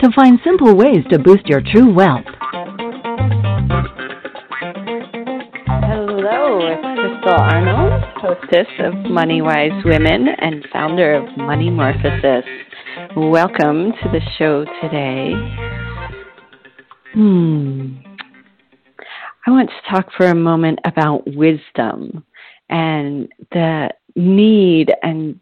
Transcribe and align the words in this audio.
to 0.00 0.10
find 0.14 0.38
simple 0.44 0.76
ways 0.76 1.04
to 1.10 1.18
boost 1.18 1.46
your 1.46 1.60
true 1.60 1.92
wealth. 1.92 2.24
Hello, 5.66 6.60
it's 6.66 6.82
Crystal 7.00 7.34
Arnold, 7.38 8.02
hostess 8.16 8.66
of 8.80 8.94
Money 9.10 9.40
Wise 9.40 9.72
Women 9.84 10.26
and 10.38 10.66
founder 10.72 11.14
of 11.14 11.24
Money 11.38 11.70
Morphosis. 11.70 12.44
Welcome 13.16 13.92
to 14.02 14.08
the 14.12 14.20
show 14.38 14.66
today. 14.82 15.32
Hmm. 17.14 17.96
I 19.46 19.50
want 19.50 19.70
to 19.70 19.90
talk 19.90 20.08
for 20.14 20.26
a 20.26 20.34
moment 20.34 20.80
about 20.84 21.22
wisdom 21.26 22.24
and 22.68 23.28
the 23.52 23.90
need 24.14 24.92
and 25.02 25.40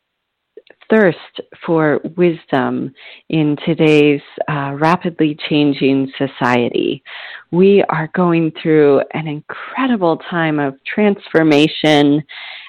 thirst 0.91 1.41
for 1.65 2.01
wisdom 2.17 2.93
in 3.29 3.57
today's 3.65 4.21
uh, 4.49 4.77
rapidly 4.79 5.37
changing 5.49 6.13
society. 6.19 7.03
We 7.51 7.83
are 7.89 8.11
going 8.15 8.53
through 8.63 9.03
an 9.13 9.27
incredible 9.27 10.19
time 10.31 10.59
of 10.59 10.75
transformation 10.85 12.23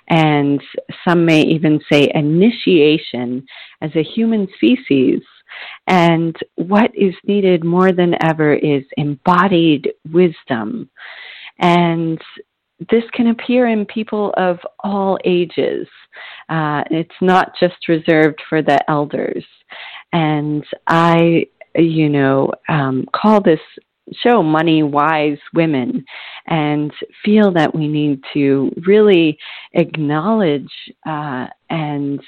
and 0.08 0.62
some 1.04 1.26
may 1.26 1.42
even 1.42 1.82
say 1.92 2.12
initiation 2.14 3.46
as 3.82 3.92
a 3.96 4.04
human 4.04 4.48
species. 4.56 5.22
And 5.88 6.36
what 6.56 6.92
is 6.96 7.16
needed 7.26 7.64
more 7.64 7.92
than 7.92 8.22
ever 8.24 8.54
is 8.54 8.84
embodied 8.98 9.94
wisdom. 10.12 10.90
And 11.60 12.22
this 12.90 13.04
can 13.14 13.28
appear 13.28 13.68
in 13.68 13.86
people 13.86 14.34
of 14.38 14.60
all 14.80 15.18
ages. 15.24 15.88
Uh, 16.50 16.84
it's 16.92 17.16
not 17.22 17.54
just 17.60 17.88
reserved 17.88 18.42
for 18.50 18.62
the 18.62 18.80
elders. 18.90 19.46
And 20.14 20.66
I, 20.88 21.48
you 21.76 22.10
know, 22.10 22.52
um, 22.70 23.06
call 23.14 23.42
this 23.42 23.60
show 24.14 24.44
money 24.44 24.84
wise 24.84 25.38
women 25.54 26.06
and 26.48 26.92
feel 27.24 27.52
that 27.52 27.74
we 27.74 27.88
need 27.88 28.22
to 28.34 28.72
really 28.86 29.38
acknowledge 29.74 30.70
uh, 31.08 31.48
and 31.70 32.20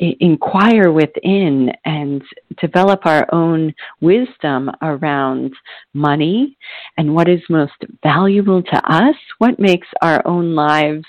I- 0.00 0.16
inquire 0.20 0.90
within 0.90 1.70
and 1.84 2.22
develop 2.60 3.04
our 3.04 3.26
own 3.32 3.74
wisdom 4.00 4.70
around 4.82 5.52
money 5.92 6.56
and 6.96 7.14
what 7.14 7.28
is 7.28 7.40
most 7.50 7.72
valuable 8.02 8.62
to 8.62 8.92
us, 8.92 9.16
what 9.38 9.60
makes 9.60 9.88
our 10.00 10.26
own 10.26 10.54
lives 10.54 11.04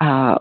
uh, 0.00 0.36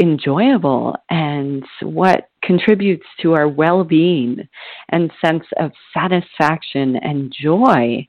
enjoyable 0.00 0.96
and 1.10 1.64
what 1.82 2.28
contributes 2.42 3.06
to 3.20 3.34
our 3.34 3.48
well-being 3.48 4.46
and 4.90 5.10
sense 5.24 5.44
of 5.58 5.70
satisfaction 5.92 6.96
and 6.96 7.32
joy 7.40 8.06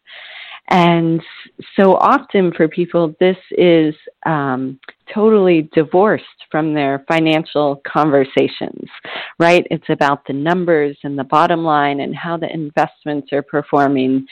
and 0.70 1.22
so 1.76 1.96
often 1.96 2.52
for 2.52 2.68
people, 2.68 3.16
this 3.20 3.38
is 3.52 3.94
um, 4.26 4.80
totally 5.14 5.70
divorced 5.74 6.26
from 6.52 6.74
their 6.74 7.06
financial 7.08 7.82
conversations, 7.88 8.90
right? 9.40 9.66
It's 9.70 9.90
about 9.90 10.26
the 10.26 10.34
numbers 10.34 10.98
and 11.04 11.18
the 11.18 11.24
bottom 11.24 11.64
line 11.64 12.00
and 12.00 12.16
how 12.16 12.38
the 12.38 12.52
investments 12.52 13.32
are 13.32 13.44
performing. 13.44 14.26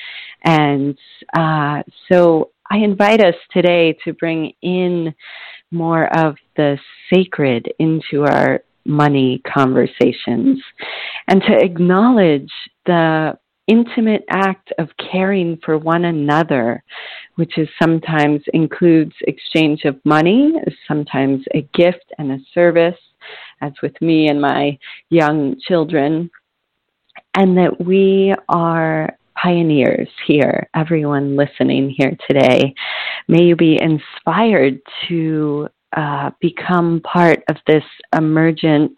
And 0.43 0.97
uh, 1.37 1.83
so 2.11 2.51
I 2.71 2.77
invite 2.77 3.21
us 3.21 3.35
today 3.51 3.95
to 4.03 4.13
bring 4.13 4.53
in 4.63 5.13
more 5.69 6.05
of 6.17 6.35
the 6.55 6.79
sacred 7.13 7.71
into 7.77 8.23
our 8.23 8.63
money 8.85 9.41
conversations 9.51 10.61
and 11.27 11.41
to 11.41 11.55
acknowledge 11.63 12.51
the 12.85 13.37
intimate 13.67 14.23
act 14.29 14.71
of 14.77 14.89
caring 15.11 15.57
for 15.63 15.77
one 15.77 16.05
another, 16.05 16.83
which 17.35 17.57
is 17.57 17.67
sometimes 17.81 18.41
includes 18.53 19.13
exchange 19.21 19.85
of 19.85 19.99
money, 20.05 20.53
sometimes 20.87 21.43
a 21.53 21.61
gift 21.73 22.05
and 22.17 22.31
a 22.31 22.39
service, 22.53 22.99
as 23.61 23.71
with 23.81 23.99
me 24.01 24.27
and 24.27 24.41
my 24.41 24.77
young 25.09 25.55
children, 25.67 26.29
and 27.35 27.57
that 27.57 27.83
we 27.83 28.33
are 28.49 29.09
pioneers 29.41 30.09
here, 30.27 30.67
everyone 30.75 31.35
listening 31.35 31.89
here 31.89 32.15
today. 32.29 32.73
May 33.27 33.43
you 33.43 33.55
be 33.55 33.79
inspired 33.81 34.79
to 35.07 35.67
uh, 35.95 36.31
become 36.39 37.01
part 37.01 37.43
of 37.49 37.57
this 37.67 37.83
emergent 38.15 38.97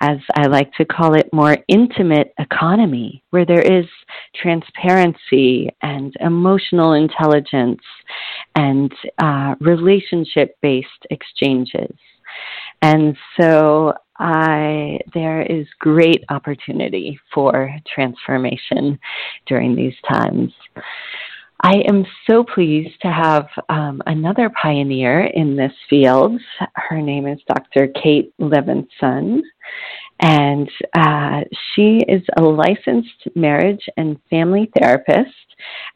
as 0.00 0.18
I 0.34 0.46
like 0.46 0.72
to 0.74 0.84
call 0.84 1.14
it, 1.14 1.28
more 1.32 1.58
intimate 1.68 2.32
economy 2.38 3.22
where 3.30 3.44
there 3.44 3.60
is 3.62 3.86
transparency 4.34 5.68
and 5.82 6.14
emotional 6.20 6.92
intelligence 6.92 7.80
and 8.54 8.92
uh, 9.18 9.54
relationship 9.60 10.56
based 10.62 11.06
exchanges. 11.10 11.94
And 12.82 13.16
so 13.40 13.94
I, 14.18 15.00
there 15.14 15.42
is 15.42 15.66
great 15.80 16.24
opportunity 16.28 17.18
for 17.34 17.70
transformation 17.92 18.98
during 19.46 19.74
these 19.74 19.94
times. 20.08 20.52
I 21.60 21.82
am 21.88 22.06
so 22.28 22.44
pleased 22.44 23.00
to 23.02 23.08
have 23.08 23.48
um, 23.68 24.00
another 24.06 24.50
pioneer 24.50 25.24
in 25.24 25.56
this 25.56 25.72
field. 25.90 26.40
Her 26.74 27.02
name 27.02 27.26
is 27.26 27.40
Dr. 27.48 27.88
Kate 28.00 28.32
Levinson, 28.40 29.40
and 30.20 30.70
uh, 30.94 31.40
she 31.74 32.00
is 32.08 32.22
a 32.36 32.42
licensed 32.42 33.28
marriage 33.34 33.84
and 33.96 34.20
family 34.30 34.70
therapist 34.78 35.30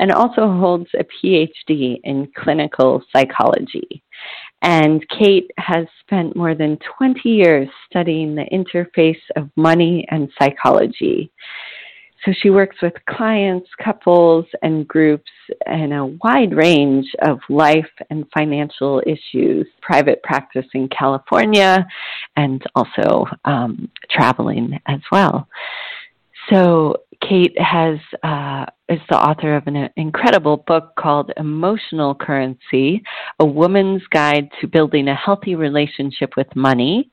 and 0.01 0.11
also 0.11 0.51
holds 0.53 0.91
a 0.95 1.05
PhD 1.05 2.01
in 2.03 2.29
clinical 2.37 3.03
psychology. 3.15 4.03
And 4.63 5.05
Kate 5.17 5.51
has 5.59 5.87
spent 6.01 6.37
more 6.37 6.55
than 6.55 6.79
20 6.99 7.29
years 7.29 7.69
studying 7.89 8.35
the 8.35 8.47
interface 8.53 9.21
of 9.37 9.51
money 9.57 10.07
and 10.11 10.29
psychology. 10.41 11.31
So 12.25 12.33
she 12.41 12.51
works 12.51 12.77
with 12.81 12.93
clients, 13.09 13.69
couples, 13.83 14.47
and 14.63 14.87
groups 14.87 15.31
in 15.67 15.93
a 15.93 16.07
wide 16.07 16.55
range 16.55 17.07
of 17.23 17.41
life 17.49 17.91
and 18.11 18.25
financial 18.33 19.03
issues, 19.07 19.67
private 19.81 20.23
practice 20.23 20.67
in 20.73 20.89
California, 20.89 21.85
and 22.37 22.63
also 22.77 23.27
um, 23.45 23.91
traveling 24.09 24.79
as 24.87 25.01
well. 25.11 25.49
So 26.49 26.97
Kate 27.29 27.57
has 27.59 27.99
uh, 28.23 28.67
is 28.89 29.01
the 29.09 29.17
author 29.17 29.55
of 29.57 29.67
an 29.67 29.89
incredible 29.97 30.59
book 30.67 30.95
called 30.99 31.33
Emotional 31.37 32.15
Currency: 32.15 33.03
A 33.39 33.47
Woman's 33.47 34.03
Guide 34.11 34.49
to 34.61 34.67
Building 34.67 35.09
a 35.09 35.15
Healthy 35.15 35.55
Relationship 35.55 36.37
with 36.37 36.49
Money, 36.57 37.11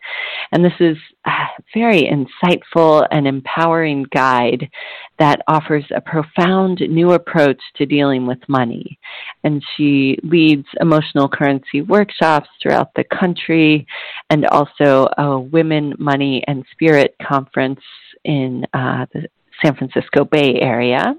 and 0.52 0.64
this 0.64 0.74
is 0.80 0.98
a 1.26 1.32
very 1.74 2.04
insightful 2.04 3.06
and 3.12 3.28
empowering 3.28 4.06
guide 4.14 4.70
that 5.18 5.42
offers 5.48 5.86
a 5.94 6.02
profound 6.02 6.80
new 6.90 7.12
approach 7.12 7.62
to 7.76 7.86
dealing 7.86 8.26
with 8.26 8.40
money. 8.48 8.98
And 9.44 9.64
she 9.76 10.18
leads 10.24 10.66
emotional 10.80 11.30
currency 11.30 11.82
workshops 11.82 12.50
throughout 12.62 12.94
the 12.96 13.04
country, 13.04 13.86
and 14.30 14.46
also 14.48 15.08
a 15.18 15.40
Women, 15.40 15.94
Money, 16.00 16.44
and 16.48 16.66
Spirit 16.72 17.16
conference 17.22 17.82
in 18.24 18.66
uh, 18.74 19.06
the 19.14 19.28
San 19.64 19.76
Francisco 19.76 20.24
Bay 20.24 20.60
Area. 20.62 21.16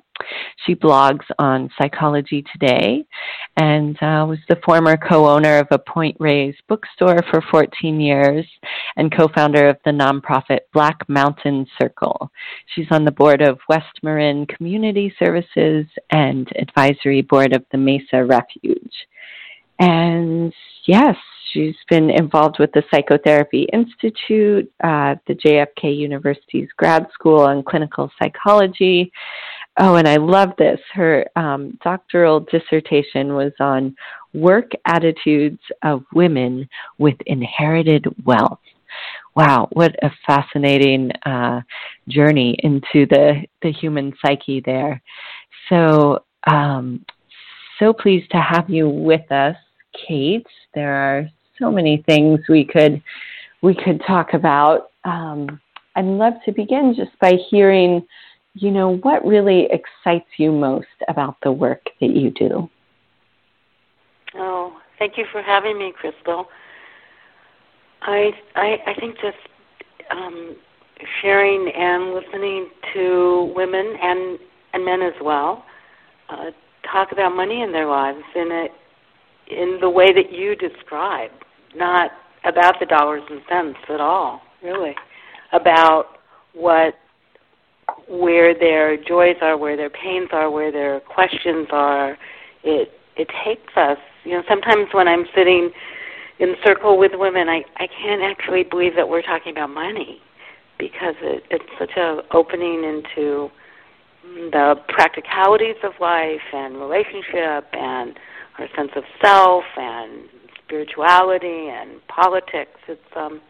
She 0.67 0.75
blogs 0.75 1.25
on 1.38 1.70
Psychology 1.78 2.44
Today 2.52 3.05
and 3.56 3.96
uh, 3.96 4.25
was 4.28 4.38
the 4.49 4.61
former 4.64 4.96
co 4.96 5.28
owner 5.28 5.58
of 5.58 5.69
a 5.70 5.78
Point 5.78 6.17
Reyes 6.20 6.55
bookstore 6.69 7.19
for 7.31 7.43
14 7.50 8.00
years 8.00 8.46
and 8.96 9.14
co 9.14 9.28
founder 9.28 9.69
of 9.69 9.76
the 9.84 9.90
nonprofit 9.90 10.61
Black 10.72 11.08
Mountain 11.08 11.67
Circle. 11.81 12.31
She's 12.75 12.90
on 12.90 13.05
the 13.05 13.11
board 13.11 13.43
of 13.43 13.58
West 13.69 14.00
Marin 14.02 14.46
Community 14.46 15.12
Services 15.19 15.87
and 16.11 16.49
advisory 16.56 17.23
board 17.23 17.55
of 17.55 17.64
the 17.73 17.78
Mesa 17.78 18.25
Refuge. 18.25 18.94
And 19.78 20.52
yes, 20.87 21.16
she's 21.52 21.76
been 21.88 22.11
involved 22.11 22.56
with 22.58 22.70
the 22.73 22.82
Psychotherapy 22.90 23.66
Institute, 23.73 24.70
uh, 24.82 25.16
the 25.26 25.34
JFK 25.34 25.96
University's 25.96 26.69
grad 26.76 27.06
school 27.12 27.40
on 27.40 27.62
clinical 27.62 28.11
psychology, 28.20 29.12
Oh, 29.82 29.94
and 29.94 30.06
I 30.06 30.17
love 30.17 30.50
this. 30.59 30.79
Her 30.93 31.25
um, 31.37 31.79
doctoral 31.82 32.41
dissertation 32.41 33.32
was 33.32 33.53
on 33.61 33.97
work 34.35 34.73
attitudes 34.85 35.61
of 35.82 36.05
women 36.12 36.69
with 36.99 37.15
inherited 37.25 38.05
wealth. 38.27 38.61
Wow, 39.35 39.69
what 39.73 39.97
a 40.03 40.11
fascinating 40.27 41.11
uh, 41.25 41.62
journey 42.09 42.56
into 42.59 43.06
the, 43.06 43.43
the 43.62 43.73
human 43.73 44.12
psyche 44.21 44.61
there. 44.61 45.00
So, 45.71 46.25
um, 46.47 47.03
so 47.79 47.94
pleased 47.94 48.31
to 48.33 48.38
have 48.38 48.69
you 48.69 48.87
with 48.87 49.33
us, 49.33 49.56
Kate. 50.06 50.47
There 50.75 50.94
are 50.94 51.31
so 51.59 51.71
many 51.71 52.05
things 52.06 52.41
we 52.50 52.67
could 52.67 53.03
we 53.62 53.75
could 53.75 54.03
talk 54.06 54.35
about. 54.35 54.91
Um, 55.05 55.59
I'd 55.97 56.05
love 56.05 56.35
to 56.44 56.53
begin 56.53 56.94
just 56.94 57.19
by 57.19 57.33
hearing, 57.50 58.06
you 58.55 58.70
know, 58.70 58.97
what 58.99 59.25
really 59.25 59.69
excites 59.70 60.29
you 60.37 60.52
most 60.52 60.87
about 61.08 61.37
the 61.43 61.52
work 61.52 61.82
that 62.00 62.11
you 62.11 62.31
do. 62.31 62.69
Oh, 64.35 64.76
thank 64.99 65.17
you 65.17 65.25
for 65.31 65.43
having 65.43 65.79
me, 65.79 65.93
Crystal. 65.99 66.47
I 68.02 68.31
I, 68.55 68.79
I 68.87 68.94
think 68.99 69.17
just 69.17 69.37
um, 70.11 70.56
sharing 71.20 71.70
and 71.76 72.14
listening 72.14 72.69
to 72.94 73.52
women 73.55 73.97
and 74.00 74.38
and 74.73 74.85
men 74.85 75.02
as 75.02 75.14
well 75.23 75.64
uh, 76.29 76.50
talk 76.91 77.12
about 77.12 77.35
money 77.35 77.62
in 77.62 77.73
their 77.73 77.87
lives 77.87 78.23
in 78.35 78.50
a 78.50 78.69
in 79.49 79.79
the 79.81 79.91
way 79.91 80.12
that 80.12 80.32
you 80.32 80.55
describe, 80.55 81.32
not 81.75 82.12
about 82.44 82.79
the 82.79 82.87
dollars 82.87 83.23
and 83.29 83.41
cents 83.49 83.79
at 83.88 84.00
all, 84.00 84.41
really, 84.62 84.94
about 85.52 86.19
what 86.55 86.94
where 88.11 88.59
their 88.59 88.97
joys 88.97 89.37
are, 89.41 89.57
where 89.57 89.77
their 89.77 89.91
pains 89.91 90.29
are, 90.33 90.51
where 90.51 90.73
their 90.73 91.01
questions 91.01 91.69
are. 91.71 92.19
It 92.65 92.93
it 93.17 93.29
takes 93.45 93.73
us. 93.77 93.99
You 94.25 94.33
know, 94.33 94.43
sometimes 94.49 94.89
when 94.93 95.09
I'm 95.09 95.25
sitting 95.35 95.71
in 96.39 96.55
circle 96.65 96.99
with 96.99 97.12
women, 97.15 97.49
I 97.49 97.65
I 97.77 97.87
can't 97.87 98.23
actually 98.23 98.65
believe 98.65 98.97
that 98.97 99.09
we're 99.09 99.23
talking 99.23 99.53
about 99.53 99.71
money 99.71 100.21
because 100.79 101.15
it, 101.21 101.45
it's 101.51 101.65
such 101.79 101.97
a 101.97 102.23
opening 102.33 102.85
into 102.85 103.51
the 104.51 104.75
practicalities 104.89 105.77
of 105.83 105.93
life 106.01 106.41
and 106.53 106.79
relationship 106.79 107.67
and 107.73 108.19
our 108.59 108.67
sense 108.77 108.91
of 108.97 109.05
self 109.23 109.65
and 109.77 110.29
spirituality 110.65 111.69
and 111.69 112.07
politics. 112.09 112.81
It's 112.89 113.01
um, 113.17 113.41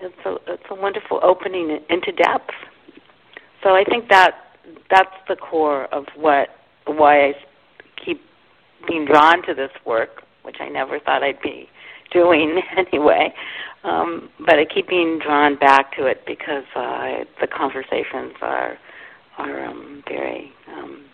it's 0.00 0.14
a 0.24 0.36
it's 0.52 0.62
a 0.70 0.74
wonderful 0.74 1.20
opening 1.22 1.78
into 1.88 2.12
depth. 2.12 2.52
So 3.62 3.70
I 3.70 3.84
think 3.84 4.08
that 4.08 4.36
that's 4.90 5.14
the 5.28 5.36
core 5.36 5.84
of 5.86 6.06
what 6.16 6.48
why 6.86 7.28
I 7.28 7.32
keep 8.04 8.20
being 8.88 9.04
drawn 9.04 9.44
to 9.46 9.54
this 9.54 9.70
work, 9.84 10.22
which 10.42 10.56
I 10.60 10.68
never 10.68 10.98
thought 10.98 11.22
I'd 11.22 11.40
be 11.42 11.68
doing 12.12 12.60
anyway. 12.76 13.32
Um, 13.84 14.28
but 14.40 14.58
I 14.58 14.64
keep 14.64 14.88
being 14.88 15.18
drawn 15.18 15.56
back 15.56 15.96
to 15.96 16.06
it 16.06 16.22
because 16.26 16.64
uh, 16.76 17.24
the 17.40 17.46
conversations 17.46 18.34
are 18.42 18.78
are 19.38 19.64
um, 19.64 20.02
very 20.06 20.52
um, 20.76 21.04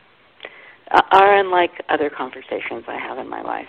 are 0.90 1.36
unlike 1.36 1.84
other 1.88 2.10
conversations 2.10 2.84
I 2.88 2.98
have 2.98 3.18
in 3.18 3.28
my 3.28 3.42
life. 3.42 3.68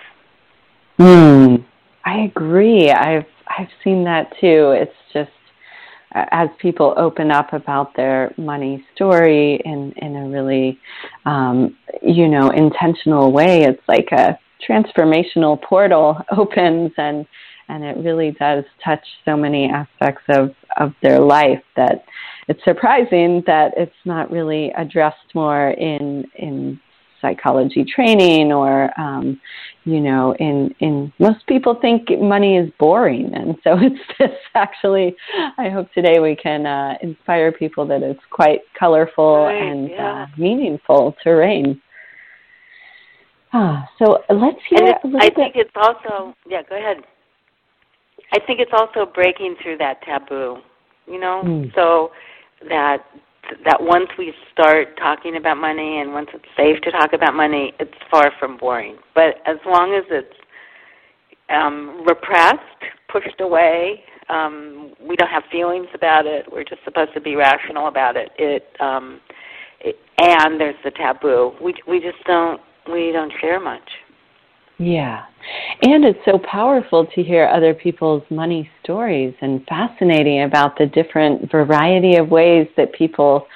Hmm. 0.98 1.56
I 2.06 2.20
agree. 2.22 2.90
I've 2.90 3.26
I've 3.48 3.70
seen 3.84 4.04
that 4.06 4.32
too. 4.40 4.72
It's 4.72 4.92
just 5.14 5.37
as 6.14 6.50
people 6.60 6.94
open 6.98 7.32
up 7.32 7.54
about 7.54 7.96
their 7.96 8.34
money 8.38 8.86
story 8.96 9.62
in 9.66 9.92
in 9.98 10.16
a 10.16 10.30
really 10.30 10.80
um, 11.26 11.76
you 12.02 12.28
know 12.28 12.50
intentional 12.50 13.32
way, 13.32 13.64
it's 13.64 13.84
like 13.88 14.10
a 14.12 14.38
transformational 14.68 15.62
portal 15.62 16.20
opens 16.38 16.92
and 16.98 17.26
and 17.70 17.84
it 17.84 17.98
really 17.98 18.32
does 18.40 18.64
touch 18.84 19.06
so 19.26 19.36
many 19.36 19.70
aspects 19.70 20.24
of 20.30 20.54
of 20.78 20.94
their 21.02 21.20
life 21.20 21.62
that 21.76 22.06
it's 22.48 22.64
surprising 22.64 23.44
that 23.46 23.74
it's 23.76 23.92
not 24.06 24.32
really 24.32 24.72
addressed 24.78 25.36
more 25.36 25.72
in 25.72 26.24
in 26.36 26.80
psychology 27.22 27.84
training 27.84 28.52
or 28.52 28.90
um, 29.00 29.40
you 29.86 30.00
know 30.00 30.36
in 30.40 30.74
in 30.80 31.12
most 31.20 31.46
people 31.48 31.76
think 31.76 32.10
money 32.20 32.58
is 32.58 32.70
boring 32.80 33.32
and 33.34 33.56
so 33.64 33.78
it's 33.82 34.00
this 34.20 34.38
actually 34.56 35.16
i 35.58 35.70
hope 35.70 35.92
today 35.94 36.20
we 36.20 36.36
can 36.36 36.66
uh, 36.66 36.96
inspire 37.02 37.52
people 37.52 37.86
that 37.86 38.04
it's 38.04 38.24
quite 38.30 38.62
colorful 38.78 39.46
right, 39.46 39.62
and 39.62 39.90
yeah. 39.90 40.24
uh, 40.24 40.28
meaningful 40.38 41.16
terrain 41.24 41.82
ah, 43.54 43.88
so 43.98 44.24
let's 44.30 44.60
hear 44.70 44.84
a 44.84 45.08
little 45.08 45.18
I 45.18 45.30
bit. 45.30 45.36
think 45.36 45.56
it's 45.56 45.72
also 45.76 46.36
yeah. 46.48 46.62
Go 46.68 46.78
ahead. 46.78 46.98
I 48.34 48.40
think 48.46 48.60
it's 48.60 48.72
also 48.74 49.10
breaking 49.12 49.56
through 49.62 49.78
that 49.78 50.02
taboo, 50.02 50.58
you 51.08 51.20
know. 51.20 51.44
Mm. 51.46 51.74
So 51.76 52.12
that 52.70 53.06
that 53.66 53.82
once 53.82 54.10
we 54.18 54.34
start 54.52 54.98
talking 54.98 55.38
about 55.38 55.58
money 55.58 56.00
and 56.00 56.14
once 56.14 56.30
it's 56.34 56.46
safe 56.56 56.82
to 56.82 56.92
talk 56.92 57.14
about 57.14 57.34
money, 57.34 57.74
it's 57.80 57.94
far 58.10 58.32
from 58.40 58.58
boring. 58.58 58.98
But 59.16 59.36
as 59.46 59.58
long 59.66 59.94
as 59.94 60.04
it's 60.10 60.36
um, 61.50 62.04
repressed, 62.06 62.60
pushed 63.12 63.40
away, 63.40 64.04
um, 64.30 64.94
we 65.02 65.16
don't 65.16 65.30
have 65.30 65.44
feelings 65.52 65.88
about 65.94 66.26
it. 66.26 66.46
We're 66.52 66.64
just 66.64 66.84
supposed 66.84 67.14
to 67.14 67.22
be 67.22 67.36
rational 67.36 67.88
about 67.88 68.18
it. 68.18 68.30
It, 68.38 68.68
um, 68.80 69.22
it 69.80 69.96
and 70.20 70.60
there's 70.60 70.76
the 70.84 70.92
taboo. 70.92 71.54
We 71.62 71.74
we 71.88 72.00
just 72.00 72.24
don't 72.26 72.60
we 72.92 73.12
don't 73.12 73.32
share 73.40 73.60
much. 73.60 73.90
Yeah. 74.80 75.24
And 75.82 76.06
it's 76.06 76.20
so 76.26 76.40
powerful 76.40 77.06
to 77.06 77.24
hear 77.24 77.48
other 77.48 77.74
people's 77.74 78.24
money 78.30 78.70
stories 78.84 79.34
and 79.42 79.66
fascinating 79.68 80.44
about 80.44 80.78
the 80.78 80.86
different 80.86 81.50
variety 81.52 82.18
of 82.18 82.30
ways 82.30 82.68
that 82.78 82.94
people, 82.94 83.48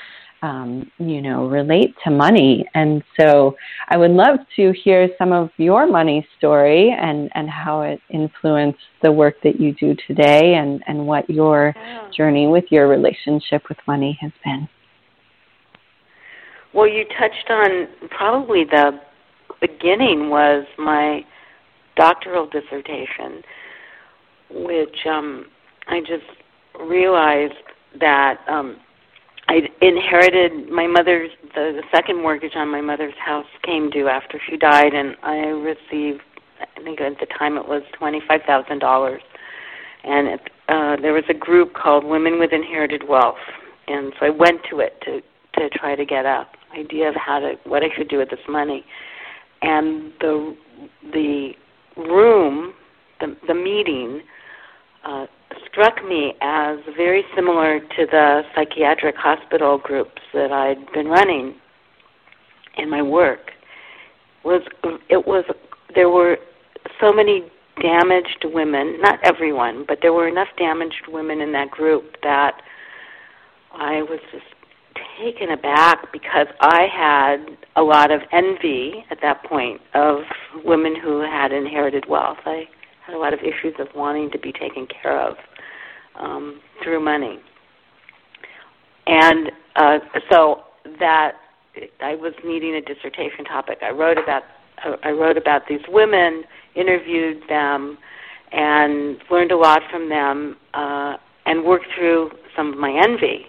um, 0.42 0.90
you 0.98 1.22
know, 1.22 1.48
relate 1.48 1.94
to 2.04 2.10
money. 2.12 2.66
And 2.74 3.04
so 3.20 3.56
I 3.90 3.98
would 3.98 4.12
love 4.12 4.40
to 4.56 4.74
hear 4.84 5.10
some 5.18 5.32
of 5.32 5.50
your 5.58 5.86
money 5.86 6.26
story 6.38 6.92
and, 6.92 7.30
and 7.36 7.50
how 7.50 7.82
it 7.82 8.00
influenced 8.10 8.80
the 9.04 9.12
work 9.12 9.36
that 9.44 9.60
you 9.60 9.74
do 9.74 9.96
today 10.08 10.56
and, 10.56 10.84
and 10.88 11.06
what 11.06 11.30
your 11.30 11.76
Yeah. 11.76 12.10
journey 12.16 12.48
with 12.48 12.66
your 12.72 12.88
relationship 12.88 13.70
with 13.70 13.78
money 13.86 14.18
has 14.22 14.32
been. 14.44 14.68
Well, 16.74 16.88
you 16.88 17.06
touched 17.20 17.50
on 17.50 17.88
probably 18.10 18.64
the 18.64 19.00
beginning 19.60 20.30
was 20.30 20.66
my 20.78 21.22
doctoral 21.96 22.48
dissertation, 22.48 23.42
which 24.50 25.06
um, 25.10 25.46
I 25.88 26.00
just 26.02 26.26
realized 26.80 27.54
that 28.00 28.38
um, 28.48 28.78
I 29.48 29.62
inherited 29.82 30.70
my 30.70 30.88
mother's 30.88 31.32
the, 31.56 31.82
the 31.82 31.84
second 31.94 32.22
mortgage 32.22 32.54
on 32.56 32.70
my 32.70 32.82
mother's 32.82 33.14
house 33.24 33.46
came 33.64 33.90
due 33.90 34.08
after 34.08 34.40
she 34.50 34.58
died, 34.58 34.94
and 34.94 35.16
I 35.24 35.36
received 35.48 36.22
I 36.62 36.84
think 36.84 37.02
at 37.02 37.20
the 37.20 37.26
time 37.38 37.58
it 37.58 37.68
was 37.68 37.84
twenty 37.98 38.22
five 38.28 38.42
thousand 38.48 38.80
dollars, 38.80 39.22
and 40.04 40.28
it, 40.28 40.42
uh, 40.70 40.96
there 41.02 41.14
was 41.14 41.24
a 41.30 41.34
group 41.34 41.74
called 41.74 42.04
Women 42.06 42.40
with 42.40 42.54
Inherited 42.54 43.08
Wealth, 43.08 43.36
and 43.88 44.14
so 44.20 44.28
I 44.28 44.30
went 44.30 44.62
to 44.70 44.80
it 44.80 45.02
to 45.06 45.22
to 45.60 45.70
try 45.78 45.96
to 45.96 46.06
get 46.06 46.26
a 46.26 46.48
idea 46.74 47.10
of 47.10 47.16
how 47.16 47.40
to 47.40 47.56
what 47.66 47.84
I 47.84 47.88
should 47.98 48.08
do 48.08 48.18
with 48.18 48.30
this 48.30 48.40
money 48.48 48.86
and 49.62 50.12
the 50.20 50.56
the 51.14 51.52
room, 51.98 52.74
the 53.20 53.36
the 53.48 53.54
meeting, 53.54 54.22
uh, 55.04 55.26
struck 55.70 56.04
me 56.06 56.34
as 56.42 56.80
very 56.96 57.24
similar 57.36 57.80
to 57.80 58.06
the 58.10 58.42
psychiatric 58.56 59.16
hospital 59.16 59.78
groups 59.78 60.22
that 60.34 60.52
I'd 60.52 60.92
been 60.94 61.08
running 61.08 61.56
in 62.78 62.90
my 62.90 63.02
work. 63.02 63.52
Was 64.44 64.62
it 65.10 65.26
was 65.26 65.46
there 65.94 66.10
were 66.10 66.38
so 67.00 67.12
many 67.12 67.44
damaged 67.82 68.46
women, 68.46 69.00
not 69.02 69.20
everyone, 69.24 69.86
but 69.88 70.00
there 70.02 70.14
were 70.14 70.28
enough 70.28 70.50
damaged 70.58 71.08
women 71.08 71.42
in 71.42 71.52
that 71.54 71.72
group 71.72 72.16
that 72.24 72.62
I 73.74 74.02
was 74.04 74.20
just 74.32 74.46
taken 75.20 75.52
aback 75.52 76.12
because 76.12 76.48
I 76.60 76.88
had 76.92 77.58
a 77.76 77.82
lot 77.82 78.12
of 78.12 78.22
envy 78.32 79.06
at 79.10 79.20
that 79.22 79.44
point 79.46 79.82
of 79.94 80.20
women 80.64 80.96
who 80.96 81.22
had 81.22 81.52
inherited 81.52 82.06
wealth. 82.08 82.38
I 82.46 82.66
had 83.06 83.16
a 83.16 83.18
lot 83.18 83.34
of 83.34 83.40
issues 83.40 83.74
of 83.80 83.88
wanting 83.96 84.32
to 84.32 84.40
be 84.40 84.52
taken 84.52 84.88
care 84.88 85.20
of 85.20 85.36
um, 86.20 86.62
through 86.84 87.04
money, 87.04 87.40
and 89.08 89.52
uh, 89.76 90.00
so 90.30 90.64
that 91.00 91.34
I 92.02 92.16
was 92.16 92.34
needing 92.46 92.76
a 92.76 92.82
dissertation 92.82 93.46
topic. 93.46 93.80
I 93.82 93.92
wrote 93.92 94.18
about 94.18 94.44
I 95.04 95.12
wrote 95.12 95.38
about 95.38 95.68
these 95.70 95.82
women, 95.88 96.44
interviewed 96.76 97.44
them, 97.48 97.98
and 98.52 99.18
learned 99.30 99.52
a 99.52 99.58
lot 99.58 99.82
from 99.92 100.10
them, 100.10 100.58
uh, 100.74 101.18
and 101.46 101.64
worked 101.64 101.86
through 101.96 102.32
some 102.56 102.74
of 102.74 102.80
my 102.80 102.92
envy 102.92 103.46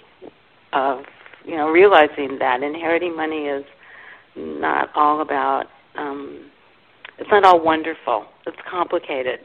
of 0.73 1.05
you 1.45 1.57
know 1.57 1.69
realizing 1.69 2.39
that 2.39 2.63
inheriting 2.63 3.17
money 3.17 3.47
is 3.47 3.65
not 4.37 4.91
all 4.95 5.21
about 5.21 5.67
um 5.97 6.51
it's 7.19 7.31
not 7.31 7.45
all 7.45 7.61
wonderful. 7.61 8.27
It's 8.47 8.57
complicated. 8.69 9.41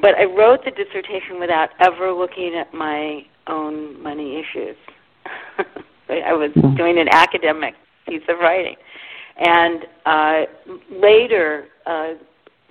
But 0.00 0.14
I 0.16 0.24
wrote 0.24 0.64
the 0.64 0.70
dissertation 0.70 1.40
without 1.40 1.70
ever 1.80 2.12
looking 2.12 2.54
at 2.54 2.72
my 2.72 3.22
own 3.46 4.02
money 4.02 4.40
issues. 4.40 4.76
I 6.08 6.32
was 6.32 6.50
hmm. 6.54 6.74
doing 6.76 6.98
an 6.98 7.08
academic 7.10 7.74
piece 8.08 8.22
of 8.28 8.38
writing. 8.38 8.76
And 9.38 9.84
uh, 10.06 10.40
later, 10.90 11.66
uh, 11.84 12.14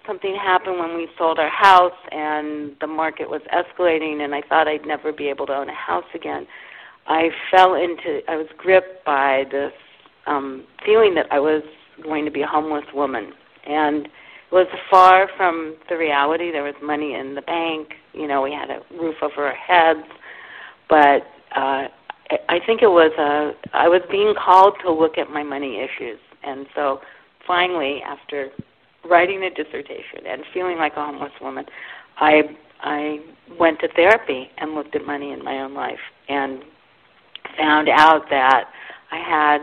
something 0.07 0.35
happened 0.35 0.79
when 0.79 0.95
we 0.95 1.07
sold 1.17 1.37
our 1.37 1.49
house, 1.49 1.93
and 2.11 2.75
the 2.81 2.87
market 2.87 3.29
was 3.29 3.41
escalating, 3.53 4.23
and 4.23 4.33
I 4.33 4.41
thought 4.41 4.67
I'd 4.67 4.85
never 4.85 5.11
be 5.11 5.27
able 5.27 5.45
to 5.47 5.53
own 5.53 5.69
a 5.69 5.75
house 5.75 6.05
again. 6.15 6.47
I 7.07 7.29
fell 7.51 7.75
into, 7.75 8.21
I 8.27 8.35
was 8.35 8.47
gripped 8.57 9.05
by 9.05 9.45
this 9.51 9.73
um, 10.25 10.65
feeling 10.85 11.13
that 11.15 11.27
I 11.31 11.39
was 11.39 11.61
going 12.03 12.25
to 12.25 12.31
be 12.31 12.41
a 12.41 12.47
homeless 12.47 12.85
woman, 12.93 13.31
and 13.67 14.05
it 14.05 14.11
was 14.51 14.67
far 14.89 15.29
from 15.37 15.75
the 15.89 15.97
reality. 15.97 16.51
There 16.51 16.63
was 16.63 16.75
money 16.81 17.13
in 17.13 17.35
the 17.35 17.41
bank, 17.41 17.93
you 18.13 18.27
know, 18.27 18.41
we 18.41 18.51
had 18.51 18.69
a 18.69 18.81
roof 18.99 19.15
over 19.21 19.47
our 19.47 19.55
heads, 19.55 20.07
but 20.89 21.27
uh, 21.55 21.87
I 22.49 22.59
think 22.65 22.81
it 22.81 22.87
was 22.87 23.11
a, 23.19 23.51
I 23.75 23.87
was 23.87 24.01
being 24.09 24.33
called 24.33 24.75
to 24.83 24.91
look 24.91 25.17
at 25.17 25.29
my 25.29 25.43
money 25.43 25.79
issues. 25.79 26.19
And 26.43 26.65
so 26.73 27.01
finally, 27.45 28.01
after 28.01 28.49
writing 29.07 29.43
a 29.43 29.49
dissertation 29.49 30.25
and 30.27 30.43
feeling 30.53 30.77
like 30.77 30.93
a 30.93 31.05
homeless 31.05 31.33
woman, 31.41 31.65
I 32.17 32.43
I 32.81 33.19
went 33.59 33.79
to 33.79 33.87
therapy 33.95 34.49
and 34.57 34.75
looked 34.75 34.95
at 34.95 35.05
money 35.05 35.31
in 35.31 35.43
my 35.43 35.59
own 35.59 35.73
life. 35.73 35.99
And 36.29 36.63
found 37.57 37.89
out 37.89 38.29
that 38.29 38.65
I 39.11 39.17
had, 39.17 39.59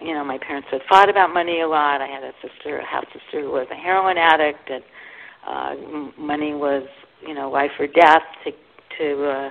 you 0.00 0.14
know, 0.14 0.24
my 0.24 0.38
parents 0.38 0.68
had 0.70 0.80
fought 0.88 1.08
about 1.08 1.32
money 1.32 1.60
a 1.60 1.68
lot. 1.68 2.00
I 2.00 2.06
had 2.06 2.22
a 2.22 2.32
sister, 2.42 2.78
a 2.78 2.86
half 2.86 3.04
sister, 3.06 3.42
who 3.42 3.50
was 3.50 3.66
a 3.70 3.74
heroin 3.74 4.16
addict, 4.18 4.70
and 4.70 4.84
uh, 5.46 6.20
money 6.20 6.54
was, 6.54 6.82
you 7.26 7.34
know, 7.34 7.50
life 7.50 7.70
or 7.78 7.86
death 7.86 8.22
to 8.44 8.52
to 8.98 9.28
uh, 9.28 9.50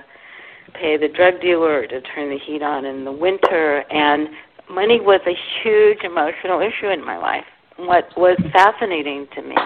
pay 0.74 0.96
the 0.96 1.08
drug 1.08 1.40
dealer 1.40 1.86
to 1.86 2.00
turn 2.00 2.28
the 2.28 2.38
heat 2.44 2.62
on 2.62 2.84
in 2.84 3.04
the 3.04 3.12
winter. 3.12 3.84
And 3.90 4.28
money 4.68 5.00
was 5.00 5.20
a 5.26 5.36
huge 5.62 5.98
emotional 6.02 6.60
issue 6.60 6.88
in 6.88 7.04
my 7.04 7.16
life. 7.16 7.44
What 7.76 8.08
was 8.16 8.36
fascinating 8.52 9.28
to 9.36 9.42
me 9.42 9.56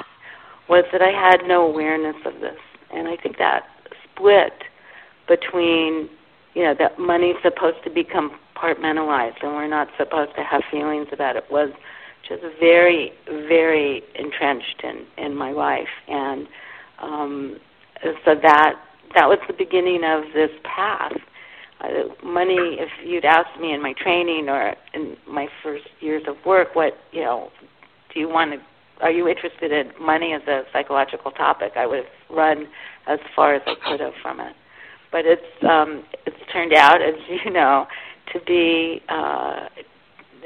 was 0.69 0.85
that 0.93 1.01
I 1.01 1.11
had 1.11 1.49
no 1.49 1.67
awareness 1.67 2.17
of 2.27 2.35
this, 2.41 2.59
and 2.93 3.09
I 3.09 3.17
think 3.17 3.39
that 3.39 3.63
split 4.13 4.53
between 5.27 6.11
you 6.55 6.63
know 6.63 6.75
that 6.79 6.99
money's 6.99 7.37
supposed 7.43 7.83
to 7.85 7.91
be 7.91 8.05
compartmentalized 8.05 9.43
and 9.43 9.53
we're 9.53 9.69
not 9.69 9.89
supposed 9.99 10.35
to 10.37 10.43
have 10.43 10.63
feelings 10.71 11.09
about 11.13 11.37
it 11.37 11.45
was 11.51 11.71
just 12.29 12.43
very 12.59 13.13
very 13.27 14.03
entrenched 14.15 14.83
in 14.83 15.07
in 15.23 15.37
my 15.37 15.53
life. 15.53 15.89
And 16.09 16.47
um 17.01 17.57
so 18.03 18.35
that 18.43 18.75
that 19.15 19.29
was 19.29 19.39
the 19.47 19.55
beginning 19.55 20.03
of 20.05 20.25
this 20.35 20.51
path. 20.65 21.13
Uh, 21.81 22.15
money 22.25 22.77
if 22.79 22.91
you'd 23.05 23.25
asked 23.25 23.59
me 23.59 23.73
in 23.73 23.83
my 23.83 23.95
training 23.95 24.49
or 24.49 24.75
in 24.93 25.17
my 25.27 25.49
first 25.63 25.89
years 26.01 26.23
of 26.29 26.37
work 26.45 26.75
what 26.75 26.93
you 27.11 27.23
know 27.23 27.51
do 28.13 28.21
you 28.21 28.29
want 28.29 28.53
to 28.53 28.59
are 29.03 29.11
you 29.11 29.27
interested 29.27 29.73
in 29.73 29.91
money 29.99 30.35
as 30.35 30.43
a 30.47 30.61
psychological 30.75 31.31
topic? 31.31 31.73
I 31.77 31.87
would 31.87 32.05
have 32.05 32.37
run 32.37 32.69
as 33.07 33.19
far 33.35 33.55
as 33.55 33.63
i 33.67 33.75
could 33.89 34.01
have 34.01 34.13
from 34.21 34.41
it 34.41 34.55
but 35.13 35.25
it's 35.25 35.65
um 35.69 36.05
it's 36.27 36.37
turned 36.53 36.73
out 36.73 37.03
as 37.03 37.15
you 37.45 37.51
know 37.51 37.87
to 38.33 38.41
be 38.47 39.03
uh 39.09 39.69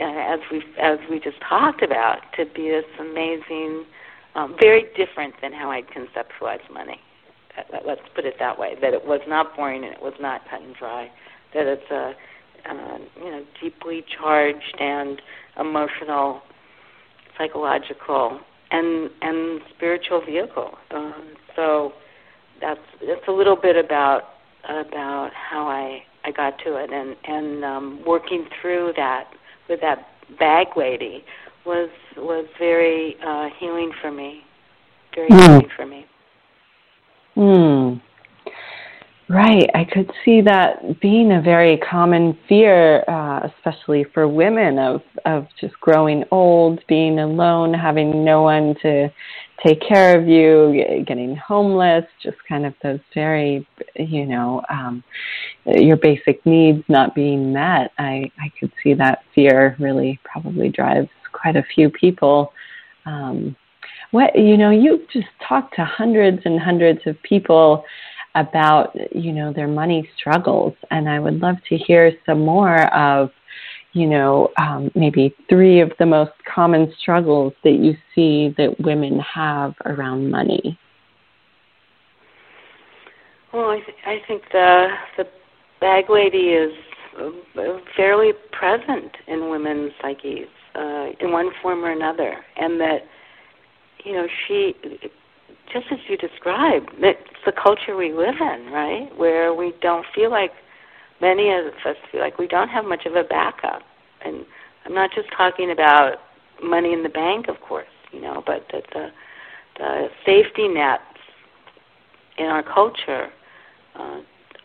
as 0.00 0.40
we 0.50 0.62
as 0.80 0.98
we 1.10 1.20
just 1.20 1.40
talked 1.48 1.82
about 1.82 2.18
to 2.36 2.44
be 2.46 2.68
this 2.68 2.84
amazing 2.98 3.84
um 4.34 4.56
very 4.60 4.86
different 4.96 5.34
than 5.40 5.52
how 5.52 5.70
i'd 5.70 5.86
conceptualized 5.88 6.70
money 6.72 7.00
let's 7.86 8.00
put 8.14 8.24
it 8.24 8.34
that 8.40 8.58
way 8.58 8.74
that 8.80 8.92
it 8.92 9.06
was 9.06 9.20
not 9.28 9.54
boring 9.54 9.84
and 9.84 9.92
it 9.92 10.02
was 10.02 10.14
not 10.20 10.42
cut 10.50 10.60
and 10.60 10.74
dry 10.74 11.08
that 11.54 11.66
it's 11.66 11.90
a 11.90 12.14
uh, 12.68 12.98
you 13.18 13.30
know 13.30 13.44
deeply 13.60 14.04
charged 14.18 14.74
and 14.80 15.20
emotional, 15.58 16.42
psychological, 17.36 18.40
and 18.70 19.10
and 19.22 19.60
spiritual 19.74 20.24
vehicle. 20.24 20.72
Um, 20.90 21.34
so 21.54 21.92
that's 22.60 22.80
that's 23.06 23.26
a 23.28 23.32
little 23.32 23.56
bit 23.56 23.76
about 23.76 24.22
about 24.68 25.30
how 25.32 25.66
I 25.66 26.04
I 26.24 26.30
got 26.30 26.58
to 26.60 26.76
it, 26.76 26.90
and 26.92 27.16
and 27.24 27.64
um, 27.64 28.02
working 28.06 28.46
through 28.60 28.92
that 28.96 29.30
with 29.68 29.80
that 29.80 30.08
bag 30.38 30.68
lady 30.76 31.24
was 31.64 31.90
was 32.16 32.46
very 32.58 33.16
uh, 33.24 33.48
healing 33.58 33.92
for 34.00 34.10
me, 34.10 34.42
very 35.14 35.28
mm. 35.28 35.40
healing 35.40 35.68
for 35.76 35.86
me. 35.86 36.06
Hmm. 37.34 37.98
Right. 39.28 39.70
I 39.74 39.84
could 39.84 40.12
see 40.22 40.42
that 40.42 41.00
being 41.00 41.32
a 41.32 41.40
very 41.40 41.78
common 41.78 42.36
fear, 42.46 43.02
uh, 43.08 43.48
especially 43.48 44.04
for 44.12 44.28
women, 44.28 44.78
of, 44.78 45.00
of 45.24 45.46
just 45.58 45.80
growing 45.80 46.24
old, 46.30 46.80
being 46.88 47.18
alone, 47.18 47.72
having 47.72 48.22
no 48.22 48.42
one 48.42 48.74
to 48.82 49.10
take 49.62 49.80
care 49.80 50.18
of 50.18 50.26
you, 50.28 51.04
getting 51.06 51.36
homeless, 51.36 52.04
just 52.22 52.36
kind 52.48 52.66
of 52.66 52.74
those 52.82 53.00
very, 53.14 53.66
you 53.96 54.26
know, 54.26 54.62
um, 54.68 55.02
your 55.64 55.96
basic 55.96 56.44
needs 56.44 56.82
not 56.88 57.14
being 57.14 57.52
met. 57.52 57.92
I, 57.98 58.30
I 58.38 58.50
could 58.58 58.72
see 58.82 58.94
that 58.94 59.24
fear 59.34 59.76
really 59.78 60.18
probably 60.24 60.68
drives 60.68 61.08
quite 61.32 61.56
a 61.56 61.64
few 61.74 61.90
people. 61.90 62.52
Um, 63.06 63.56
what, 64.10 64.38
you 64.38 64.56
know, 64.56 64.70
you've 64.70 65.08
just 65.10 65.28
talked 65.46 65.74
to 65.76 65.84
hundreds 65.84 66.42
and 66.44 66.60
hundreds 66.60 67.00
of 67.06 67.20
people 67.22 67.84
about 68.34 68.96
you 69.14 69.32
know 69.32 69.52
their 69.52 69.68
money 69.68 70.08
struggles 70.16 70.74
and 70.90 71.08
i 71.08 71.20
would 71.20 71.40
love 71.40 71.56
to 71.68 71.76
hear 71.76 72.12
some 72.26 72.40
more 72.40 72.92
of 72.92 73.30
you 73.94 74.06
know 74.06 74.50
um, 74.58 74.90
maybe 74.94 75.34
three 75.48 75.80
of 75.80 75.90
the 75.98 76.06
most 76.06 76.32
common 76.52 76.92
struggles 77.00 77.52
that 77.64 77.74
you 77.74 77.94
see 78.14 78.54
that 78.58 78.78
women 78.80 79.18
have 79.20 79.74
around 79.86 80.30
money 80.30 80.78
well 83.52 83.70
i, 83.70 83.76
th- 83.76 83.98
I 84.06 84.18
think 84.26 84.42
the 84.52 84.88
the 85.16 85.24
bag 85.80 86.10
lady 86.10 86.50
is 86.50 86.72
uh, 87.18 87.78
fairly 87.96 88.32
present 88.52 89.12
in 89.26 89.48
women's 89.48 89.92
psyches 90.02 90.48
uh, 90.74 91.06
in 91.20 91.30
one 91.30 91.50
form 91.62 91.84
or 91.84 91.92
another 91.92 92.34
and 92.56 92.80
that 92.80 93.06
you 94.04 94.12
know 94.12 94.26
she 94.46 94.74
just 95.72 95.86
as 95.90 95.98
you 96.08 96.16
described, 96.16 96.90
it's 96.98 97.20
the 97.44 97.52
culture 97.52 97.96
we 97.96 98.12
live 98.12 98.36
in, 98.40 98.72
right? 98.72 99.08
Where 99.16 99.54
we 99.54 99.72
don't 99.80 100.06
feel 100.14 100.30
like 100.30 100.52
many 101.24 101.50
of 101.50 101.66
us 101.86 101.96
feel 102.12 102.20
like 102.20 102.38
we 102.38 102.46
don't 102.46 102.68
have 102.68 102.84
much 102.84 103.06
of 103.06 103.14
a 103.14 103.24
backup. 103.24 103.82
And 104.24 104.44
I'm 104.84 104.94
not 104.94 105.10
just 105.14 105.28
talking 105.34 105.70
about 105.70 106.16
money 106.62 106.92
in 106.92 107.02
the 107.02 107.08
bank, 107.08 107.48
of 107.48 107.60
course, 107.60 107.94
you 108.12 108.20
know, 108.20 108.42
but 108.46 108.66
that 108.72 108.84
the 108.92 109.08
the 109.78 110.08
safety 110.24 110.68
nets 110.68 111.02
in 112.38 112.46
our 112.46 112.62
culture 112.62 113.28
uh, 113.98 114.20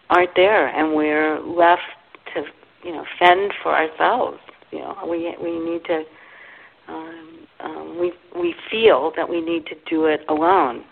aren't 0.10 0.36
there, 0.36 0.68
and 0.68 0.96
we're 0.96 1.40
left 1.40 1.82
to, 2.34 2.44
you 2.84 2.92
know, 2.94 3.06
fend 3.18 3.54
for 3.64 3.76
ourselves. 3.76 4.38
You 4.72 4.80
know, 4.80 4.98
we 5.10 5.36
we 5.42 5.58
need 5.60 5.84
to 5.86 6.04
um, 6.88 7.48
um, 7.62 8.00
we 8.00 8.12
we 8.36 8.54
feel 8.70 9.12
that 9.16 9.30
we 9.30 9.42
need 9.42 9.66
to 9.68 9.76
do 9.90 10.06
it 10.06 10.22
alone. 10.28 10.84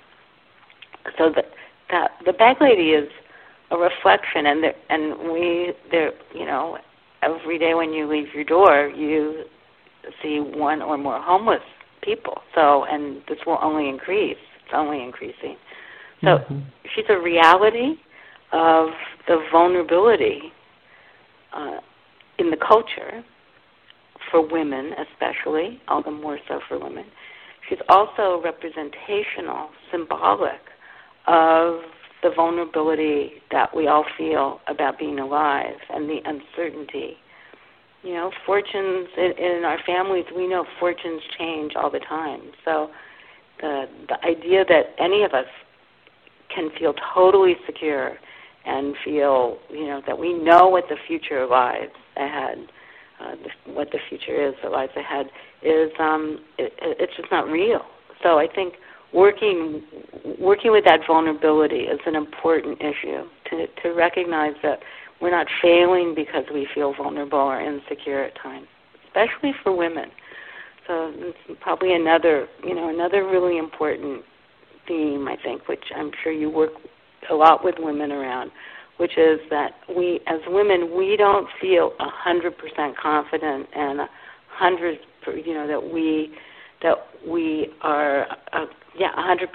So 1.17 1.29
that 1.35 1.45
that 1.91 2.11
the 2.25 2.33
bag 2.33 2.57
lady 2.61 2.91
is 2.91 3.09
a 3.71 3.77
reflection, 3.77 4.45
and 4.45 4.63
the, 4.63 4.69
and 4.89 5.31
we 5.31 5.73
there 5.91 6.11
you 6.33 6.45
know 6.45 6.77
every 7.21 7.57
day 7.57 7.73
when 7.73 7.91
you 7.91 8.09
leave 8.09 8.33
your 8.33 8.43
door 8.43 8.87
you 8.89 9.43
see 10.21 10.39
one 10.39 10.81
or 10.81 10.97
more 10.97 11.21
homeless 11.21 11.61
people. 12.01 12.41
So 12.55 12.85
and 12.85 13.21
this 13.27 13.39
will 13.45 13.59
only 13.61 13.89
increase. 13.89 14.37
It's 14.63 14.73
only 14.73 15.03
increasing. 15.03 15.57
So 16.21 16.27
mm-hmm. 16.27 16.59
she's 16.95 17.05
a 17.09 17.19
reality 17.19 17.95
of 18.51 18.89
the 19.27 19.45
vulnerability 19.51 20.53
uh, 21.53 21.77
in 22.39 22.49
the 22.49 22.57
culture 22.57 23.23
for 24.31 24.45
women, 24.45 24.91
especially, 25.11 25.81
all 25.87 26.03
the 26.03 26.11
more 26.11 26.39
so 26.47 26.59
for 26.67 26.79
women. 26.79 27.05
She's 27.69 27.79
also 27.89 28.41
representational, 28.43 29.69
symbolic 29.91 30.61
of 31.27 31.81
the 32.23 32.31
vulnerability 32.35 33.33
that 33.51 33.75
we 33.75 33.87
all 33.87 34.05
feel 34.17 34.59
about 34.67 34.97
being 34.97 35.19
alive 35.19 35.75
and 35.89 36.09
the 36.09 36.19
uncertainty. 36.25 37.17
You 38.03 38.13
know, 38.13 38.31
fortunes 38.45 39.07
in, 39.17 39.31
in 39.37 39.63
our 39.65 39.79
families, 39.85 40.25
we 40.35 40.47
know 40.47 40.65
fortunes 40.79 41.21
change 41.37 41.73
all 41.75 41.91
the 41.91 41.99
time. 41.99 42.41
So 42.63 42.89
the 43.61 43.85
the 44.07 44.25
idea 44.25 44.63
that 44.65 44.95
any 44.99 45.23
of 45.23 45.33
us 45.33 45.47
can 46.53 46.69
feel 46.79 46.93
totally 47.13 47.55
secure 47.65 48.17
and 48.65 48.95
feel 49.03 49.57
you 49.69 49.87
know 49.87 50.01
that 50.05 50.17
we 50.17 50.33
know 50.33 50.67
what 50.67 50.85
the 50.89 50.95
future 51.07 51.45
lies 51.47 51.89
ahead, 52.15 52.67
uh, 53.19 53.31
the, 53.31 53.73
what 53.73 53.89
the 53.91 53.99
future 54.09 54.47
is 54.47 54.53
that 54.63 54.71
lies 54.71 54.89
ahead 54.95 55.27
is 55.61 55.91
um, 55.99 56.39
it, 56.57 56.73
it's 56.79 57.15
just 57.15 57.31
not 57.31 57.47
real. 57.47 57.81
So 58.23 58.37
I 58.37 58.47
think 58.53 58.75
working 59.17 59.81
working 60.39 60.71
with 60.71 60.85
that 60.85 60.99
vulnerability 61.07 61.81
is 61.89 61.99
an 62.05 62.15
important 62.15 62.79
issue 62.79 63.23
to 63.49 63.65
to 63.81 63.89
recognize 63.89 64.53
that 64.61 64.79
we're 65.19 65.31
not 65.31 65.47
failing 65.61 66.13
because 66.15 66.43
we 66.53 66.67
feel 66.75 66.93
vulnerable 66.93 67.39
or 67.39 67.59
insecure 67.59 68.23
at 68.23 68.35
times, 68.41 68.67
especially 69.07 69.51
for 69.63 69.75
women. 69.75 70.11
So 70.85 71.11
it's 71.15 71.59
probably 71.61 71.95
another 71.95 72.47
you 72.63 72.75
know 72.75 72.89
another 72.89 73.25
really 73.25 73.57
important 73.57 74.23
theme 74.87 75.27
I 75.27 75.35
think, 75.43 75.67
which 75.67 75.83
I'm 75.95 76.11
sure 76.23 76.31
you 76.31 76.49
work 76.49 76.71
a 77.31 77.33
lot 77.33 77.65
with 77.65 77.75
women 77.79 78.11
around, 78.11 78.51
which 78.97 79.17
is 79.17 79.39
that 79.49 79.71
we 79.97 80.19
as 80.27 80.39
women 80.47 80.95
we 80.95 81.17
don't 81.17 81.47
feel 81.59 81.93
a 81.99 82.07
hundred 82.07 82.55
percent 82.55 82.95
confident 83.01 83.67
and 83.75 84.01
a 84.01 84.09
hundred 84.47 84.99
you 85.25 85.55
know 85.55 85.67
that 85.67 85.91
we 85.91 86.31
that 86.83 86.95
we 87.27 87.69
are 87.81 88.27
uh, 88.53 88.65
yeah, 88.97 89.11
100% 89.15 89.45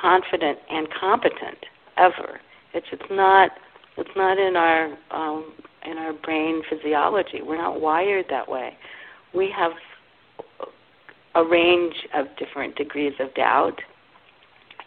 confident 0.00 0.58
and 0.70 0.88
competent 0.98 1.58
ever. 1.96 2.40
It's 2.74 2.86
it's 2.92 3.10
not 3.10 3.50
it's 3.96 4.10
not 4.16 4.38
in 4.38 4.56
our 4.56 4.96
um, 5.10 5.52
in 5.84 5.98
our 5.98 6.12
brain 6.12 6.62
physiology. 6.68 7.40
We're 7.42 7.58
not 7.58 7.80
wired 7.80 8.26
that 8.30 8.48
way. 8.48 8.76
We 9.34 9.52
have 9.56 9.72
a 11.34 11.44
range 11.44 11.94
of 12.14 12.26
different 12.38 12.76
degrees 12.76 13.12
of 13.20 13.34
doubt, 13.34 13.78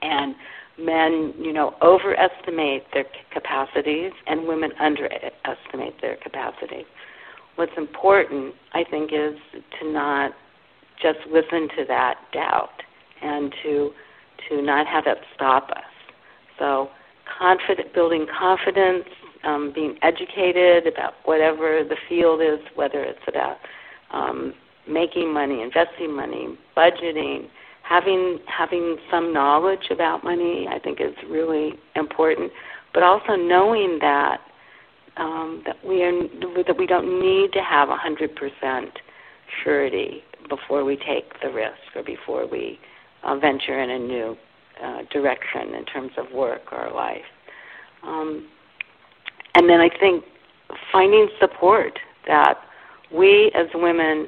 and 0.01 0.35
men, 0.79 1.33
you 1.39 1.53
know, 1.53 1.75
overestimate 1.81 2.83
their 2.93 3.05
capacities, 3.31 4.11
and 4.27 4.47
women 4.47 4.71
underestimate 4.79 6.01
their 6.01 6.17
capacities. 6.17 6.85
What's 7.55 7.71
important, 7.77 8.55
I 8.73 8.83
think, 8.89 9.11
is 9.13 9.35
to 9.79 9.91
not 9.91 10.31
just 11.01 11.19
listen 11.31 11.67
to 11.77 11.85
that 11.87 12.15
doubt 12.33 12.81
and 13.21 13.53
to 13.63 13.91
to 14.49 14.61
not 14.61 14.87
have 14.87 15.05
that 15.05 15.17
stop 15.35 15.69
us. 15.69 15.83
So 16.57 16.89
confident, 17.39 17.93
building 17.93 18.25
confidence, 18.37 19.05
um, 19.43 19.71
being 19.73 19.97
educated 20.01 20.87
about 20.87 21.13
whatever 21.25 21.83
the 21.87 21.95
field 22.09 22.41
is, 22.41 22.59
whether 22.75 23.03
it's 23.03 23.19
about 23.27 23.57
um, 24.11 24.53
making 24.87 25.33
money, 25.33 25.61
investing 25.61 26.15
money, 26.15 26.57
budgeting, 26.75 27.47
having 27.83 28.39
having 28.47 28.97
some 29.09 29.33
knowledge 29.33 29.87
about 29.91 30.23
money, 30.23 30.67
I 30.69 30.79
think 30.79 30.99
is 31.01 31.15
really 31.29 31.73
important. 31.95 32.51
But 32.93 33.03
also 33.03 33.35
knowing 33.35 33.99
that 34.01 34.41
um, 35.17 35.63
that 35.65 35.77
we 35.85 36.03
are 36.03 36.11
that 36.65 36.77
we 36.77 36.85
don't 36.85 37.21
need 37.21 37.53
to 37.53 37.61
have 37.61 37.89
hundred 37.89 38.35
percent 38.35 38.91
surety 39.63 40.23
before 40.49 40.83
we 40.83 40.95
take 40.95 41.39
the 41.41 41.49
risk 41.49 41.95
or 41.95 42.03
before 42.03 42.47
we 42.47 42.79
uh, 43.23 43.35
venture 43.37 43.81
in 43.81 43.89
a 43.89 43.99
new 43.99 44.37
uh, 44.83 45.01
direction 45.11 45.75
in 45.75 45.85
terms 45.85 46.11
of 46.17 46.31
work 46.33 46.71
or 46.71 46.91
life. 46.93 47.21
Um, 48.03 48.47
and 49.55 49.69
then 49.69 49.79
I 49.79 49.89
think 49.99 50.23
finding 50.91 51.27
support 51.39 51.99
that 52.27 52.55
we 53.13 53.51
as 53.53 53.67
women 53.73 54.27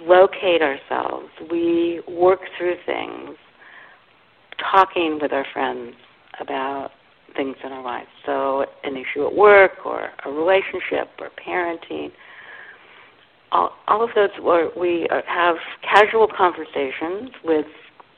locate 0.00 0.62
ourselves, 0.62 1.28
we 1.50 2.00
work 2.08 2.40
through 2.56 2.76
things, 2.86 3.36
talking 4.58 5.18
with 5.20 5.32
our 5.32 5.46
friends 5.52 5.94
about 6.40 6.90
things 7.36 7.56
in 7.64 7.72
our 7.72 7.82
lives. 7.82 8.08
So, 8.24 8.66
an 8.84 8.96
issue 8.96 9.26
at 9.26 9.34
work, 9.34 9.84
or 9.84 10.10
a 10.24 10.30
relationship, 10.30 11.10
or 11.18 11.30
parenting. 11.46 12.10
All, 13.52 13.72
all 13.86 14.02
of 14.02 14.10
those, 14.14 14.30
where 14.40 14.70
we 14.78 15.06
have 15.26 15.56
casual 15.82 16.26
conversations 16.26 17.30
with 17.44 17.66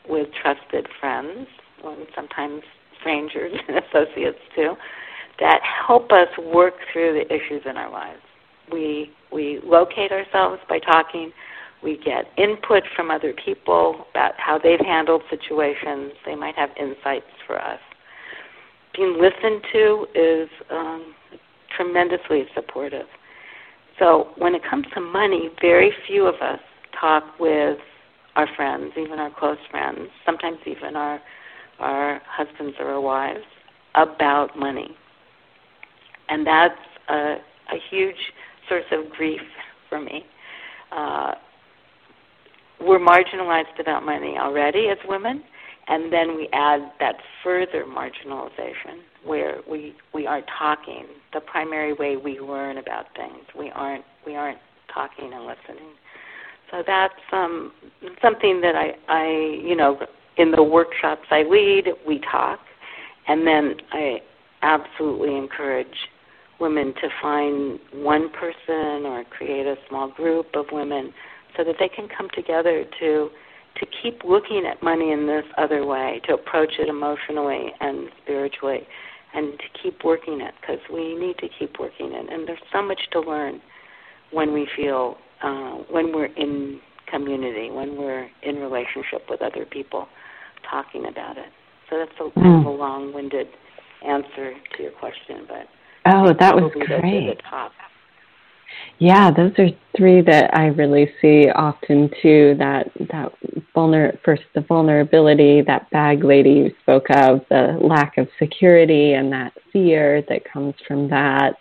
with 0.09 0.29
trusted 0.41 0.87
friends, 1.01 1.47
and 1.85 2.07
sometimes 2.15 2.63
strangers 3.01 3.53
and 3.69 3.79
associates 3.79 4.39
too, 4.55 4.75
that 5.41 5.61
help 5.87 6.13
us 6.13 6.29
work 6.39 6.75
through 6.93 7.13
the 7.15 7.35
issues 7.35 7.63
in 7.69 7.77
our 7.77 7.91
lives. 7.91 8.21
We 8.73 9.11
we 9.33 9.61
locate 9.65 10.13
ourselves 10.13 10.61
by 10.69 10.79
talking. 10.79 11.33
We 11.83 11.99
get 11.99 12.27
input 12.39 12.85
from 12.97 13.11
other 13.11 13.35
people 13.45 14.07
about 14.11 14.33
how 14.39 14.59
they've 14.59 14.81
handled 14.81 15.23
situations. 15.29 16.13
They 16.25 16.35
might 16.35 16.55
have 16.55 16.71
insights 16.81 17.27
for 17.47 17.61
us. 17.61 17.81
Being 18.97 19.19
listened 19.21 19.63
to 19.73 20.07
is 20.15 20.49
um, 20.71 21.15
tremendously 21.77 22.47
supportive. 22.55 23.07
So 23.99 24.31
when 24.37 24.55
it 24.55 24.63
comes 24.69 24.87
to 24.95 25.01
money, 25.01 25.51
very 25.61 25.93
few 26.07 26.27
of 26.27 26.37
us 26.37 26.61
talk 26.99 27.25
with 27.39 27.79
our 28.37 28.49
friends, 28.57 28.93
even 28.97 29.19
our 29.19 29.31
close 29.31 29.59
friends, 29.71 30.09
sometimes 30.25 30.59
even 30.67 30.97
our 30.97 31.21
our 31.81 32.21
husbands 32.29 32.77
or 32.79 32.87
our 32.87 33.01
wives, 33.01 33.45
about 33.97 34.57
money. 34.57 34.97
And 36.29 36.47
that's 36.47 36.79
a, 37.09 37.37
a 37.73 37.77
huge 37.91 38.17
source 38.69 38.85
of 38.93 39.11
grief 39.11 39.41
for 39.89 40.01
me. 40.01 40.25
Uh, 40.93 41.33
we're 42.81 43.01
marginalized 43.01 43.79
about 43.81 44.05
money 44.05 44.37
already 44.39 44.89
as 44.89 44.99
women, 45.09 45.43
and 45.89 46.13
then 46.13 46.37
we 46.37 46.49
add 46.53 46.93
that 47.01 47.17
further 47.43 47.85
marginalization 47.85 49.03
where 49.25 49.59
we 49.69 49.95
we 50.13 50.27
aren't 50.27 50.47
talking. 50.59 51.07
The 51.33 51.41
primary 51.41 51.93
way 51.93 52.17
we 52.17 52.39
learn 52.41 52.79
about 52.79 53.07
things, 53.17 53.45
we 53.59 53.71
aren't 53.71 54.05
we 54.27 54.35
aren't 54.37 54.59
talking 54.93 55.33
and 55.33 55.45
listening. 55.45 55.93
So 56.75 56.83
that's 56.85 57.15
um, 57.31 57.73
something 58.21 58.61
that 58.63 58.75
I, 58.75 58.95
I, 59.09 59.61
you 59.63 59.77
know, 59.77 59.97
in 60.37 60.51
the 60.51 60.63
workshops 60.63 61.23
I 61.31 61.45
lead, 61.45 61.87
we 62.05 62.21
talk, 62.31 62.59
and 63.29 63.47
then 63.47 63.77
I 63.93 64.19
absolutely 64.63 65.37
encourage 65.37 65.87
women 66.59 66.93
to 66.95 67.09
find 67.23 67.79
one 67.93 68.29
person 68.31 69.07
or 69.07 69.25
create 69.31 69.67
a 69.67 69.77
small 69.89 70.11
group 70.11 70.47
of 70.55 70.67
women 70.73 71.15
so 71.57 71.63
that 71.63 71.77
they 71.79 71.89
can 71.89 72.09
come 72.09 72.29
together 72.35 72.85
to 73.01 73.31
to 73.77 73.87
keep 74.03 74.23
looking 74.25 74.65
at 74.71 74.81
money 74.85 75.11
in 75.11 75.27
this 75.27 75.45
other 75.59 75.85
way, 75.85 76.21
to 76.29 76.35
approach 76.35 76.75
it 76.79 76.89
emotionally 76.89 77.73
and 77.81 78.09
spiritually, 78.23 78.87
and 79.35 79.59
to 79.59 79.65
keep 79.83 80.05
working 80.05 80.41
it 80.41 80.55
because 80.61 80.79
we 80.93 81.17
need 81.17 81.37
to 81.39 81.49
keep 81.59 81.81
working 81.81 82.13
it. 82.13 82.33
And 82.33 82.47
there's 82.47 82.61
so 82.73 82.83
much 82.83 83.01
to 83.11 83.21
learn 83.21 83.61
when 84.31 84.53
we 84.53 84.69
feel 84.77 85.19
uh, 85.45 85.75
when 85.91 86.13
we're 86.13 86.33
in 86.37 86.81
community, 87.11 87.71
when 87.71 87.97
we're 87.97 88.29
in 88.43 88.57
relationship 88.57 89.29
with 89.29 89.43
other 89.43 89.67
people, 89.67 90.09
talking 90.69 91.07
about 91.07 91.37
it. 91.37 91.49
So 91.91 91.99
that's 91.99 92.19
a, 92.19 92.39
mm. 92.39 92.67
a 92.67 92.71
long-winded 92.71 93.49
answer 94.07 94.55
to 94.77 94.83
your 94.83 94.93
question, 94.93 95.47
but 95.47 95.69
oh, 96.07 96.33
that 96.39 96.55
was 96.55 96.73
great. 96.87 97.41
Yeah, 98.99 99.31
those 99.31 99.53
are 99.59 99.69
three 99.97 100.21
that 100.23 100.51
I 100.55 100.67
really 100.67 101.11
see 101.21 101.49
often 101.55 102.11
too. 102.23 102.57
That 102.59 102.91
that 103.13 103.33
vulner 103.75 104.19
first 104.25 104.43
the 104.55 104.63
vulnerability, 104.63 105.63
that 105.63 105.91
bag 105.91 106.25
lady 106.25 106.51
you 106.51 106.71
spoke 106.83 107.07
of, 107.11 107.41
the 107.51 107.79
lack 107.81 108.19
of 108.19 108.29
security 108.39 109.13
and 109.13 109.33
that 109.33 109.53
fear 109.73 110.23
that 110.29 110.51
comes 110.51 110.75
from 110.87 111.09
that, 111.11 111.55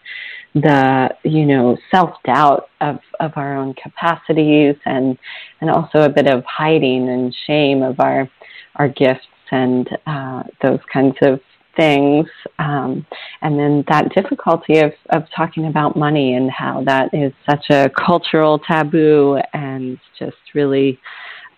the 0.56 1.10
you 1.24 1.46
know 1.46 1.78
self 1.90 2.12
doubt 2.26 2.70
of 2.82 3.00
of 3.20 3.32
our 3.36 3.56
own 3.56 3.74
capacities 3.74 4.76
and 4.86 5.18
and 5.62 5.70
also 5.70 6.02
a 6.02 6.10
bit 6.10 6.28
of 6.28 6.44
hiding 6.46 7.10
and 7.10 7.36
shame 7.48 7.82
of 7.82 8.00
our 8.00 8.30
our 8.76 8.88
gifts 8.88 9.26
and 9.52 9.88
uh, 10.08 10.44
those 10.62 10.80
kinds 10.92 11.16
of 11.22 11.40
things. 11.76 12.28
Um, 12.60 13.06
and 13.42 13.58
then 13.58 13.84
that 13.88 14.14
difficulty 14.14 14.80
of 14.80 14.94
of 15.10 15.24
talking 15.36 15.68
about 15.68 15.96
money 15.96 16.36
and 16.36 16.52
how 16.52 16.84
that 16.86 17.14
is 17.14 17.34
such 17.50 17.66
a 17.70 17.90
cultural 17.90 18.60
taboo 18.60 19.40
and 19.54 20.00
just 20.20 20.38
really 20.54 21.00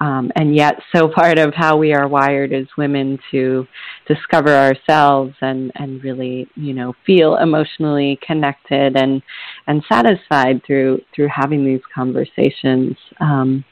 um, 0.01 0.31
and 0.35 0.55
yet 0.55 0.79
so 0.95 1.07
part 1.15 1.37
of 1.37 1.53
how 1.53 1.77
we 1.77 1.93
are 1.93 2.07
wired 2.07 2.53
as 2.53 2.65
women 2.77 3.19
to 3.31 3.67
discover 4.07 4.49
ourselves 4.49 5.33
and, 5.41 5.71
and 5.75 6.03
really 6.03 6.47
you 6.55 6.73
know 6.73 6.93
feel 7.05 7.35
emotionally 7.37 8.19
connected 8.25 8.95
and 8.95 9.21
and 9.67 9.83
satisfied 9.91 10.61
through 10.65 10.99
through 11.13 11.27
having 11.27 11.65
these 11.65 11.81
conversations. 11.93 12.95
Um, 13.19 13.63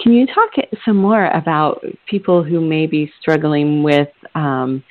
can 0.00 0.12
you 0.12 0.26
talk 0.26 0.50
some 0.84 0.96
more 0.96 1.28
about 1.28 1.82
people 2.06 2.42
who 2.42 2.60
may 2.60 2.86
be 2.86 3.10
struggling 3.20 3.82
with 3.82 4.08
um, 4.34 4.82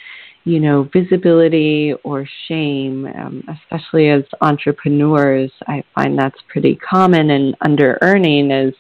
you 0.46 0.60
know, 0.60 0.90
visibility 0.92 1.94
or 2.04 2.28
shame, 2.48 3.06
um, 3.06 3.44
especially 3.48 4.10
as 4.10 4.24
entrepreneurs, 4.42 5.52
I 5.68 5.84
find 5.96 6.20
that's 6.20 6.40
pretty 6.50 6.76
common. 6.76 7.30
And 7.30 7.56
under 7.62 7.98
earning 8.02 8.52
is 8.52 8.74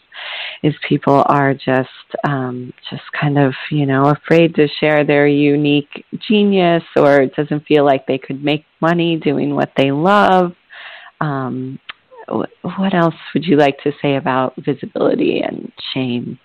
is 0.62 0.73
people 0.88 1.23
are 1.28 1.54
just 1.54 1.89
um, 2.26 2.73
just 2.89 3.04
kind 3.19 3.38
of 3.38 3.54
you 3.71 3.86
know 3.86 4.08
afraid 4.08 4.56
to 4.56 4.67
share 4.80 5.06
their 5.06 5.28
unique 5.28 6.06
genius, 6.28 6.84
or 6.97 7.21
it 7.21 7.36
doesn't 7.36 7.65
feel 7.65 7.86
like 7.86 8.08
they 8.08 8.17
could 8.17 8.43
make 8.43 8.65
money 8.82 9.15
doing 9.17 9.56
what 9.56 9.71
they 9.78 9.91
love. 9.91 10.54
Um, 11.21 11.80
what 12.28 12.93
else 12.93 13.15
would 13.34 13.45
you 13.45 13.58
like 13.58 13.78
to 13.84 13.91
say 14.02 14.15
about 14.15 14.54
visibility 14.58 15.41
and 15.41 15.71
shame? 15.93 16.39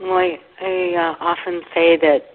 Well, 0.00 0.14
I, 0.14 0.38
I 0.60 0.94
uh, 0.96 1.24
often 1.24 1.60
say 1.74 1.96
that 1.96 2.31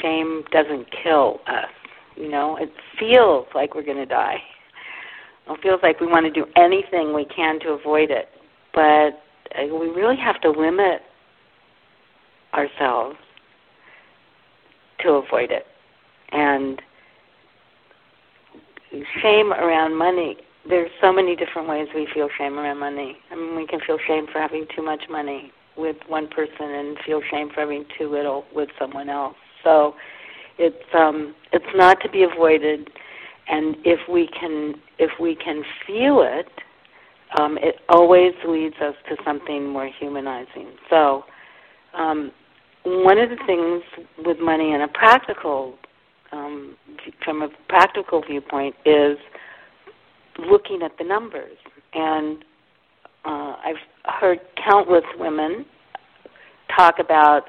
shame 0.00 0.44
doesn't 0.50 0.86
kill 1.02 1.40
us. 1.46 1.70
You 2.16 2.28
know, 2.28 2.56
it 2.56 2.70
feels 2.98 3.46
like 3.54 3.74
we're 3.74 3.82
going 3.82 3.96
to 3.98 4.06
die. 4.06 4.38
It 5.48 5.60
feels 5.62 5.80
like 5.82 6.00
we 6.00 6.06
want 6.06 6.26
to 6.26 6.30
do 6.32 6.46
anything 6.56 7.12
we 7.12 7.24
can 7.24 7.60
to 7.60 7.70
avoid 7.70 8.10
it. 8.10 8.28
But 8.72 9.22
uh, 9.58 9.66
we 9.74 9.88
really 9.88 10.16
have 10.16 10.40
to 10.42 10.50
limit 10.50 11.02
ourselves 12.54 13.16
to 15.00 15.10
avoid 15.10 15.50
it. 15.50 15.66
And 16.32 16.80
shame 19.22 19.52
around 19.52 19.96
money, 19.96 20.36
there's 20.68 20.90
so 21.00 21.12
many 21.12 21.36
different 21.36 21.68
ways 21.68 21.88
we 21.94 22.08
feel 22.14 22.28
shame 22.38 22.58
around 22.58 22.78
money. 22.78 23.18
I 23.30 23.36
mean, 23.36 23.56
we 23.56 23.66
can 23.66 23.80
feel 23.86 23.98
shame 24.06 24.26
for 24.32 24.40
having 24.40 24.66
too 24.74 24.82
much 24.82 25.04
money 25.10 25.52
with 25.76 25.96
one 26.08 26.28
person 26.28 26.70
and 26.70 26.96
feel 27.04 27.20
shame 27.30 27.48
for 27.48 27.60
having 27.60 27.84
too 27.98 28.10
little 28.10 28.44
with 28.54 28.68
someone 28.78 29.08
else. 29.08 29.36
So 29.64 29.94
it's 30.58 30.94
um, 30.94 31.34
it's 31.52 31.64
not 31.74 32.00
to 32.02 32.08
be 32.08 32.22
avoided, 32.22 32.90
and 33.48 33.76
if 33.84 34.00
we 34.08 34.28
can 34.38 34.74
if 34.98 35.10
we 35.20 35.34
can 35.34 35.62
feel 35.86 36.22
it, 36.22 36.48
um, 37.38 37.58
it 37.58 37.76
always 37.88 38.32
leads 38.46 38.76
us 38.76 38.94
to 39.08 39.16
something 39.24 39.68
more 39.68 39.90
humanizing. 39.98 40.68
So 40.88 41.24
um, 41.94 42.30
one 42.84 43.18
of 43.18 43.30
the 43.30 43.38
things 43.46 43.82
with 44.24 44.38
money 44.38 44.72
in 44.72 44.82
a 44.82 44.88
practical 44.88 45.74
um, 46.32 46.76
from 47.24 47.42
a 47.42 47.48
practical 47.68 48.22
viewpoint 48.22 48.74
is 48.84 49.16
looking 50.38 50.82
at 50.82 50.96
the 50.98 51.04
numbers 51.04 51.56
and 51.92 52.44
uh, 53.24 53.56
I've 53.64 53.76
heard 54.20 54.40
countless 54.68 55.04
women 55.18 55.64
talk 56.76 56.98
about 56.98 57.44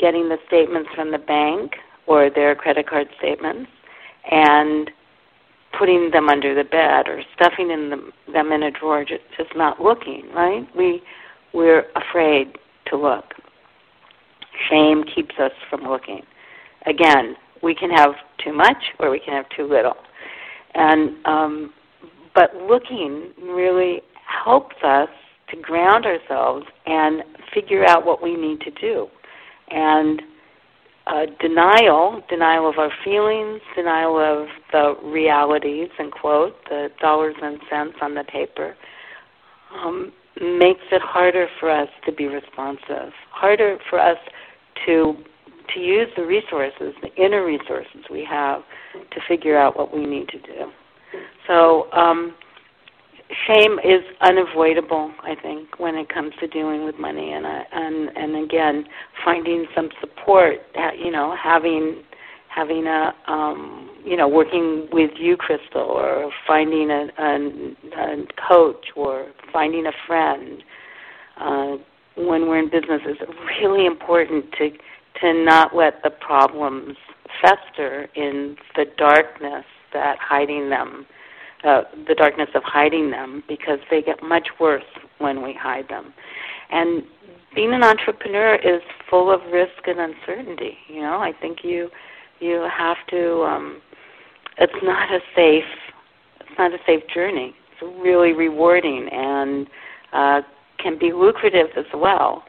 getting 0.00 0.28
the 0.28 0.38
statements 0.46 0.90
from 0.94 1.10
the 1.10 1.18
bank 1.18 1.72
or 2.06 2.30
their 2.30 2.54
credit 2.54 2.88
card 2.88 3.08
statements 3.18 3.70
and 4.30 4.90
putting 5.78 6.10
them 6.10 6.28
under 6.28 6.54
the 6.54 6.64
bed 6.64 7.06
or 7.08 7.22
stuffing 7.34 7.70
in 7.70 7.90
them, 7.90 8.12
them 8.32 8.52
in 8.52 8.62
a 8.62 8.70
drawer, 8.70 9.04
just, 9.04 9.22
just 9.36 9.50
not 9.54 9.80
looking, 9.80 10.28
right? 10.34 10.66
We, 10.76 11.02
we're 11.52 11.84
afraid 11.94 12.58
to 12.86 12.96
look. 12.96 13.34
Shame 14.68 15.04
keeps 15.04 15.36
us 15.38 15.52
from 15.68 15.82
looking. 15.82 16.22
Again, 16.86 17.36
we 17.62 17.74
can 17.74 17.90
have 17.90 18.14
too 18.42 18.52
much 18.52 18.82
or 18.98 19.10
we 19.10 19.20
can 19.20 19.34
have 19.34 19.46
too 19.56 19.68
little. 19.68 19.96
And 20.74 21.14
um, 21.26 21.72
but 22.34 22.54
looking 22.56 23.32
really 23.42 24.02
helps 24.44 24.76
us 24.84 25.08
to 25.50 25.56
ground 25.56 26.06
ourselves 26.06 26.66
and 26.86 27.22
figure 27.52 27.84
out 27.84 28.06
what 28.06 28.22
we 28.22 28.36
need 28.36 28.60
to 28.60 28.70
do. 28.70 29.08
And 29.70 30.22
uh, 31.06 31.26
denial, 31.40 32.22
denial 32.28 32.68
of 32.68 32.78
our 32.78 32.92
feelings, 33.04 33.60
denial 33.74 34.18
of 34.18 34.48
the 34.72 34.94
realities, 35.02 35.88
and 35.98 36.12
quote, 36.12 36.54
the 36.68 36.88
dollars 37.00 37.34
and 37.42 37.58
cents 37.70 37.96
on 38.00 38.14
the 38.14 38.24
paper, 38.24 38.76
um, 39.74 40.12
makes 40.40 40.82
it 40.92 41.02
harder 41.02 41.48
for 41.58 41.70
us 41.70 41.88
to 42.06 42.12
be 42.12 42.26
responsive, 42.26 43.12
harder 43.30 43.78
for 43.88 43.98
us 43.98 44.18
to 44.86 45.14
to 45.74 45.80
use 45.80 46.08
the 46.16 46.26
resources, 46.26 46.94
the 47.00 47.14
inner 47.14 47.44
resources 47.44 48.02
we 48.10 48.26
have, 48.28 48.62
to 49.12 49.20
figure 49.28 49.56
out 49.56 49.76
what 49.76 49.94
we 49.94 50.04
need 50.04 50.28
to 50.28 50.38
do. 50.40 50.72
So 51.46 51.90
um, 51.92 52.34
shame 53.46 53.78
is 53.78 54.02
unavoidable, 54.20 55.12
I 55.22 55.34
think, 55.40 55.78
when 55.78 55.94
it 55.94 56.08
comes 56.08 56.32
to 56.40 56.46
dealing 56.46 56.84
with 56.84 56.98
money, 56.98 57.32
and 57.32 57.46
uh, 57.46 57.62
and 57.72 58.08
and 58.16 58.44
again, 58.44 58.84
finding 59.24 59.66
some 59.74 59.90
support. 60.00 60.58
You 60.98 61.10
know, 61.10 61.36
having 61.40 62.02
having 62.48 62.86
a 62.86 63.14
um, 63.28 63.90
you 64.04 64.16
know 64.16 64.28
working 64.28 64.88
with 64.92 65.12
you, 65.18 65.36
Crystal, 65.36 65.82
or 65.82 66.30
finding 66.46 66.90
a, 66.90 67.08
a, 67.18 67.36
a 68.00 68.26
coach, 68.48 68.86
or 68.96 69.26
finding 69.52 69.86
a 69.86 69.92
friend. 70.06 70.62
Uh, 71.38 71.76
when 72.16 72.48
we're 72.48 72.58
in 72.58 72.68
business, 72.68 73.00
is 73.08 73.16
really 73.60 73.86
important 73.86 74.44
to 74.58 74.70
to 75.20 75.44
not 75.44 75.74
let 75.74 76.02
the 76.02 76.10
problems 76.10 76.96
fester 77.40 78.08
in 78.14 78.56
the 78.76 78.84
darkness 78.98 79.64
that 79.92 80.16
hiding 80.20 80.70
them 80.70 81.06
uh, 81.64 81.82
the 82.08 82.14
darkness 82.14 82.48
of 82.54 82.62
hiding 82.64 83.10
them 83.10 83.42
because 83.48 83.78
they 83.90 84.02
get 84.02 84.22
much 84.22 84.48
worse 84.58 84.84
when 85.18 85.42
we 85.42 85.52
hide 85.52 85.88
them. 85.88 86.14
And 86.70 87.02
being 87.54 87.72
an 87.72 87.82
entrepreneur 87.82 88.54
is 88.54 88.80
full 89.08 89.30
of 89.32 89.40
risk 89.52 89.86
and 89.86 90.00
uncertainty. 90.00 90.78
You 90.88 91.02
know, 91.02 91.18
I 91.18 91.32
think 91.40 91.58
you 91.62 91.90
you 92.40 92.66
have 92.76 92.96
to. 93.10 93.42
Um, 93.42 93.82
it's 94.58 94.72
not 94.82 95.10
a 95.12 95.20
safe. 95.34 95.64
It's 96.40 96.58
not 96.58 96.72
a 96.72 96.78
safe 96.86 97.02
journey. 97.12 97.54
It's 97.72 97.82
really 98.02 98.32
rewarding 98.32 99.08
and 99.10 99.66
uh, 100.12 100.42
can 100.78 100.98
be 100.98 101.12
lucrative 101.12 101.68
as 101.76 101.86
well. 101.94 102.44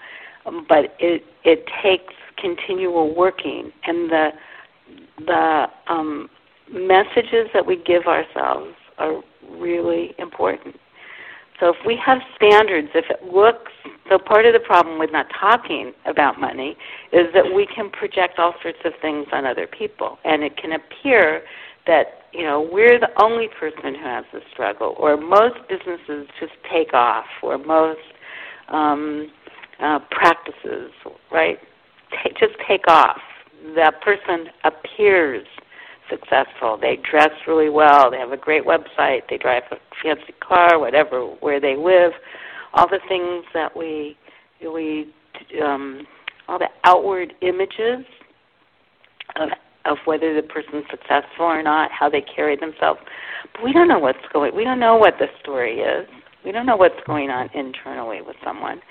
Um, 0.46 0.66
but 0.68 0.96
it 1.00 1.26
it 1.44 1.66
takes 1.84 2.14
continual 2.38 3.16
working 3.16 3.72
and 3.86 4.10
the 4.10 4.30
the 5.26 5.68
um, 5.88 6.30
messages 6.72 7.48
that 7.54 7.66
we 7.66 7.76
give 7.76 8.04
ourselves 8.08 8.74
are 9.02 9.22
really 9.50 10.14
important. 10.20 10.76
So 11.60 11.70
if 11.70 11.76
we 11.86 11.96
have 12.04 12.18
standards, 12.36 12.88
if 12.96 13.06
it 13.10 13.32
looks, 13.32 13.72
so 14.10 14.18
part 14.18 14.48
of 14.48 14.54
the 14.54 14.60
problem 14.60 14.98
with 14.98 15.12
not 15.12 15.28
talking 15.40 15.94
about 16.06 16.40
money 16.40 16.76
is 17.14 17.28
that 17.36 17.54
we 17.54 17.68
can 17.68 17.92
project 17.92 18.40
all 18.40 18.56
sorts 18.64 18.80
of 18.84 18.94
things 19.00 19.28
on 19.32 19.46
other 19.46 19.68
people, 19.68 20.18
and 20.26 20.44
it 20.44 20.58
can 20.58 20.72
appear 20.72 21.44
that 21.86 22.24
you 22.34 22.44
know 22.44 22.68
we're 22.72 23.00
the 23.00 23.12
only 23.22 23.48
person 23.48 23.94
who 23.94 24.04
has 24.04 24.26
the 24.34 24.42
struggle, 24.52 24.96
or 24.98 25.18
most 25.18 25.58
businesses 25.70 26.28
just 26.40 26.54
take 26.72 26.94
off, 26.96 27.26
or 27.44 27.60
most 27.60 28.00
um, 28.70 29.32
uh, 29.80 30.00
practices, 30.10 30.92
right, 31.32 31.60
t- 32.12 32.32
just 32.40 32.54
take 32.68 32.88
off. 32.88 33.22
That 33.76 34.02
person 34.02 34.48
appears 34.64 35.46
successful. 36.12 36.78
They 36.80 37.00
dress 37.10 37.32
really 37.48 37.70
well. 37.70 38.12
They 38.12 38.20
have 38.20 38.32
a 38.32 38.38
great 38.38 38.66
website. 38.66 39.22
They 39.30 39.38
drive 39.38 39.64
a 39.72 39.78
fancy 40.04 40.34
car, 40.46 40.78
whatever, 40.78 41.22
where 41.40 41.60
they 41.60 41.76
live. 41.76 42.12
All 42.74 42.88
the 42.88 43.00
things 43.08 43.46
that 43.54 43.76
we 43.76 44.18
we 44.62 45.12
um, 45.64 46.06
all 46.48 46.60
the 46.60 46.70
outward 46.84 47.34
images 47.42 48.06
of 49.38 49.50
of 49.86 49.98
whether 50.06 50.36
the 50.36 50.48
person's 50.48 50.86
successful 50.92 51.46
or 51.46 51.64
not, 51.64 51.90
how 51.92 52.10
they 52.10 52.22
carry 52.22 52.56
themselves. 52.56 53.00
But 53.54 53.64
we 53.64 53.74
don't 53.74 53.88
know 53.88 53.98
what's 53.98 54.20
going. 54.32 54.56
We 54.56 54.64
don't 54.64 54.80
know 54.80 54.96
what 54.96 55.16
the 55.18 55.26
story 55.42 55.80
is. 55.80 56.08
We 56.46 56.52
don't 56.52 56.66
know 56.66 56.76
what's 56.76 57.02
going 57.08 57.30
on 57.30 57.50
internally 57.54 58.22
with 58.22 58.36
someone. 58.44 58.82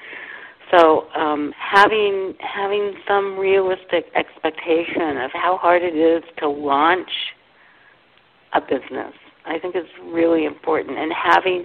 So 0.71 1.09
um, 1.17 1.53
having 1.59 2.35
having 2.41 2.95
some 3.07 3.39
realistic 3.39 4.07
expectation 4.15 5.17
of 5.17 5.31
how 5.33 5.59
hard 5.61 5.83
it 5.83 5.97
is 5.97 6.23
to 6.39 6.49
launch 6.49 7.11
a 8.53 8.61
business, 8.61 9.15
I 9.47 9.59
think 9.59 9.75
is 9.75 9.85
really 10.05 10.45
important. 10.45 10.99
And 10.99 11.13
having 11.13 11.65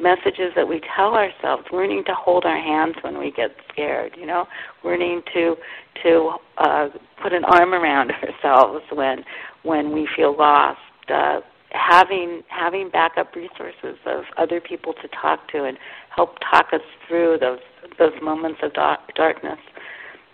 messages 0.00 0.52
that 0.54 0.66
we 0.68 0.80
tell 0.94 1.14
ourselves, 1.14 1.64
learning 1.72 2.04
to 2.06 2.14
hold 2.14 2.44
our 2.44 2.60
hands 2.60 2.96
when 3.02 3.18
we 3.18 3.30
get 3.30 3.50
scared, 3.72 4.14
you 4.18 4.26
know, 4.26 4.46
learning 4.84 5.22
to 5.34 5.56
to 6.02 6.30
uh, 6.58 6.88
put 7.22 7.32
an 7.32 7.44
arm 7.44 7.74
around 7.74 8.10
ourselves 8.22 8.84
when 8.92 9.24
when 9.62 9.92
we 9.92 10.08
feel 10.16 10.36
lost. 10.36 10.78
Uh, 11.08 11.40
having 11.72 12.42
having 12.48 12.88
backup 12.90 13.34
resources 13.34 13.98
of 14.06 14.24
other 14.38 14.60
people 14.60 14.92
to 14.94 15.08
talk 15.20 15.48
to 15.48 15.64
and 15.64 15.76
help 16.14 16.36
talk 16.50 16.66
us 16.72 16.80
through 17.06 17.36
those 17.40 17.58
those 17.98 18.12
moments 18.22 18.60
of 18.62 18.72
dark, 18.74 19.00
darkness. 19.14 19.58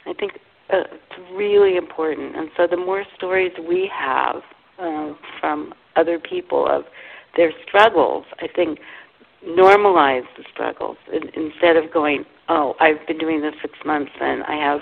I 0.06 0.12
think 0.14 0.32
uh, 0.72 0.84
it's 0.92 1.32
really 1.34 1.76
important. 1.76 2.36
And 2.36 2.50
so 2.56 2.66
the 2.66 2.76
more 2.76 3.04
stories 3.16 3.52
we 3.68 3.90
have 3.92 4.36
uh, 4.78 5.12
from 5.40 5.74
other 5.96 6.18
people 6.18 6.66
of 6.68 6.84
their 7.36 7.52
struggles, 7.66 8.24
I 8.40 8.48
think 8.48 8.78
normalize 9.46 10.24
the 10.36 10.44
struggles 10.52 10.96
instead 11.12 11.76
of 11.76 11.92
going, 11.92 12.24
oh, 12.48 12.74
I've 12.80 13.06
been 13.06 13.18
doing 13.18 13.40
this 13.40 13.54
six 13.60 13.74
months 13.84 14.12
and 14.20 14.42
I 14.44 14.54
have 14.54 14.80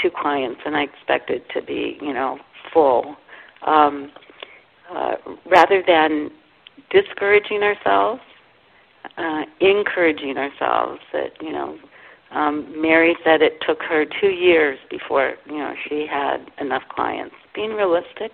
two 0.00 0.10
clients 0.10 0.60
and 0.64 0.76
I 0.76 0.82
expect 0.82 1.30
it 1.30 1.44
to 1.54 1.62
be, 1.62 1.98
you 2.00 2.12
know, 2.12 2.38
full. 2.72 3.16
Um, 3.66 4.12
uh, 4.94 5.16
rather 5.50 5.82
than 5.86 6.30
discouraging 6.90 7.62
ourselves, 7.62 8.20
uh, 9.16 9.42
encouraging 9.60 10.36
ourselves 10.36 11.00
that, 11.12 11.32
you 11.40 11.52
know, 11.52 11.76
um, 12.30 12.80
Mary 12.80 13.16
said 13.24 13.42
it 13.42 13.58
took 13.66 13.82
her 13.82 14.04
two 14.20 14.28
years 14.28 14.78
before, 14.90 15.34
you 15.46 15.58
know, 15.58 15.74
she 15.88 16.06
had 16.10 16.50
enough 16.60 16.82
clients. 16.90 17.34
Being 17.54 17.70
realistic 17.70 18.32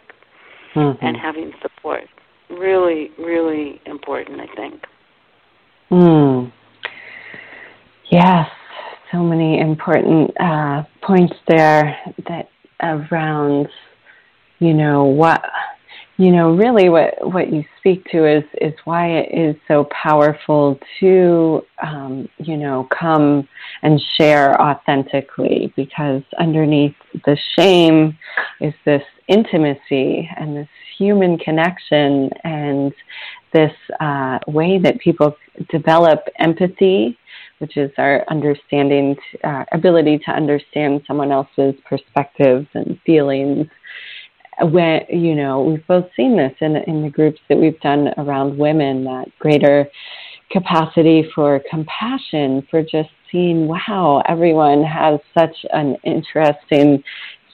mm-hmm. 0.74 1.04
and 1.04 1.16
having 1.16 1.52
support. 1.62 2.04
Really, 2.50 3.10
really 3.18 3.80
important, 3.86 4.40
I 4.40 4.54
think. 4.54 4.82
Mm. 5.90 6.52
Yes, 8.10 8.48
so 9.12 9.22
many 9.22 9.60
important 9.60 10.30
uh, 10.40 10.82
points 11.02 11.34
there 11.48 11.96
that 12.28 12.50
around, 12.82 13.68
you 14.58 14.74
know, 14.74 15.04
what 15.04 15.42
you 16.16 16.30
know, 16.30 16.54
really 16.54 16.88
what, 16.88 17.14
what 17.32 17.52
you 17.52 17.64
speak 17.78 18.04
to 18.12 18.24
is, 18.24 18.44
is 18.60 18.72
why 18.84 19.08
it 19.08 19.36
is 19.36 19.56
so 19.66 19.88
powerful 19.90 20.78
to, 21.00 21.62
um, 21.82 22.28
you 22.38 22.56
know, 22.56 22.88
come 22.96 23.48
and 23.82 24.00
share 24.16 24.60
authentically 24.60 25.72
because 25.74 26.22
underneath 26.38 26.94
the 27.24 27.36
shame 27.56 28.16
is 28.60 28.72
this 28.84 29.02
intimacy 29.26 30.30
and 30.36 30.56
this 30.56 30.68
human 30.96 31.36
connection 31.36 32.30
and 32.44 32.92
this 33.52 33.72
uh, 33.98 34.38
way 34.46 34.78
that 34.78 35.00
people 35.00 35.34
develop 35.68 36.20
empathy, 36.38 37.18
which 37.58 37.76
is 37.76 37.90
our 37.98 38.24
understanding, 38.28 39.16
uh, 39.42 39.64
ability 39.72 40.18
to 40.18 40.30
understand 40.30 41.02
someone 41.08 41.32
else's 41.32 41.74
perspectives 41.88 42.68
and 42.74 43.00
feelings 43.04 43.66
when 44.62 45.00
you 45.08 45.34
know 45.34 45.62
we've 45.62 45.86
both 45.86 46.06
seen 46.16 46.36
this 46.36 46.52
in 46.60 46.76
in 46.76 47.02
the 47.02 47.10
groups 47.10 47.40
that 47.48 47.58
we've 47.58 47.80
done 47.80 48.08
around 48.18 48.56
women 48.56 49.04
that 49.04 49.26
greater 49.38 49.86
capacity 50.50 51.28
for 51.34 51.60
compassion 51.70 52.66
for 52.70 52.82
just 52.82 53.10
seeing 53.30 53.66
wow 53.66 54.22
everyone 54.28 54.82
has 54.82 55.18
such 55.36 55.56
an 55.72 55.96
interesting 56.04 57.02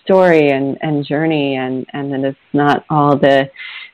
story 0.04 0.50
and, 0.50 0.76
and 0.82 1.06
journey 1.06 1.56
and, 1.56 1.86
and 1.92 2.12
that 2.12 2.24
it's 2.24 2.38
not 2.52 2.84
all 2.90 3.16
the 3.16 3.48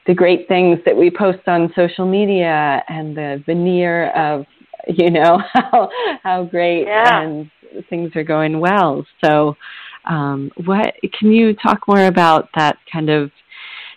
the 0.07 0.15
great 0.15 0.47
things 0.49 0.79
that 0.87 0.97
we 0.97 1.11
post 1.11 1.47
on 1.47 1.73
social 1.75 2.07
media 2.07 2.83
and 2.89 3.17
the 3.17 3.43
veneer 3.45 4.11
of 4.11 4.47
you 4.89 5.11
know 5.11 5.41
how 5.53 5.91
how 6.23 6.45
great 6.45 6.85
yeah. 6.87 7.23
and 7.23 7.51
things 7.91 8.11
are 8.15 8.25
going 8.25 8.61
well 8.61 9.05
so 9.23 9.55
um, 10.07 10.51
what 10.65 10.95
can 11.19 11.33
you 11.33 11.55
talk 11.55 11.87
more 11.89 12.07
about 12.07 12.49
that 12.55 12.79
kind 12.93 13.11
of 13.11 13.31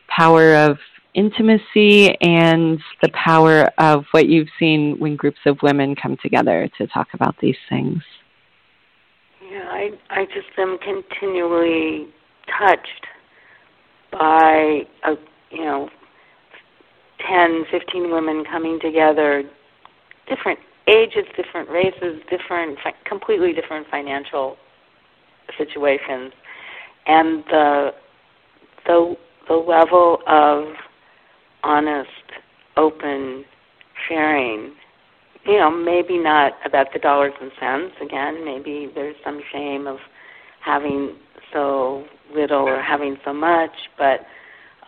power 0.07 0.55
of 0.55 0.77
intimacy 1.13 2.15
and 2.21 2.79
the 3.01 3.09
power 3.13 3.69
of 3.77 4.05
what 4.11 4.27
you've 4.27 4.47
seen 4.59 4.95
when 4.99 5.15
groups 5.15 5.39
of 5.45 5.57
women 5.61 5.95
come 5.95 6.17
together 6.21 6.69
to 6.77 6.87
talk 6.87 7.07
about 7.13 7.35
these 7.41 7.57
things? 7.69 8.01
Yeah, 9.51 9.67
I 9.69 9.89
I 10.09 10.25
just 10.25 10.57
am 10.57 10.77
continually 10.79 12.07
touched 12.59 13.05
by 14.11 14.81
a 15.05 15.15
you 15.51 15.65
know 15.65 15.89
10, 17.27 17.65
15 17.71 18.11
women 18.11 18.43
coming 18.49 18.79
together, 18.81 19.43
different 20.27 20.59
ages, 20.87 21.25
different 21.35 21.69
races, 21.69 22.21
different 22.29 22.77
completely 23.05 23.53
different 23.53 23.87
financial 23.89 24.57
situations, 25.57 26.33
and 27.05 27.43
the 27.45 27.93
the 28.85 29.15
the 29.47 29.55
level 29.55 30.19
of 30.27 30.65
honest, 31.63 32.09
open 32.77 33.45
sharing. 34.07 34.73
You 35.45 35.57
know, 35.57 35.71
maybe 35.71 36.17
not 36.17 36.53
about 36.65 36.87
the 36.93 36.99
dollars 36.99 37.33
and 37.41 37.51
cents. 37.59 37.95
Again, 38.01 38.43
maybe 38.45 38.91
there's 38.93 39.15
some 39.23 39.41
shame 39.51 39.87
of 39.87 39.97
having 40.63 41.15
so 41.53 42.05
little 42.33 42.67
or 42.67 42.81
having 42.81 43.17
so 43.25 43.33
much, 43.33 43.71
but 43.97 44.21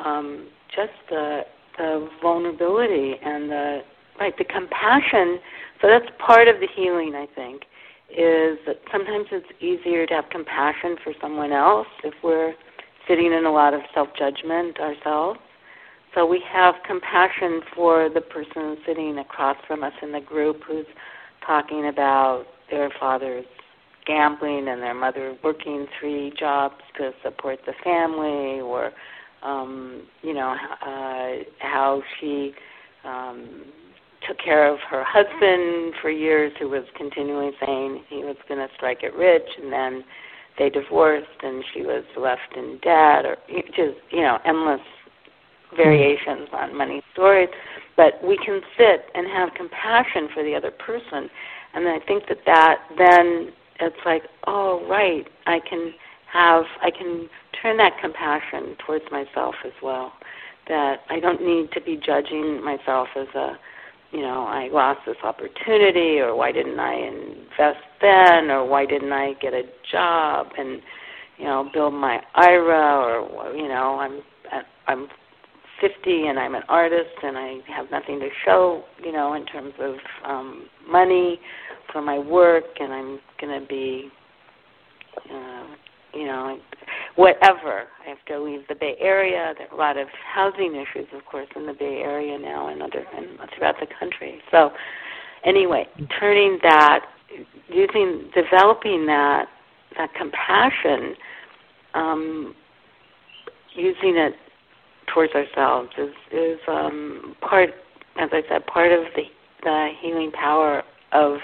um, 0.04 0.48
just 0.76 0.92
the 1.10 1.42
the 1.78 2.10
vulnerability 2.22 3.16
and 3.24 3.50
the 3.50 3.82
right 4.20 4.38
the 4.38 4.44
compassion. 4.44 5.40
So 5.82 5.88
that's 5.88 6.06
part 6.20 6.48
of 6.48 6.60
the 6.60 6.68
healing, 6.76 7.16
I 7.16 7.28
think, 7.34 7.64
is 8.12 8.58
that 8.66 8.78
sometimes 8.92 9.28
it's 9.32 9.48
easier 9.62 10.06
to 10.06 10.14
have 10.14 10.30
compassion 10.30 10.96
for 11.04 11.14
someone 11.22 11.52
else 11.52 11.88
if 12.04 12.14
we're 12.24 12.54
sitting 13.08 13.34
in 13.34 13.46
a 13.46 13.52
lot 13.52 13.74
of 13.74 13.82
self 13.94 14.10
judgment 14.18 14.80
ourselves. 14.80 15.40
So 16.14 16.26
we 16.26 16.44
have 16.52 16.76
compassion 16.86 17.62
for 17.74 18.10
the 18.10 18.22
person 18.22 18.78
sitting 18.86 19.18
across 19.20 19.58
from 19.66 19.84
us 19.84 19.94
in 20.02 20.12
the 20.12 20.20
group 20.20 20.62
who's 20.68 20.86
talking 21.46 21.88
about 21.88 22.46
their 22.70 22.92
father's 23.00 23.46
gambling 24.06 24.68
and 24.68 24.82
their 24.82 24.94
mother 24.94 25.38
working 25.44 25.88
three 26.00 26.34
jobs 26.38 26.76
to 26.98 27.12
support 27.24 27.60
the 27.66 27.74
family 27.84 28.60
or 28.62 28.92
um 29.44 30.04
you 30.22 30.34
know 30.34 30.56
uh 30.82 31.44
how 31.60 32.02
she 32.20 32.54
um 33.04 33.66
took 34.28 34.38
care 34.38 34.72
of 34.72 34.80
her 34.90 35.04
husband 35.04 35.94
mm-hmm. 35.94 36.02
for 36.02 36.10
years, 36.10 36.52
who 36.60 36.70
was 36.70 36.84
continually 36.96 37.52
saying 37.66 38.04
he 38.10 38.18
was 38.18 38.36
going 38.48 38.60
to 38.60 38.74
strike 38.76 39.04
it 39.04 39.16
rich, 39.16 39.48
and 39.62 39.72
then 39.72 40.04
they 40.58 40.70
divorced, 40.70 41.28
and 41.44 41.64
she 41.74 41.82
was 41.82 42.04
left 42.18 42.56
in 42.56 42.80
debt, 42.84 43.26
or 43.26 43.38
just 43.76 43.98
you 44.12 44.22
know 44.22 44.38
endless 44.46 44.82
variations 45.76 46.48
mm-hmm. 46.48 46.56
on 46.56 46.78
money 46.78 47.02
stories. 47.14 47.50
But 47.98 48.24
we 48.24 48.38
can 48.38 48.62
sit 48.78 49.06
and 49.16 49.28
have 49.28 49.50
compassion 49.56 50.30
for 50.34 50.44
the 50.44 50.56
other 50.56 50.72
person, 50.72 51.30
and 51.74 51.88
I 51.88 52.00
think 52.06 52.28
that 52.28 52.40
that 52.46 52.80
then 52.98 53.52
it's 53.80 53.96
like, 54.06 54.24
oh 54.48 54.86
right, 54.88 55.28
I 55.48 55.60
can 55.68 55.94
have, 56.32 56.64
I 56.82 56.92
can 56.92 57.30
turn 57.62 57.78
that 57.78 57.94
compassion 58.00 58.76
towards 58.86 59.06
myself 59.12 59.56
as 59.66 59.74
well. 59.82 60.14
That 60.68 61.02
I 61.10 61.20
don't 61.20 61.44
need 61.44 61.72
to 61.74 61.82
be 61.82 61.98
judging 61.98 62.64
myself 62.64 63.10
as 63.16 63.28
a 63.36 63.58
you 64.12 64.22
know, 64.22 64.46
I 64.46 64.70
lost 64.72 65.02
this 65.06 65.18
opportunity, 65.24 66.20
or 66.20 66.36
why 66.36 66.52
didn't 66.52 66.80
I 66.80 66.94
invest 66.96 67.84
then, 68.02 68.52
or 68.52 68.66
why 68.66 68.86
didn't 68.86 69.12
I 69.14 69.34
get 69.42 69.54
a 69.54 69.64
job 69.92 70.48
and, 70.58 70.82
you 71.38 71.46
know, 71.46 71.70
build 71.74 71.94
my 71.94 72.20
IRA, 72.36 73.24
or 73.24 73.56
you 73.56 73.68
know, 73.68 74.00
I'm 74.00 74.22
I'm 74.88 75.08
50 75.82 76.28
and 76.28 76.40
I'm 76.40 76.56
an 76.56 76.64
artist 76.70 77.10
and 77.24 77.38
I 77.38 77.58
have 77.76 77.90
nothing 77.92 78.20
to 78.20 78.30
show, 78.46 78.84
you 79.04 79.12
know, 79.12 79.34
in 79.34 79.46
terms 79.48 79.74
of 79.80 79.96
um, 80.24 80.68
money 80.88 81.40
for 81.92 82.02
my 82.02 82.20
work, 82.20 82.66
and 82.80 82.94
I'm 82.94 83.20
going 83.40 83.60
to 83.60 83.68
be, 83.68 84.10
uh, 85.30 85.64
you 86.14 86.26
know, 86.26 86.60
whatever. 87.16 87.88
I 88.06 88.10
have 88.10 88.24
to 88.28 88.40
leave 88.42 88.68
the 88.68 88.76
Bay 88.76 88.96
Area. 89.00 89.54
There 89.58 89.68
are 89.68 89.74
a 89.74 89.78
lot 89.78 89.98
of 89.98 90.08
housing 90.34 90.76
issues, 90.76 91.08
of 91.14 91.26
course, 91.26 91.48
in 91.56 91.66
the 91.66 91.74
Bay 91.74 92.02
Area 92.04 92.38
now 92.38 92.68
and 92.68 92.82
other 92.82 93.06
and 93.16 93.28
throughout 93.56 93.76
the 93.80 93.88
country. 94.00 94.42
So, 94.52 94.72
anyway, 95.46 95.88
turning 96.20 96.60
that, 96.64 97.06
using, 97.70 98.30
developing 98.36 99.06
that 99.08 99.46
that 99.98 100.14
compassion, 100.14 101.16
um, 101.94 102.56
using 103.76 104.16
it 104.16 104.34
towards 105.14 105.34
ourselves 105.34 105.90
is 105.98 106.14
is 106.32 106.60
um, 106.68 107.36
part, 107.42 107.70
as 108.20 108.30
I 108.32 108.42
said, 108.50 108.66
part 108.68 108.92
of 108.92 109.06
the 109.16 109.24
the 109.64 109.90
healing 110.02 110.32
power 110.32 110.84
of 111.12 111.38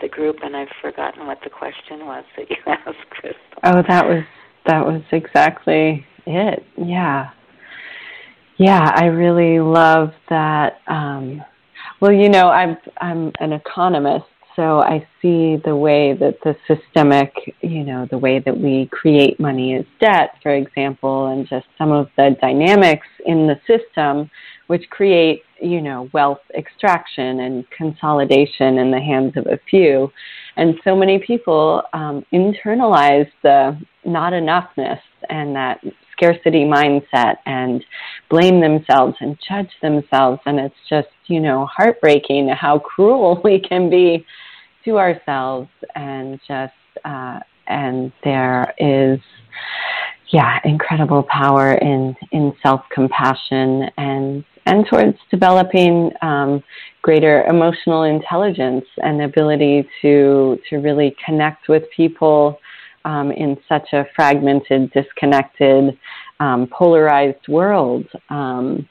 the 0.00 0.08
group, 0.08 0.36
and 0.42 0.56
I've 0.56 0.68
forgotten 0.80 1.26
what 1.26 1.38
the 1.42 1.50
question 1.50 2.06
was 2.06 2.24
that 2.36 2.50
you 2.50 2.56
asked, 2.66 3.10
Crystal. 3.10 3.40
Oh, 3.64 3.82
that 3.88 4.06
was 4.06 4.24
that 4.66 4.84
was 4.84 5.02
exactly 5.12 6.06
it. 6.26 6.64
Yeah. 6.76 7.30
Yeah, 8.58 8.90
I 8.94 9.06
really 9.06 9.60
love 9.60 10.12
that. 10.30 10.80
Um, 10.86 11.44
well, 12.00 12.12
you 12.12 12.28
know, 12.28 12.48
I'm 12.48 12.76
I'm 13.00 13.32
an 13.38 13.52
economist, 13.52 14.26
so 14.56 14.80
I 14.80 15.06
see 15.20 15.56
the 15.62 15.76
way 15.76 16.14
that 16.14 16.38
the 16.42 16.56
systemic, 16.66 17.32
you 17.60 17.84
know, 17.84 18.06
the 18.10 18.18
way 18.18 18.38
that 18.38 18.56
we 18.56 18.88
create 18.90 19.38
money 19.38 19.74
is 19.74 19.84
debt, 20.00 20.36
for 20.42 20.54
example, 20.54 21.26
and 21.26 21.46
just 21.46 21.66
some 21.76 21.92
of 21.92 22.08
the 22.16 22.34
dynamics 22.40 23.06
in 23.26 23.46
the 23.46 23.60
system 23.66 24.30
which 24.66 24.88
create, 24.90 25.42
you 25.60 25.80
know, 25.80 26.08
wealth 26.12 26.40
extraction 26.56 27.40
and 27.40 27.68
consolidation 27.70 28.78
in 28.78 28.90
the 28.90 29.00
hands 29.00 29.36
of 29.36 29.46
a 29.46 29.58
few. 29.68 30.10
And 30.56 30.74
so 30.84 30.96
many 30.96 31.18
people 31.18 31.82
um, 31.92 32.24
internalize 32.32 33.30
the 33.42 33.78
not 34.04 34.32
enoughness 34.32 35.00
and 35.28 35.54
that 35.56 35.80
scarcity 36.12 36.64
mindset 36.64 37.36
and 37.46 37.84
blame 38.30 38.60
themselves 38.60 39.16
and 39.20 39.38
judge 39.46 39.70
themselves. 39.82 40.40
And 40.46 40.58
it's 40.58 40.74
just, 40.88 41.08
you 41.26 41.40
know, 41.40 41.66
heartbreaking 41.66 42.48
how 42.48 42.78
cruel 42.78 43.40
we 43.44 43.60
can 43.60 43.90
be 43.90 44.24
to 44.84 44.98
ourselves 44.98 45.68
and 45.94 46.38
just, 46.46 46.72
uh, 47.04 47.40
and 47.66 48.12
there 48.22 48.72
is 48.78 49.18
yeah 50.28 50.58
incredible 50.64 51.22
power 51.22 51.74
in 51.74 52.14
in 52.32 52.52
self 52.62 52.82
compassion 52.92 53.88
and 53.96 54.44
and 54.66 54.86
towards 54.86 55.16
developing 55.30 56.10
um, 56.22 56.62
greater 57.02 57.44
emotional 57.44 58.02
intelligence 58.02 58.84
and 58.98 59.22
ability 59.22 59.88
to 60.02 60.58
to 60.68 60.76
really 60.78 61.16
connect 61.24 61.68
with 61.68 61.84
people 61.96 62.58
um, 63.04 63.30
in 63.30 63.56
such 63.68 63.92
a 63.92 64.04
fragmented, 64.16 64.92
disconnected, 64.92 65.96
um, 66.40 66.66
polarized 66.66 67.46
world. 67.48 68.04
Um, 68.30 68.88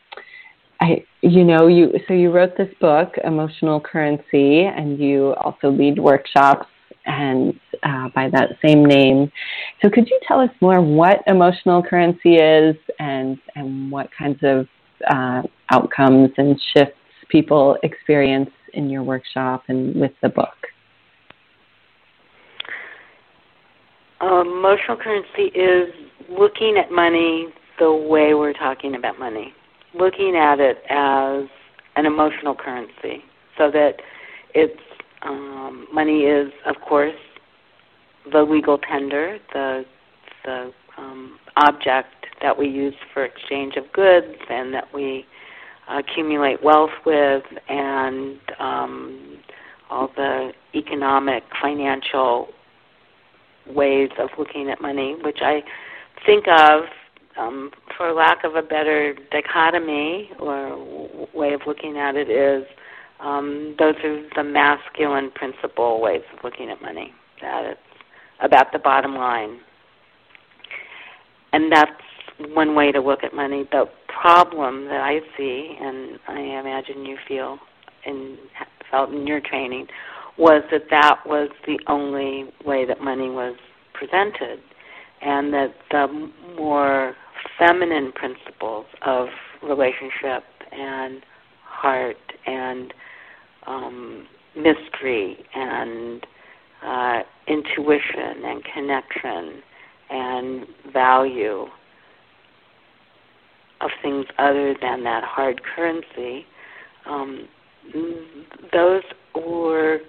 I, 0.80 1.06
you 1.22 1.44
know, 1.44 1.68
you 1.68 1.92
so 2.08 2.14
you 2.14 2.32
wrote 2.32 2.58
this 2.58 2.74
book, 2.80 3.16
Emotional 3.24 3.80
Currency, 3.80 4.64
and 4.64 4.98
you 5.00 5.34
also 5.36 5.70
lead 5.70 6.00
workshops 6.00 6.68
and 7.06 7.60
uh, 7.84 8.10
by 8.16 8.30
that 8.30 8.58
same 8.64 8.86
name. 8.86 9.32
So, 9.82 9.90
could 9.90 10.10
you 10.10 10.20
tell 10.28 10.40
us 10.40 10.50
more 10.62 10.82
what 10.82 11.22
emotional 11.28 11.84
currency 11.84 12.36
is 12.36 12.76
and 13.00 13.38
and 13.56 13.92
what 13.92 14.10
kinds 14.18 14.40
of 14.44 14.68
uh, 15.10 15.42
outcomes 15.72 16.32
and 16.38 16.60
shifts 16.74 16.96
people 17.30 17.78
experience 17.84 18.52
in 18.74 18.90
your 18.90 19.04
workshop 19.04 19.64
and 19.68 19.96
with 20.00 20.12
the 20.22 20.30
book? 20.30 20.56
emotional 24.22 24.98
currency 24.98 25.56
is 25.58 25.94
looking 26.30 26.78
at 26.78 26.92
money 26.92 27.48
the 27.80 27.92
way 27.92 28.34
we're 28.34 28.54
talking 28.54 28.96
about 28.96 29.20
money, 29.20 29.54
looking 29.94 30.36
at 30.36 30.60
it 30.60 30.78
as 30.90 31.48
an 31.96 32.06
emotional 32.06 32.56
currency, 32.56 33.24
so 33.58 33.70
that 33.72 33.96
it's 34.54 34.80
um, 35.22 35.88
money 35.94 36.22
is, 36.22 36.52
of 36.66 36.76
course, 36.88 37.16
the 38.32 38.42
legal 38.42 38.78
tender, 38.78 39.38
the 39.54 39.86
the 40.44 40.72
um, 40.98 41.40
object 41.58 42.10
that 42.42 42.58
we 42.58 42.68
use 42.68 42.96
for 43.14 43.26
exchange 43.26 43.76
of 43.76 43.92
goods 43.94 44.36
and 44.50 44.74
that 44.74 44.94
we 44.94 45.26
accumulate 45.90 46.64
wealth 46.64 46.92
with, 47.06 47.44
and 47.70 48.40
um, 48.60 49.38
all 49.90 50.10
the 50.16 50.52
economic, 50.74 51.44
financial 51.62 52.48
ways 53.68 54.10
of 54.20 54.30
looking 54.38 54.70
at 54.70 54.82
money, 54.82 55.16
which 55.24 55.40
I 55.42 55.62
think 56.26 56.46
of, 56.48 56.84
um, 57.38 57.72
for 57.98 58.14
lack 58.14 58.44
of 58.44 58.56
a 58.56 58.62
better 58.62 59.16
dichotomy 59.32 60.32
or 60.40 60.70
w- 60.70 61.28
way 61.34 61.54
of 61.54 61.62
looking 61.68 61.98
at 61.98 62.16
it, 62.16 62.30
is 62.30 62.66
um, 63.20 63.76
those 63.78 63.96
are 64.04 64.24
the 64.36 64.44
masculine 64.44 65.32
principle 65.32 66.02
ways 66.02 66.22
of 66.36 66.44
looking 66.44 66.70
at 66.70 66.82
money. 66.82 67.14
That 67.42 67.66
it's 67.66 67.80
about 68.42 68.72
the 68.72 68.80
bottom 68.80 69.16
line, 69.16 69.60
and 71.56 71.72
that's 71.72 71.92
one 72.54 72.76
way 72.76 72.92
to 72.92 73.00
look 73.00 73.24
at 73.24 73.34
money. 73.34 73.64
The 73.72 73.86
problem 74.08 74.86
that 74.86 75.00
I 75.00 75.20
see, 75.38 75.78
and 75.80 76.20
I 76.28 76.60
imagine 76.60 77.06
you 77.06 77.18
feel 77.26 77.60
and 78.06 78.38
felt 78.92 79.10
in 79.14 79.26
your 79.26 79.40
training, 79.40 79.88
was 80.38 80.64
that 80.72 80.90
that 80.90 81.20
was 81.26 81.50
the 81.66 81.80
only 81.88 82.52
way 82.66 82.86
that 82.86 83.00
money 83.00 83.30
was 83.30 83.56
presented, 83.94 84.60
and 85.22 85.54
that 85.54 85.76
the 85.92 86.30
more 86.58 87.16
feminine 87.58 88.12
principles 88.12 88.86
of 89.06 89.28
relationship 89.64 90.44
and 90.74 91.22
heart 91.64 92.18
and 92.46 92.94
um, 93.66 94.28
mystery 94.58 95.38
and 95.56 96.28
uh, 96.86 97.20
intuition 97.48 98.44
and 98.44 98.62
connection 98.74 99.64
and 100.10 100.66
value 100.92 101.66
of 103.82 103.90
things 104.02 104.26
other 104.38 104.76
than 104.82 105.04
that 105.04 105.24
hard 105.24 105.62
currency, 105.64 106.46
um, 107.06 107.48
those 108.72 109.04
were 109.36 110.00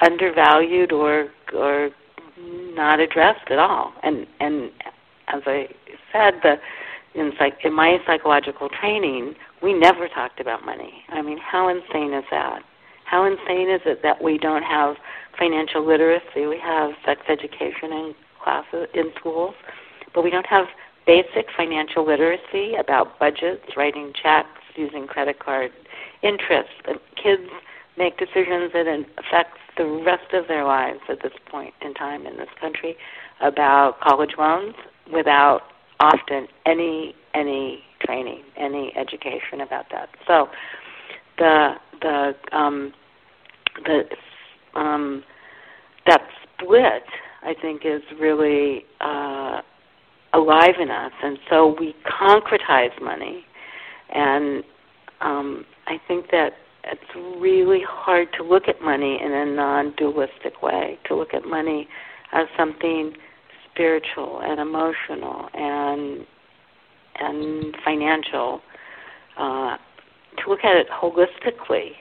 undervalued 0.00 0.92
or 0.92 1.28
or 1.54 1.90
not 2.38 3.00
addressed 3.00 3.50
at 3.50 3.58
all. 3.58 3.92
And 4.02 4.26
and 4.40 4.70
as 5.28 5.42
I 5.46 5.68
said, 6.12 6.34
the 6.42 6.56
in 7.14 7.32
psych 7.38 7.58
in 7.64 7.72
my 7.74 7.98
psychological 8.06 8.68
training, 8.68 9.34
we 9.62 9.72
never 9.72 10.08
talked 10.08 10.40
about 10.40 10.64
money. 10.64 11.04
I 11.08 11.22
mean, 11.22 11.38
how 11.38 11.68
insane 11.68 12.12
is 12.12 12.24
that? 12.30 12.62
How 13.04 13.24
insane 13.24 13.70
is 13.70 13.80
it 13.86 14.02
that 14.02 14.22
we 14.22 14.36
don't 14.36 14.64
have 14.64 14.96
financial 15.38 15.86
literacy? 15.86 16.46
We 16.46 16.58
have 16.62 16.92
sex 17.04 17.22
education 17.28 17.92
in 17.92 18.14
classes 18.46 18.86
in 18.94 19.10
schools, 19.18 19.54
but 20.14 20.22
we 20.22 20.30
don't 20.30 20.46
have 20.46 20.66
basic 21.04 21.46
financial 21.56 22.06
literacy 22.06 22.74
about 22.78 23.18
budgets, 23.18 23.64
writing 23.76 24.12
checks, 24.22 24.60
using 24.76 25.06
credit 25.06 25.40
card 25.40 25.72
interest. 26.22 26.70
Kids 27.20 27.50
make 27.98 28.18
decisions 28.18 28.72
that 28.72 28.86
affect 29.18 29.56
the 29.76 29.84
rest 30.06 30.32
of 30.32 30.46
their 30.46 30.64
lives 30.64 31.00
at 31.08 31.22
this 31.22 31.32
point 31.50 31.74
in 31.82 31.92
time 31.94 32.24
in 32.26 32.36
this 32.36 32.48
country 32.60 32.96
about 33.40 34.00
college 34.00 34.34
loans 34.38 34.74
without 35.12 35.62
often 35.98 36.46
any 36.66 37.14
any 37.34 37.82
training, 38.04 38.42
any 38.56 38.92
education 38.96 39.60
about 39.60 39.86
that. 39.90 40.08
So 40.26 40.48
the 41.38 41.74
the 42.00 42.34
um, 42.52 42.92
the 43.84 44.04
um, 44.78 45.24
that 46.06 46.22
split 46.42 47.02
I 47.46 47.54
think 47.60 47.82
is 47.84 48.02
really 48.20 48.84
uh, 49.00 49.62
alive 50.34 50.74
in 50.80 50.90
us, 50.90 51.12
and 51.22 51.38
so 51.48 51.76
we 51.78 51.94
concretize 52.04 53.00
money, 53.00 53.44
and 54.12 54.64
um, 55.20 55.64
I 55.86 55.98
think 56.08 56.30
that 56.32 56.54
it's 56.84 57.40
really 57.40 57.82
hard 57.88 58.28
to 58.36 58.42
look 58.42 58.64
at 58.68 58.82
money 58.82 59.18
in 59.22 59.32
a 59.32 59.46
non-dualistic 59.46 60.60
way, 60.62 60.98
to 61.06 61.14
look 61.14 61.34
at 61.34 61.44
money 61.44 61.88
as 62.32 62.46
something 62.56 63.12
spiritual 63.70 64.40
and 64.42 64.60
emotional 64.60 65.48
and 65.54 66.26
and 67.18 67.76
financial. 67.84 68.60
Uh, 69.38 69.76
to 70.42 70.50
look 70.50 70.64
at 70.64 70.76
it 70.76 70.86
holistically 70.90 71.92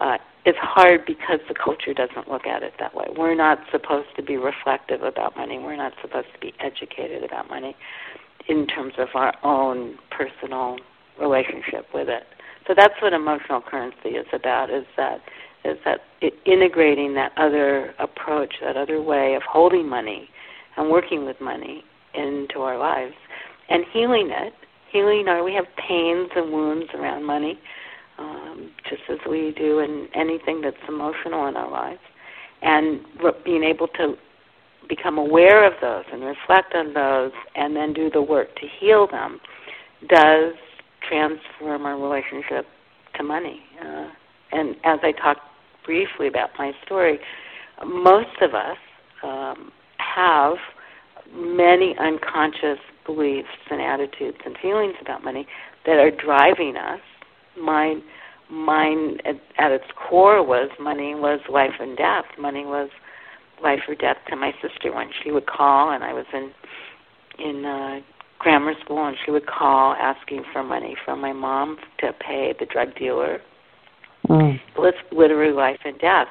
uh, 0.00 0.16
is 0.46 0.54
hard 0.58 1.04
because 1.06 1.40
the 1.48 1.54
culture 1.54 1.92
doesn't 1.92 2.28
look 2.28 2.46
at 2.46 2.62
it 2.62 2.72
that 2.78 2.94
way. 2.94 3.06
We're 3.16 3.34
not 3.34 3.58
supposed 3.70 4.08
to 4.16 4.22
be 4.22 4.36
reflective 4.36 5.02
about 5.02 5.36
money. 5.36 5.58
We're 5.58 5.76
not 5.76 5.92
supposed 6.00 6.28
to 6.32 6.40
be 6.40 6.54
educated 6.60 7.22
about 7.24 7.48
money 7.48 7.76
in 8.48 8.66
terms 8.66 8.94
of 8.98 9.08
our 9.14 9.34
own 9.44 9.98
personal 10.10 10.78
relationship 11.20 11.86
with 11.92 12.08
it. 12.08 12.24
So 12.66 12.74
that's 12.76 12.94
what 13.02 13.12
emotional 13.12 13.60
currency 13.60 14.10
is 14.10 14.26
about. 14.32 14.70
Is 14.70 14.84
that 14.96 15.20
is 15.64 15.76
that 15.84 16.00
integrating 16.46 17.14
that 17.14 17.32
other 17.36 17.94
approach, 17.98 18.54
that 18.62 18.78
other 18.78 19.02
way 19.02 19.34
of 19.34 19.42
holding 19.42 19.86
money 19.86 20.30
and 20.76 20.90
working 20.90 21.26
with 21.26 21.38
money 21.40 21.84
into 22.14 22.60
our 22.60 22.78
lives 22.78 23.14
and 23.68 23.84
healing 23.92 24.30
it. 24.30 24.54
Healing 24.90 25.28
our 25.28 25.44
we 25.44 25.54
have 25.54 25.66
pains 25.76 26.30
and 26.34 26.52
wounds 26.52 26.86
around 26.94 27.24
money, 27.24 27.58
um, 28.20 28.70
just 28.88 29.02
as 29.08 29.18
we 29.28 29.52
do 29.56 29.80
in 29.80 30.08
anything 30.14 30.60
that's 30.60 30.76
emotional 30.88 31.46
in 31.46 31.56
our 31.56 31.70
lives, 31.70 32.00
and 32.62 33.00
being 33.44 33.64
able 33.64 33.88
to 33.88 34.14
become 34.88 35.18
aware 35.18 35.64
of 35.64 35.74
those 35.80 36.04
and 36.12 36.22
reflect 36.22 36.74
on 36.74 36.92
those, 36.92 37.32
and 37.54 37.74
then 37.74 37.92
do 37.92 38.10
the 38.10 38.22
work 38.22 38.54
to 38.56 38.66
heal 38.78 39.06
them, 39.06 39.40
does 40.08 40.54
transform 41.08 41.86
our 41.86 41.98
relationship 41.98 42.66
to 43.16 43.22
money. 43.22 43.60
Uh, 43.80 44.08
and 44.52 44.76
as 44.84 44.98
I 45.02 45.12
talked 45.12 45.40
briefly 45.84 46.26
about 46.26 46.50
my 46.58 46.72
story, 46.84 47.18
most 47.86 48.42
of 48.42 48.54
us 48.54 48.76
um, 49.22 49.72
have 49.98 50.54
many 51.32 51.96
unconscious 51.98 52.78
beliefs 53.06 53.48
and 53.70 53.80
attitudes 53.80 54.38
and 54.44 54.56
feelings 54.60 54.94
about 55.00 55.24
money 55.24 55.46
that 55.86 55.98
are 55.98 56.10
driving 56.10 56.76
us. 56.76 57.00
Mine, 57.58 58.02
mine 58.50 59.18
at, 59.24 59.40
at 59.58 59.70
its 59.72 59.84
core 59.96 60.44
was 60.44 60.70
money 60.80 61.14
was 61.14 61.40
life 61.50 61.74
and 61.80 61.96
death. 61.96 62.24
Money 62.38 62.64
was 62.64 62.90
life 63.62 63.80
or 63.88 63.94
death 63.94 64.16
to 64.28 64.36
my 64.36 64.52
sister 64.62 64.94
when 64.94 65.10
she 65.22 65.30
would 65.30 65.46
call, 65.46 65.92
and 65.92 66.04
I 66.04 66.12
was 66.12 66.26
in 66.32 66.50
in 67.38 67.64
uh, 67.64 68.00
grammar 68.38 68.74
school, 68.82 69.06
and 69.06 69.16
she 69.24 69.30
would 69.30 69.46
call 69.46 69.94
asking 69.94 70.44
for 70.52 70.62
money 70.62 70.96
from 71.04 71.20
my 71.20 71.32
mom 71.32 71.78
to 72.00 72.12
pay 72.12 72.54
the 72.58 72.66
drug 72.66 72.94
dealer. 72.98 73.40
Mm. 74.28 74.54
It 74.54 74.78
was 74.78 74.94
literally 75.12 75.52
life 75.52 75.80
and 75.84 75.98
death, 75.98 76.28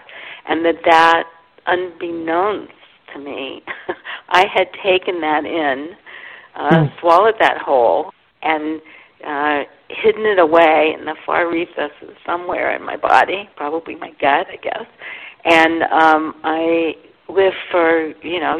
and 0.48 0.66
that 0.66 0.76
that, 0.86 1.24
unbeknownst 1.68 2.74
to 3.14 3.20
me, 3.20 3.62
I 4.30 4.46
had 4.54 4.68
taken 4.84 5.22
that 5.22 5.46
in, 5.46 5.90
uh, 6.56 6.70
mm. 6.70 7.00
swallowed 7.00 7.36
that 7.40 7.58
whole, 7.58 8.12
and 8.42 8.82
uh, 9.26 9.64
hidden 9.90 10.26
it 10.26 10.40
away 10.40 10.96
in 10.98 11.06
the 11.06 11.16
far 11.26 11.48
recesses 11.50 12.16
somewhere 12.26 12.76
in 12.76 12.84
my 12.84 12.96
body, 12.96 13.50
probably 13.56 13.96
my 13.96 14.12
gut, 14.22 14.48
I 14.52 14.58
guess. 14.62 14.86
And 15.46 15.84
um, 15.84 16.36
I 16.44 16.96
lived 17.28 17.56
for 17.72 18.14
you 18.24 18.40
know 18.40 18.60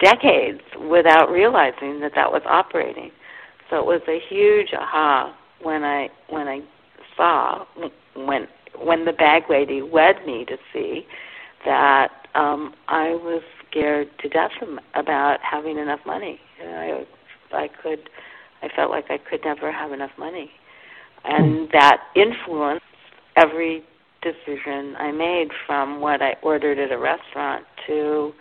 decades 0.00 0.60
without 0.88 1.30
realizing 1.30 2.00
that 2.00 2.12
that 2.14 2.30
was 2.30 2.42
operating. 2.46 3.10
So 3.70 3.78
it 3.78 3.86
was 3.86 4.00
a 4.08 4.18
huge 4.28 4.68
aha 4.72 5.36
when 5.62 5.84
I 5.84 6.08
when 6.28 6.48
I 6.48 6.60
saw 7.16 7.64
when 8.14 8.48
when 8.80 9.04
the 9.04 9.12
bag 9.12 9.44
lady 9.50 9.82
led 9.82 10.24
me 10.26 10.44
to 10.46 10.56
see 10.72 11.06
that 11.64 12.08
um, 12.34 12.74
I 12.86 13.10
was 13.10 13.42
scared 13.68 14.08
to 14.20 14.28
death 14.28 14.52
about 14.94 15.40
having 15.42 15.78
enough 15.78 16.00
money. 16.06 16.40
I 16.62 17.04
I 17.52 17.68
could 17.82 18.08
I 18.62 18.68
felt 18.74 18.90
like 18.90 19.10
I 19.10 19.18
could 19.18 19.44
never 19.44 19.70
have 19.70 19.92
enough 19.92 20.10
money, 20.18 20.50
and 21.24 21.68
that 21.72 22.02
influenced 22.14 22.84
every 23.36 23.84
decision 24.22 24.96
I 24.98 25.12
made 25.12 25.48
from 25.66 26.00
what 26.00 26.22
I 26.22 26.34
ordered 26.42 26.78
at 26.78 26.90
a 26.90 26.98
restaurant 26.98 27.64
to 27.86 28.32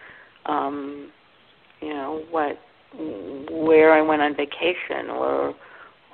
um 0.45 1.11
you 1.81 1.89
know 1.89 2.23
what 2.31 2.59
where 3.51 3.93
I 3.93 4.01
went 4.01 4.21
on 4.21 4.35
vacation 4.35 5.09
or 5.09 5.53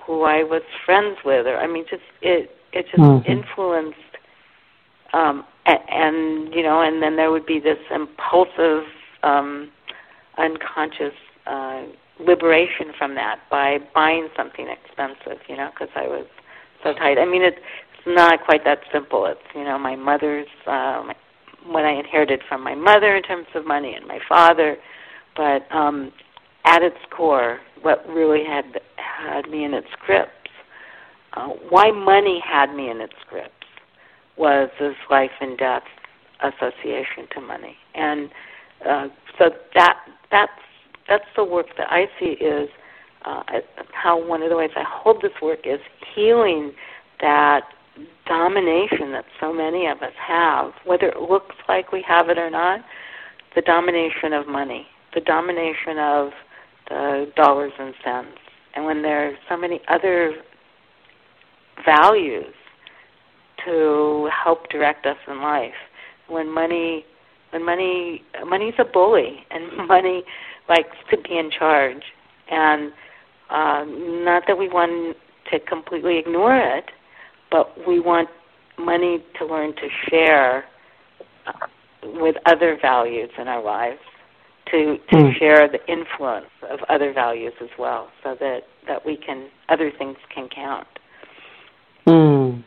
who 0.06 0.24
I 0.24 0.44
was 0.44 0.64
friends 0.86 1.18
with 1.24 1.48
or 1.48 1.58
I 1.58 1.68
mean 1.68 1.86
just 1.90 2.04
it 2.22 2.52
it 2.74 2.86
just 2.88 2.98
mm-hmm. 2.98 3.32
influenced 3.32 3.98
um 5.14 5.46
and, 5.66 5.80
and 5.90 6.54
you 6.54 6.64
know 6.64 6.82
and 6.82 7.02
then 7.02 7.16
there 7.16 7.32
would 7.32 7.46
be 7.46 7.60
this 7.60 7.78
impulsive 7.94 8.84
um 9.22 9.72
unconscious 10.38 11.14
uh 11.46 11.84
liberation 12.26 12.94
from 12.98 13.16
that 13.16 13.40
by 13.50 13.78
buying 13.94 14.28
something 14.36 14.68
expensive 14.68 15.42
you 15.48 15.58
know 15.58 15.70
because 15.72 15.94
I 15.96 16.08
was 16.08 16.26
so 16.84 16.94
tight. 16.94 17.18
I 17.18 17.26
mean 17.26 17.44
it's 17.44 17.58
not 18.06 18.44
quite 18.44 18.64
that 18.66 18.80
simple. 18.92 19.26
It's 19.26 19.40
you 19.56 19.64
know 19.64 19.78
my 19.78 19.96
mother's 19.96 20.48
my, 20.66 21.16
what 21.66 21.86
I 21.86 21.92
inherited 21.92 22.42
from 22.48 22.64
my 22.64 22.76
mother 22.76 23.16
in 23.16 23.24
terms 23.24 23.48
of 23.56 23.66
money 23.66 23.94
and 23.96 24.06
my 24.08 24.20
father. 24.28 24.78
But 25.36 25.64
um, 25.72 26.12
at 26.66 26.82
its 26.82 26.98
core, 27.16 27.60
what 27.82 28.08
really 28.08 28.44
had 28.46 28.82
had 28.96 29.50
me 29.50 29.64
in 29.64 29.74
its 29.74 29.88
grips, 30.06 30.30
uh, 31.34 31.48
why 31.70 31.92
money 31.92 32.42
had 32.46 32.74
me 32.74 32.90
in 32.90 33.02
its 33.02 33.14
grips, 33.30 33.50
was 34.38 34.70
this 34.80 34.96
life 35.10 35.32
and 35.42 35.58
death 35.58 35.84
association 36.42 37.28
to 37.34 37.42
money, 37.42 37.76
and 37.96 38.30
uh, 38.88 39.08
so 39.40 39.50
that 39.76 39.98
that's 40.32 40.52
that's 41.08 41.26
the 41.36 41.44
work 41.44 41.68
that 41.78 41.92
I 41.92 42.08
see 42.20 42.38
is 42.44 42.70
uh, 43.26 43.44
how 43.92 44.24
one 44.24 44.42
of 44.42 44.50
the 44.50 44.58
ways 44.58 44.72
I 44.76 44.84
hold 44.86 45.22
this 45.22 45.32
work 45.42 45.60
is 45.66 45.80
healing 46.14 46.74
that 47.22 47.62
domination 48.26 49.12
that 49.12 49.26
so 49.40 49.54
many 49.54 49.86
of 49.88 50.02
us 50.02 50.14
have, 50.18 50.72
whether 50.86 51.08
it 51.08 51.22
looks 51.22 51.56
like 51.68 51.92
we 51.92 52.04
have 52.08 52.30
it 52.30 52.38
or 52.38 52.50
not, 52.50 52.82
the 53.56 53.62
domination 53.62 54.34
of 54.34 54.48
money 54.48 54.88
the 55.14 55.22
domination 55.22 55.98
of 56.00 56.30
the 56.90 57.32
dollars 57.36 57.72
and 57.80 57.94
cents. 58.04 58.38
And 58.76 58.86
when 58.86 59.02
there 59.02 59.30
are 59.30 59.34
so 59.50 59.58
many 59.58 59.80
other 59.88 60.36
values 61.86 62.54
to 63.66 64.30
help 64.44 64.70
direct 64.70 65.06
us 65.06 65.18
in 65.28 65.42
life, 65.42 65.74
when 66.28 66.54
money 66.54 67.06
when 67.52 67.64
money 67.64 68.24
money's 68.48 68.74
a 68.80 68.84
bully 68.84 69.46
and 69.52 69.88
money 69.88 70.24
likes 70.70 70.96
to 71.12 71.18
be 71.18 71.38
in 71.38 71.52
charge 71.52 72.04
and 72.50 72.92
um, 73.50 74.24
not 74.26 74.44
that 74.48 74.58
we 74.58 74.68
want 74.68 75.16
to 75.52 75.60
completely 75.60 76.18
ignore 76.18 76.56
it, 76.56 76.86
but 77.52 77.88
we 77.88 78.00
want 78.00 78.30
money 78.80 79.24
to 79.38 79.46
learn 79.46 79.76
to 79.76 79.88
share 80.10 80.66
uh, 81.46 81.68
with 82.04 82.36
other 82.46 82.78
values 82.82 83.30
in 83.38 83.48
our 83.48 83.64
lives 83.64 84.00
to 84.72 84.98
to 85.12 85.18
mm. 85.18 85.38
share 85.38 85.68
the 85.68 85.80
influence 85.92 86.48
of 86.70 86.80
other 86.90 87.14
values 87.14 87.54
as 87.62 87.70
well, 87.78 88.10
so 88.24 88.36
that 88.40 88.62
that 88.88 89.06
we 89.06 89.18
can 89.18 89.50
other 89.70 89.92
things 89.98 90.18
can 90.34 90.48
count. 90.50 90.88
Mm. 92.08 92.64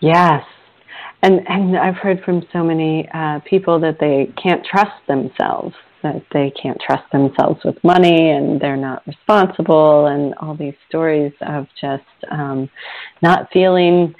Yes, 0.00 0.44
and 1.22 1.40
and 1.48 1.76
I've 1.76 1.96
heard 1.96 2.22
from 2.24 2.42
so 2.52 2.62
many 2.62 3.08
uh, 3.14 3.40
people 3.48 3.80
that 3.80 3.98
they 3.98 4.32
can't 4.40 4.64
trust 4.64 5.06
themselves, 5.08 5.74
that 6.02 6.22
they 6.32 6.52
can't 6.60 6.80
trust 6.80 7.04
themselves 7.12 7.60
with 7.64 7.82
money, 7.82 8.30
and 8.30 8.60
they're 8.60 8.76
not 8.76 9.06
responsible, 9.06 10.06
and 10.06 10.34
all 10.40 10.56
these 10.56 10.74
stories 10.88 11.32
of 11.42 11.66
just 11.80 12.04
um, 12.30 12.68
not 13.22 13.48
feeling 13.52 14.14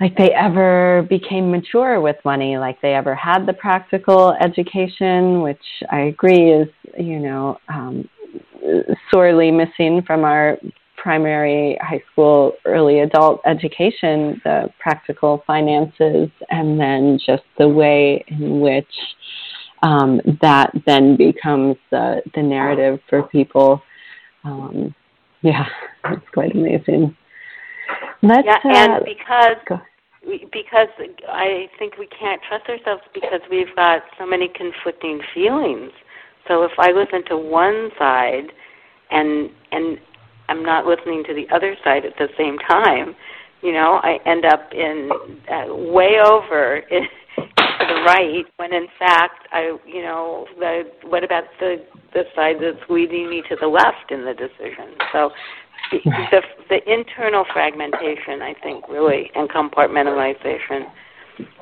like 0.00 0.16
they 0.18 0.30
ever 0.32 1.06
became 1.08 1.50
mature 1.50 2.00
with 2.00 2.16
money, 2.24 2.58
like 2.58 2.80
they 2.82 2.94
ever 2.94 3.14
had 3.14 3.46
the 3.46 3.52
practical 3.54 4.36
education, 4.42 5.40
which 5.40 5.62
I 5.90 6.00
agree 6.00 6.50
is, 6.52 6.68
you 6.98 7.18
know, 7.18 7.58
um, 7.68 8.08
sorely 9.10 9.50
missing 9.50 10.02
from 10.06 10.24
our 10.24 10.58
primary 10.96 11.78
high 11.80 12.02
school 12.12 12.52
early 12.64 13.00
adult 13.00 13.40
education, 13.46 14.40
the 14.44 14.68
practical 14.80 15.42
finances, 15.46 16.28
and 16.50 16.78
then 16.78 17.18
just 17.24 17.44
the 17.58 17.68
way 17.68 18.24
in 18.28 18.60
which 18.60 18.84
um, 19.82 20.20
that 20.40 20.70
then 20.86 21.16
becomes 21.16 21.76
the, 21.90 22.22
the 22.34 22.42
narrative 22.42 23.00
for 23.08 23.24
people. 23.24 23.82
Um, 24.44 24.94
yeah, 25.42 25.66
it's 26.06 26.28
quite 26.32 26.54
amazing. 26.54 27.16
Let's, 28.22 28.46
yeah, 28.46 28.58
and 28.64 28.92
uh, 28.92 29.00
because 29.04 29.80
because 30.52 30.88
I 31.28 31.68
think 31.78 31.98
we 31.98 32.08
can't 32.08 32.40
trust 32.48 32.68
ourselves 32.68 33.02
because 33.14 33.40
we've 33.48 33.74
got 33.76 34.02
so 34.18 34.26
many 34.26 34.48
conflicting 34.48 35.20
feelings. 35.32 35.92
So 36.48 36.64
if 36.64 36.72
I 36.78 36.90
listen 36.90 37.24
to 37.28 37.36
one 37.36 37.90
side 37.98 38.52
and 39.10 39.50
and 39.72 39.98
I'm 40.48 40.64
not 40.64 40.86
listening 40.86 41.24
to 41.24 41.34
the 41.34 41.46
other 41.54 41.76
side 41.84 42.04
at 42.04 42.16
the 42.18 42.28
same 42.38 42.58
time, 42.58 43.14
you 43.62 43.72
know, 43.72 44.00
I 44.02 44.18
end 44.26 44.44
up 44.44 44.72
in 44.72 45.10
uh, 45.50 45.74
way 45.74 46.18
over 46.24 46.76
in, 46.90 47.02
right 48.06 48.44
when 48.56 48.72
in 48.72 48.86
fact 48.98 49.48
I, 49.52 49.76
you 49.86 50.02
know, 50.02 50.46
the 50.58 50.82
what 51.04 51.24
about 51.24 51.44
the 51.60 51.84
the 52.14 52.22
side 52.34 52.56
that's 52.60 52.88
leading 52.88 53.28
me 53.28 53.42
to 53.48 53.56
the 53.60 53.66
left 53.66 54.10
in 54.10 54.24
the 54.24 54.32
decision? 54.32 54.96
So 55.12 55.30
the, 55.92 56.40
the, 56.68 56.92
internal 56.92 57.44
fragmentation, 57.52 58.42
I 58.42 58.54
think, 58.62 58.88
really, 58.88 59.30
and 59.34 59.48
compartmentalization, 59.48 60.86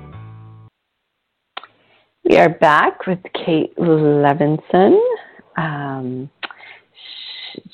We 2.27 2.37
are 2.37 2.49
back 2.49 3.05
with 3.05 3.19
Kate 3.35 3.77
Levinson. 3.77 4.99
Um, 5.57 6.27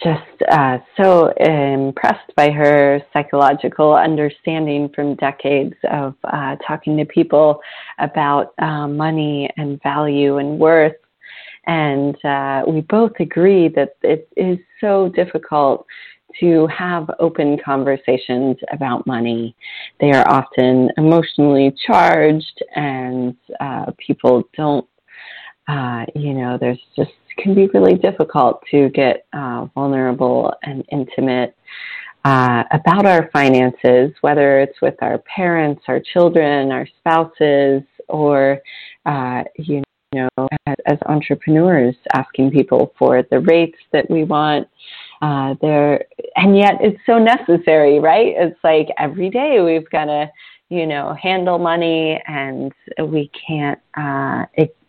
just 0.04 0.42
uh, 0.52 0.80
so 0.98 1.30
impressed 1.40 2.36
by 2.36 2.50
her 2.50 3.02
psychological 3.14 3.96
understanding 3.96 4.90
from 4.94 5.16
decades 5.16 5.76
of 5.90 6.16
uh, 6.26 6.58
talking 6.68 6.98
to 6.98 7.06
people 7.06 7.62
about 8.00 8.54
uh, 8.62 8.90
money 8.90 9.50
and 9.56 9.82
value 9.84 10.38
and 10.40 10.60
worth. 10.60 10.98
And 11.66 12.18
uh, 12.26 12.64
we 12.68 12.82
both 12.82 13.14
agree 13.22 13.70
that 13.70 13.96
it 14.02 14.28
is 14.36 14.58
so 14.82 15.08
difficult 15.16 15.86
to 16.40 16.68
have 16.68 17.10
open 17.20 17.58
conversations 17.64 18.58
about 18.72 19.06
money. 19.06 19.56
They 20.00 20.12
are 20.12 20.28
often 20.30 20.90
emotionally 20.98 21.76
charged, 21.86 22.64
and 22.76 23.36
uh, 23.60 23.92
people 23.98 24.44
don't, 24.56 24.88
uh, 25.68 26.06
you 26.16 26.34
know, 26.34 26.58
there's 26.60 26.80
just 26.96 27.12
can 27.38 27.56
be 27.56 27.68
really 27.74 27.96
difficult 27.96 28.62
to 28.70 28.90
get 28.90 29.26
uh, 29.34 29.66
vulnerable 29.74 30.54
and 30.64 30.84
intimate 30.92 31.56
uh, 32.24 32.64
about 32.72 33.06
our 33.06 33.30
finances, 33.32 34.12
whether 34.22 34.60
it's 34.60 34.80
with 34.82 34.96
our 35.02 35.18
parents, 35.20 35.82
our 35.88 36.00
children, 36.00 36.72
our 36.72 36.88
spouses, 37.00 37.82
or 38.10 38.60
uh, 39.06 39.44
you 39.58 39.82
know, 40.14 40.30
as, 40.68 40.76
as, 40.86 40.98
entrepreneurs, 41.08 41.96
asking 42.14 42.52
people 42.52 42.94
for 43.00 43.24
the 43.32 43.40
rates 43.40 43.78
that 43.92 44.10
we 44.10 44.24
want. 44.24 44.68
Uh, 45.22 45.54
there, 45.62 46.04
and 46.36 46.58
yet 46.58 46.76
it's 46.82 47.00
so 47.06 47.20
necessary, 47.20 48.00
right? 48.00 48.34
It's 48.36 48.58
like 48.64 48.88
every 48.98 49.30
day 49.30 49.62
we've 49.62 49.88
got 49.92 50.06
to, 50.06 50.32
you 50.70 50.88
know, 50.88 51.16
handle 51.22 51.60
money, 51.60 52.20
and 52.28 52.72
we 53.00 53.30
can't 53.48 53.80
uh, 53.96 54.46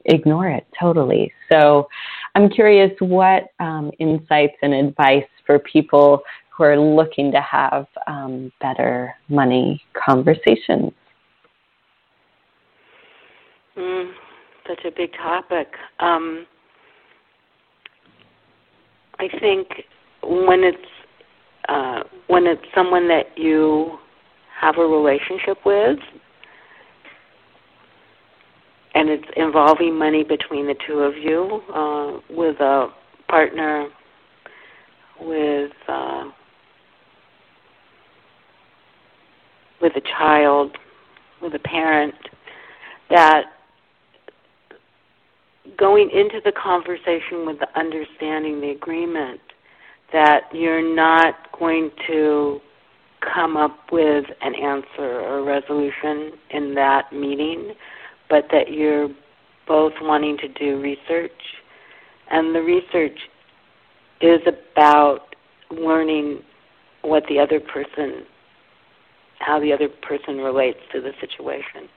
ignore 0.06 0.48
it 0.48 0.66
totally. 0.80 1.32
So 1.50 1.86
I'm 2.34 2.48
curious 2.48 2.92
what 3.00 3.48
um, 3.60 3.90
insights 3.98 4.54
and 4.62 4.72
advice 4.72 5.28
for 5.44 5.58
people 5.58 6.22
who 6.48 6.64
are 6.64 6.78
looking 6.78 7.30
to 7.32 7.40
have 7.40 7.86
um, 8.06 8.50
better 8.60 9.14
money 9.28 9.82
conversations. 9.92 10.92
Mm, 13.76 14.12
such 14.66 14.84
a 14.84 14.90
big 14.90 15.12
topic. 15.14 15.68
Um, 16.00 16.46
I 19.18 19.28
think 19.40 19.68
when 20.22 20.62
it's 20.64 20.78
uh, 21.68 22.02
when 22.26 22.46
it's 22.46 22.62
someone 22.74 23.08
that 23.08 23.36
you 23.36 23.98
have 24.60 24.78
a 24.78 24.86
relationship 24.86 25.58
with, 25.64 25.98
and 28.94 29.08
it's 29.08 29.28
involving 29.36 29.96
money 29.96 30.24
between 30.24 30.66
the 30.66 30.74
two 30.86 31.00
of 31.00 31.16
you 31.16 31.62
uh, 31.74 32.20
with 32.30 32.60
a 32.60 32.88
partner, 33.28 33.88
with 35.20 35.72
uh, 35.88 36.24
with 39.80 39.92
a 39.96 40.02
child, 40.18 40.76
with 41.40 41.54
a 41.54 41.58
parent, 41.60 42.14
that 43.10 43.44
going 45.78 46.10
into 46.10 46.40
the 46.44 46.52
conversation 46.52 47.46
with 47.46 47.58
the 47.58 47.68
understanding, 47.78 48.60
the 48.60 48.70
agreement 48.70 49.40
that 50.12 50.42
you're 50.52 50.94
not 50.94 51.34
going 51.58 51.90
to 52.08 52.60
come 53.34 53.56
up 53.56 53.76
with 53.92 54.24
an 54.40 54.54
answer 54.54 55.20
or 55.20 55.44
resolution 55.44 56.32
in 56.50 56.74
that 56.74 57.12
meeting 57.12 57.74
but 58.32 58.46
that 58.50 58.72
you're 58.72 59.10
both 59.68 59.92
wanting 60.00 60.38
to 60.38 60.48
do 60.48 60.80
research. 60.80 61.30
And 62.30 62.54
the 62.54 62.62
research 62.62 63.18
is 64.22 64.40
about 64.46 65.36
learning 65.70 66.40
what 67.02 67.24
the 67.28 67.38
other 67.38 67.60
person, 67.60 68.24
how 69.40 69.60
the 69.60 69.70
other 69.70 69.88
person 69.88 70.38
relates 70.38 70.78
to 70.92 71.02
the 71.02 71.12
situation, 71.20 71.90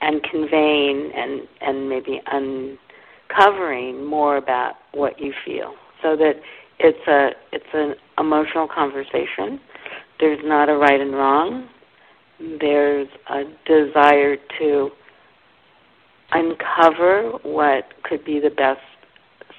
and 0.00 0.22
conveying 0.22 1.12
and, 1.14 1.42
and 1.60 1.90
maybe 1.90 2.22
uncovering 2.26 4.06
more 4.06 4.38
about 4.38 4.76
what 4.92 5.20
you 5.20 5.34
feel, 5.44 5.74
so 6.02 6.16
that 6.16 6.40
it's 6.80 7.06
a 7.08 7.30
it's 7.52 7.64
an 7.72 7.94
emotional 8.18 8.68
conversation. 8.68 9.60
There's 10.20 10.40
not 10.44 10.68
a 10.68 10.76
right 10.76 11.00
and 11.00 11.12
wrong. 11.12 11.68
There's 12.60 13.08
a 13.30 13.44
desire 13.66 14.36
to 14.58 14.90
uncover 16.32 17.32
what 17.42 17.84
could 18.04 18.24
be 18.24 18.38
the 18.40 18.50
best 18.50 18.80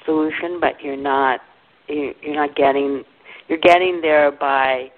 solution, 0.06 0.60
but 0.60 0.82
you're 0.82 0.96
not 0.96 1.42
you're 1.88 2.36
not 2.36 2.56
getting 2.56 3.04
you're 3.48 3.60
getting 3.60 4.00
there 4.02 4.32
by 4.32 4.92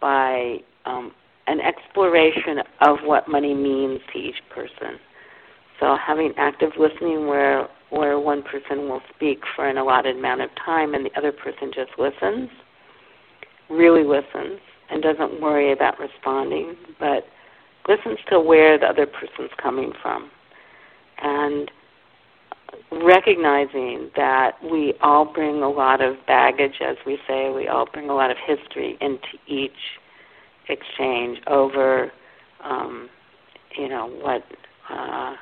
by 0.00 0.58
um, 0.84 1.12
an 1.46 1.60
exploration 1.60 2.58
of 2.80 2.98
what 3.04 3.28
money 3.28 3.54
means 3.54 4.00
to 4.12 4.18
each 4.18 4.40
person. 4.54 4.98
So 5.80 5.96
having 6.06 6.32
active 6.36 6.72
listening 6.78 7.26
where 7.26 7.68
where 7.90 8.18
one 8.18 8.42
person 8.42 8.88
will 8.88 9.02
speak 9.14 9.40
for 9.54 9.68
an 9.68 9.76
allotted 9.76 10.16
amount 10.16 10.40
of 10.40 10.50
time 10.64 10.94
and 10.94 11.04
the 11.04 11.16
other 11.16 11.32
person 11.32 11.70
just 11.74 11.90
listens, 11.98 12.48
really 13.68 14.04
listens 14.04 14.60
and 14.90 15.02
doesn't 15.02 15.40
worry 15.40 15.72
about 15.72 15.98
responding, 15.98 16.76
but 16.98 17.24
listens 17.88 18.18
to 18.28 18.40
where 18.40 18.78
the 18.78 18.86
other 18.86 19.06
person's 19.06 19.50
coming 19.60 19.92
from. 20.02 20.30
And 21.22 21.70
recognizing 22.92 24.10
that 24.16 24.52
we 24.62 24.94
all 25.02 25.24
bring 25.24 25.62
a 25.62 25.68
lot 25.68 26.00
of 26.00 26.14
baggage, 26.26 26.80
as 26.80 26.96
we 27.06 27.18
say, 27.26 27.50
we 27.50 27.68
all 27.68 27.86
bring 27.92 28.08
a 28.10 28.14
lot 28.14 28.30
of 28.30 28.36
history 28.46 28.96
into 29.00 29.38
each 29.46 29.72
exchange 30.68 31.38
over, 31.46 32.12
um, 32.64 33.08
you 33.76 33.88
know, 33.88 34.06
what, 34.06 34.44
uh, 34.88 35.34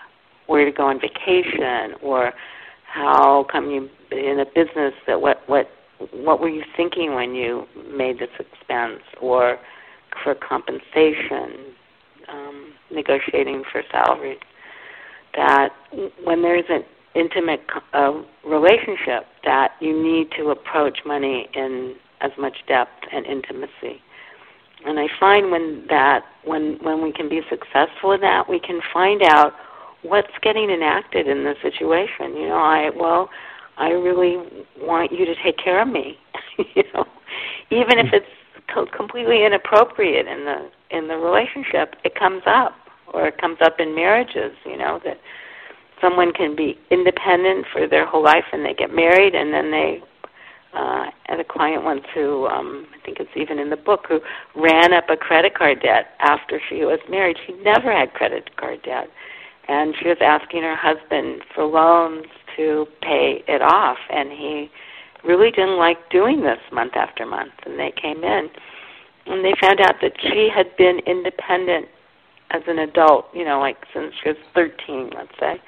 where 0.48 0.64
to 0.64 0.72
go 0.72 0.86
on 0.88 1.00
vacation, 1.00 1.94
or 2.02 2.32
how 2.84 3.46
come 3.50 3.70
you 3.70 3.88
in 4.10 4.40
a 4.40 4.44
business 4.44 4.94
that 5.06 5.20
what 5.20 5.42
what 5.46 5.70
what 6.12 6.40
were 6.40 6.48
you 6.48 6.64
thinking 6.76 7.14
when 7.14 7.34
you 7.34 7.66
made 7.92 8.18
this 8.18 8.30
expense, 8.38 9.02
or 9.20 9.58
for 10.22 10.34
compensation, 10.34 11.74
um, 12.28 12.72
negotiating 12.90 13.62
for 13.70 13.82
salary 13.92 14.38
that 15.34 15.70
when 16.24 16.42
there's 16.42 16.64
an 16.68 16.82
intimate 17.14 17.60
uh, 17.92 18.12
relationship, 18.44 19.26
that 19.44 19.72
you 19.80 20.02
need 20.02 20.28
to 20.36 20.50
approach 20.50 20.98
money 21.06 21.48
in 21.54 21.94
as 22.20 22.32
much 22.38 22.56
depth 22.66 23.04
and 23.12 23.24
intimacy. 23.26 24.02
And 24.84 24.98
I 24.98 25.06
find 25.18 25.50
when 25.50 25.86
that 25.88 26.24
when 26.44 26.78
when 26.82 27.02
we 27.02 27.12
can 27.12 27.28
be 27.28 27.40
successful 27.48 28.12
in 28.12 28.20
that, 28.20 28.48
we 28.48 28.60
can 28.60 28.80
find 28.92 29.22
out 29.22 29.52
what's 30.02 30.32
getting 30.42 30.70
enacted 30.70 31.26
in 31.26 31.44
the 31.44 31.54
situation. 31.62 32.36
You 32.36 32.48
know, 32.48 32.58
I 32.58 32.90
well, 32.94 33.30
I 33.76 33.90
really 33.90 34.36
want 34.80 35.12
you 35.12 35.24
to 35.24 35.34
take 35.42 35.56
care 35.58 35.80
of 35.82 35.88
me. 35.88 36.18
you 36.58 36.82
know, 36.94 37.04
even 37.70 37.98
if 37.98 38.12
it's 38.12 38.26
co- 38.72 38.86
completely 38.86 39.44
inappropriate 39.44 40.26
in 40.26 40.44
the 40.44 40.70
in 40.90 41.08
the 41.08 41.16
relationship, 41.16 41.94
it 42.04 42.14
comes 42.14 42.42
up 42.46 42.74
or 43.12 43.26
it 43.28 43.38
comes 43.40 43.58
up 43.62 43.80
in 43.80 43.94
marriages, 43.94 44.52
you 44.64 44.76
know, 44.76 45.00
that 45.04 45.18
someone 46.00 46.32
can 46.32 46.54
be 46.54 46.78
independent 46.90 47.66
for 47.72 47.88
their 47.88 48.06
whole 48.06 48.22
life 48.22 48.44
and 48.52 48.64
they 48.64 48.74
get 48.74 48.94
married 48.94 49.34
and 49.34 49.52
then 49.52 49.70
they 49.70 50.00
uh 50.74 51.06
had 51.24 51.40
a 51.40 51.44
client 51.44 51.82
once 51.82 52.04
who 52.14 52.46
um 52.46 52.86
I 52.94 53.04
think 53.04 53.18
it's 53.20 53.30
even 53.36 53.58
in 53.58 53.70
the 53.70 53.76
book 53.76 54.06
who 54.08 54.20
ran 54.54 54.92
up 54.92 55.08
a 55.08 55.16
credit 55.16 55.54
card 55.54 55.80
debt 55.82 56.08
after 56.20 56.60
she 56.68 56.84
was 56.84 56.98
married. 57.08 57.36
She 57.46 57.54
never 57.62 57.90
had 57.90 58.12
credit 58.12 58.54
card 58.56 58.82
debt. 58.82 59.08
And 59.68 59.94
she 60.00 60.08
was 60.08 60.18
asking 60.20 60.62
her 60.62 60.76
husband 60.76 61.42
for 61.54 61.64
loans 61.64 62.26
to 62.56 62.86
pay 63.02 63.42
it 63.46 63.62
off 63.62 63.98
and 64.10 64.30
he 64.30 64.70
really 65.24 65.50
didn't 65.50 65.76
like 65.76 66.10
doing 66.10 66.42
this 66.42 66.58
month 66.72 66.94
after 66.96 67.26
month 67.26 67.52
and 67.66 67.78
they 67.78 67.92
came 68.00 68.24
in 68.24 68.48
and 69.26 69.44
they 69.44 69.52
found 69.60 69.80
out 69.80 69.96
that 70.00 70.12
she 70.20 70.48
had 70.54 70.74
been 70.76 71.00
independent 71.06 71.86
as 72.50 72.62
an 72.66 72.78
adult, 72.78 73.26
you 73.34 73.44
know, 73.44 73.60
like 73.60 73.76
since 73.92 74.12
she 74.22 74.30
was 74.30 74.38
13, 74.54 75.10
let's 75.14 75.32
say, 75.38 75.60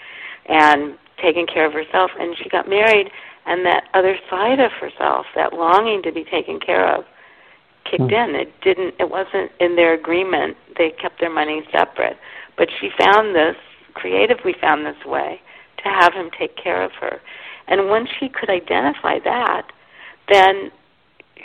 and 0.49 0.97
taking 1.23 1.47
care 1.47 1.67
of 1.67 1.73
herself. 1.73 2.11
And 2.19 2.37
she 2.43 2.49
got 2.49 2.69
married, 2.69 3.11
and 3.47 3.65
that 3.67 3.85
other 3.95 4.17
side 4.31 4.61
of 4.61 4.73
herself, 4.73 5.27
that 5.35 5.53
longing 5.53 6.03
to 6.03 6.13
be 6.13 6.25
taken 6.25 6.59
care 6.59 6.95
of, 6.95 7.05
kicked 7.85 8.03
mm. 8.05 8.29
in. 8.29 8.35
It 8.35 8.53
didn't. 8.63 8.95
It 8.99 9.11
wasn't 9.11 9.51
in 9.61 9.77
their 9.77 9.95
agreement. 9.95 10.57
They 10.79 10.91
kept 10.91 11.21
their 11.21 11.33
money 11.33 11.63
separate. 11.71 12.17
But 12.57 12.69
she 12.81 12.91
found 12.99 13.35
this 13.35 13.57
creatively 13.95 14.55
found 14.61 14.87
this 14.87 15.05
way 15.05 15.41
to 15.83 15.85
have 15.85 16.13
him 16.13 16.31
take 16.39 16.57
care 16.57 16.83
of 16.83 16.93
her. 17.01 17.21
And 17.69 17.89
when 17.89 18.07
she 18.19 18.29
could 18.29 18.51
identify 18.51 19.19
that, 19.25 19.69
then 20.29 20.71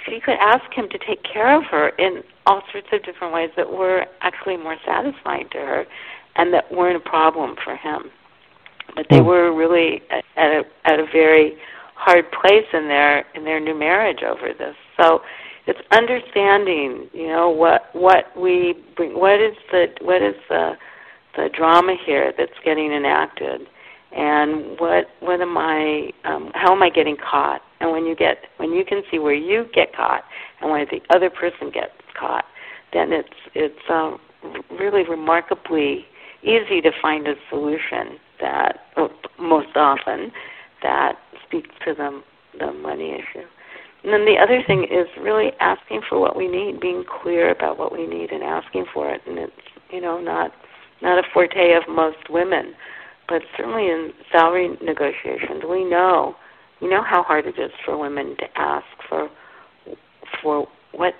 she 0.05 0.19
could 0.19 0.35
ask 0.39 0.71
him 0.73 0.89
to 0.89 0.97
take 0.97 1.23
care 1.23 1.55
of 1.55 1.63
her 1.65 1.89
in 1.89 2.23
all 2.45 2.61
sorts 2.71 2.87
of 2.91 3.03
different 3.03 3.33
ways 3.33 3.49
that 3.55 3.71
were 3.71 4.05
actually 4.21 4.57
more 4.57 4.77
satisfying 4.85 5.47
to 5.51 5.57
her 5.57 5.85
and 6.35 6.53
that 6.53 6.71
weren't 6.71 6.97
a 6.97 7.09
problem 7.09 7.55
for 7.63 7.75
him. 7.75 8.11
But 8.95 9.07
they 9.09 9.19
mm. 9.19 9.25
were 9.25 9.53
really 9.53 10.01
at 10.11 10.51
a 10.51 10.63
at 10.85 10.99
a 10.99 11.05
very 11.11 11.57
hard 11.95 12.25
place 12.31 12.67
in 12.73 12.87
their 12.87 13.25
in 13.35 13.45
their 13.45 13.59
new 13.59 13.77
marriage 13.77 14.21
over 14.23 14.53
this. 14.57 14.75
So 14.99 15.21
it's 15.65 15.79
understanding, 15.91 17.09
you 17.13 17.27
know, 17.27 17.49
what 17.49 17.89
what 17.93 18.25
we 18.37 18.75
bring 18.95 19.19
what 19.19 19.41
is 19.41 19.55
the 19.71 19.87
what 20.01 20.21
is 20.21 20.35
the 20.49 20.73
the 21.35 21.49
drama 21.55 21.95
here 22.05 22.33
that's 22.37 22.57
getting 22.63 22.91
enacted 22.91 23.67
and 24.15 24.79
what 24.79 25.07
what 25.19 25.41
am 25.41 25.57
I 25.57 26.11
um, 26.23 26.51
how 26.53 26.73
am 26.73 26.81
I 26.81 26.89
getting 26.89 27.17
caught? 27.17 27.61
And 27.81 27.91
when 27.91 28.05
you 28.05 28.15
get 28.15 28.37
when 28.57 28.71
you 28.71 28.85
can 28.85 29.03
see 29.11 29.19
where 29.19 29.33
you 29.33 29.65
get 29.73 29.93
caught 29.93 30.23
and 30.61 30.71
where 30.71 30.85
the 30.85 31.01
other 31.13 31.29
person 31.29 31.69
gets 31.69 31.91
caught, 32.17 32.45
then 32.93 33.11
it's 33.11 33.27
it's 33.53 33.89
um, 33.89 34.19
really 34.71 35.03
remarkably 35.03 36.05
easy 36.43 36.79
to 36.81 36.91
find 37.01 37.27
a 37.27 37.35
solution 37.49 38.17
that 38.39 38.79
most 39.37 39.75
often 39.75 40.31
that 40.81 41.17
speaks 41.45 41.69
to 41.85 41.93
the 41.93 42.21
the 42.57 42.71
money 42.71 43.11
issue. 43.11 43.45
And 44.03 44.13
then 44.13 44.23
the 44.23 44.37
other 44.37 44.63
thing 44.65 44.83
is 44.83 45.07
really 45.19 45.51
asking 45.59 46.01
for 46.07 46.19
what 46.19 46.37
we 46.37 46.47
need, 46.47 46.79
being 46.79 47.03
clear 47.21 47.49
about 47.49 47.79
what 47.79 47.91
we 47.91 48.05
need 48.07 48.31
and 48.31 48.43
asking 48.43 48.85
for 48.93 49.13
it. 49.13 49.21
And 49.27 49.37
it's 49.39 49.51
you 49.91 49.99
know 49.99 50.21
not 50.21 50.53
not 51.01 51.17
a 51.17 51.23
forte 51.33 51.73
of 51.73 51.83
most 51.87 52.29
women 52.29 52.73
but 53.27 53.41
certainly 53.57 53.87
in 53.87 54.11
salary 54.31 54.77
negotiations, 54.81 55.63
we 55.69 55.83
know 55.83 56.35
we 56.81 56.89
know 56.89 57.03
how 57.03 57.23
hard 57.23 57.45
it 57.45 57.57
is 57.57 57.71
for 57.83 57.97
women 57.97 58.35
to 58.37 58.45
ask 58.55 58.85
for 59.09 59.29
for 60.41 60.67
what 60.91 61.13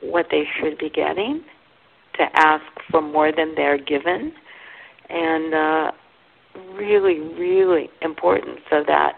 what 0.00 0.26
they 0.30 0.44
should 0.58 0.78
be 0.78 0.90
getting, 0.90 1.42
to 2.14 2.24
ask 2.34 2.64
for 2.90 3.00
more 3.00 3.32
than 3.32 3.54
they're 3.54 3.78
given, 3.78 4.32
and 5.08 5.54
uh, 5.54 5.92
really, 6.74 7.20
really 7.20 7.88
important. 8.02 8.58
So 8.68 8.84
that 8.86 9.16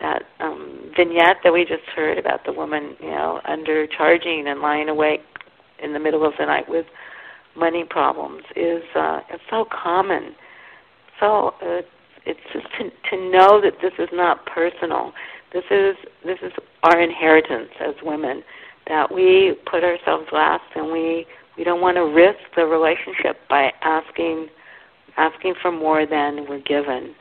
that 0.00 0.22
um, 0.40 0.92
vignette 0.96 1.36
that 1.44 1.52
we 1.52 1.64
just 1.64 1.84
heard 1.94 2.18
about 2.18 2.44
the 2.44 2.52
woman, 2.52 2.96
you 3.00 3.10
know, 3.10 3.40
undercharging 3.48 4.46
and 4.46 4.60
lying 4.60 4.88
awake 4.88 5.20
in 5.82 5.92
the 5.92 5.98
middle 5.98 6.26
of 6.26 6.32
the 6.38 6.46
night 6.46 6.68
with 6.68 6.86
money 7.56 7.84
problems 7.88 8.42
is 8.56 8.82
uh, 8.94 9.20
it's 9.30 9.42
so 9.50 9.66
common 9.70 10.34
so 11.20 11.54
uh, 11.62 11.82
it's 12.26 12.40
just 12.52 12.66
to, 12.78 12.90
to 13.10 13.30
know 13.30 13.60
that 13.60 13.74
this 13.82 13.92
is 13.98 14.08
not 14.12 14.44
personal. 14.46 15.12
This 15.52 15.64
is 15.70 15.96
this 16.24 16.38
is 16.42 16.52
our 16.82 17.00
inheritance 17.00 17.70
as 17.80 17.94
women 18.02 18.42
that 18.88 19.12
we 19.12 19.54
put 19.70 19.84
ourselves 19.84 20.26
last 20.32 20.64
and 20.74 20.90
we 20.90 21.26
we 21.56 21.64
don't 21.64 21.80
want 21.80 21.96
to 21.96 22.02
risk 22.02 22.38
the 22.56 22.64
relationship 22.64 23.36
by 23.48 23.72
asking 23.82 24.48
asking 25.16 25.54
for 25.60 25.70
more 25.70 26.06
than 26.06 26.46
we're 26.48 26.60
given. 26.60 27.14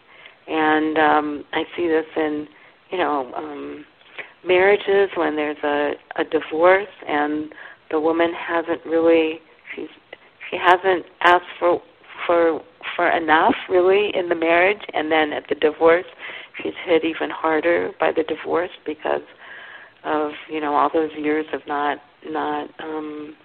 And 0.47 0.97
um, 0.97 1.45
I 1.53 1.63
see 1.75 1.87
this 1.87 2.05
in 2.15 2.47
you 2.91 2.97
know 2.97 3.31
um, 3.35 3.85
marriages 4.45 5.09
when 5.15 5.35
there's 5.35 5.57
a, 5.63 5.93
a 6.17 6.23
divorce 6.23 6.87
and 7.07 7.53
the 7.91 7.99
woman 7.99 8.31
hasn't 8.33 8.85
really 8.85 9.41
she 10.49 10.57
hasn't 10.57 11.05
asked 11.21 11.45
for 11.59 11.81
for 12.25 12.61
for 12.95 13.09
enough 13.09 13.55
really 13.69 14.11
in 14.13 14.29
the 14.29 14.35
marriage 14.35 14.81
and 14.93 15.11
then 15.11 15.31
at 15.33 15.43
the 15.49 15.55
divorce 15.55 16.05
she's 16.61 16.73
hit 16.85 17.03
even 17.05 17.29
harder 17.29 17.91
by 17.99 18.11
the 18.11 18.23
divorce 18.23 18.71
because 18.85 19.21
of 20.03 20.31
you 20.49 20.59
know 20.59 20.75
all 20.75 20.89
those 20.93 21.11
years 21.17 21.45
of 21.53 21.61
not 21.67 21.97
not 22.25 22.69
um 22.79 23.35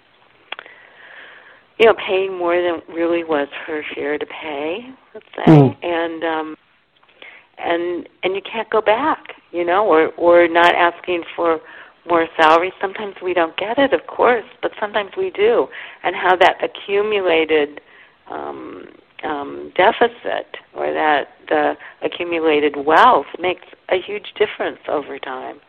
you 1.78 1.86
know 1.86 1.94
paying 2.06 2.36
more 2.36 2.60
than 2.60 2.94
really 2.94 3.24
was 3.24 3.48
her 3.66 3.82
share 3.94 4.18
to 4.18 4.26
pay 4.26 4.78
let's 5.14 5.26
say 5.36 5.52
mm. 5.52 5.84
and 5.84 6.24
um 6.24 6.56
and 7.58 8.08
and 8.22 8.34
you 8.34 8.42
can't 8.50 8.70
go 8.70 8.80
back 8.80 9.34
you 9.52 9.64
know 9.64 9.86
or 9.86 10.08
or 10.16 10.48
not 10.48 10.74
asking 10.74 11.22
for 11.36 11.60
more 12.06 12.26
salary 12.36 12.72
sometimes 12.80 13.14
we 13.22 13.34
don't 13.34 13.56
get 13.56 13.78
it 13.78 13.92
of 13.92 14.06
course 14.06 14.44
but 14.62 14.72
sometimes 14.78 15.10
we 15.16 15.30
do 15.30 15.66
and 16.02 16.14
how 16.14 16.36
that 16.36 16.56
accumulated 16.62 17.80
um 18.30 18.86
um, 19.24 19.72
deficit 19.76 20.46
or 20.74 20.92
that 20.92 21.28
the 21.48 21.74
accumulated 22.02 22.74
wealth 22.84 23.26
makes 23.40 23.64
a 23.90 23.96
huge 24.00 24.34
difference 24.38 24.78
over 24.88 25.18
time. 25.18 25.60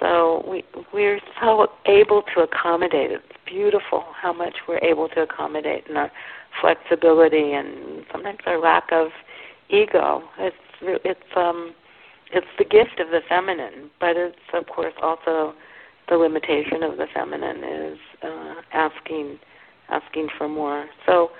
So 0.00 0.44
we 0.48 0.64
we're 0.94 1.18
so 1.40 1.66
able 1.86 2.22
to 2.34 2.42
accommodate. 2.42 3.10
It's 3.10 3.24
beautiful 3.44 4.04
how 4.20 4.32
much 4.32 4.54
we're 4.68 4.78
able 4.78 5.08
to 5.10 5.22
accommodate 5.22 5.88
and 5.88 5.98
our 5.98 6.10
flexibility 6.60 7.52
and 7.52 8.04
sometimes 8.12 8.38
our 8.46 8.60
lack 8.60 8.84
of 8.92 9.08
ego. 9.70 10.22
It's 10.38 10.56
it's 10.82 11.20
um 11.36 11.74
it's 12.32 12.46
the 12.58 12.64
gift 12.64 13.00
of 13.00 13.10
the 13.10 13.20
feminine, 13.28 13.90
but 14.00 14.16
it's 14.16 14.36
of 14.52 14.66
course 14.66 14.94
also 15.02 15.54
the 16.08 16.16
limitation 16.16 16.82
of 16.82 16.96
the 16.96 17.06
feminine 17.12 17.64
is 17.64 17.98
uh, 18.22 18.54
asking 18.72 19.38
asking 19.88 20.28
for 20.36 20.48
more. 20.48 20.86
So 21.06 21.30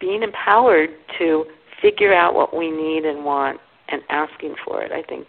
being 0.00 0.22
empowered 0.22 0.90
to 1.18 1.46
figure 1.80 2.12
out 2.12 2.34
what 2.34 2.56
we 2.56 2.70
need 2.70 3.04
and 3.04 3.24
want 3.24 3.60
and 3.88 4.02
asking 4.10 4.56
for 4.64 4.82
it, 4.82 4.92
I 4.92 5.02
think 5.02 5.26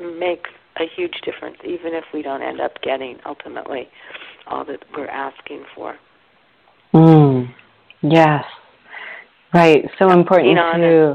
makes 0.00 0.50
a 0.76 0.84
huge 0.86 1.20
difference, 1.24 1.56
even 1.64 1.94
if 1.94 2.04
we 2.12 2.22
don't 2.22 2.42
end 2.42 2.60
up 2.60 2.80
getting 2.82 3.18
ultimately 3.26 3.88
all 4.46 4.64
that 4.64 4.84
we're 4.96 5.06
asking 5.06 5.64
for. 5.74 5.96
Mm. 6.92 7.52
Yes. 8.02 8.44
Right. 9.52 9.88
So 9.98 10.10
important 10.10 10.56
to 10.56 11.14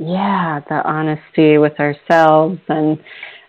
Yeah, 0.00 0.60
the 0.66 0.82
honesty 0.88 1.58
with 1.58 1.78
ourselves 1.78 2.58
and 2.68 2.98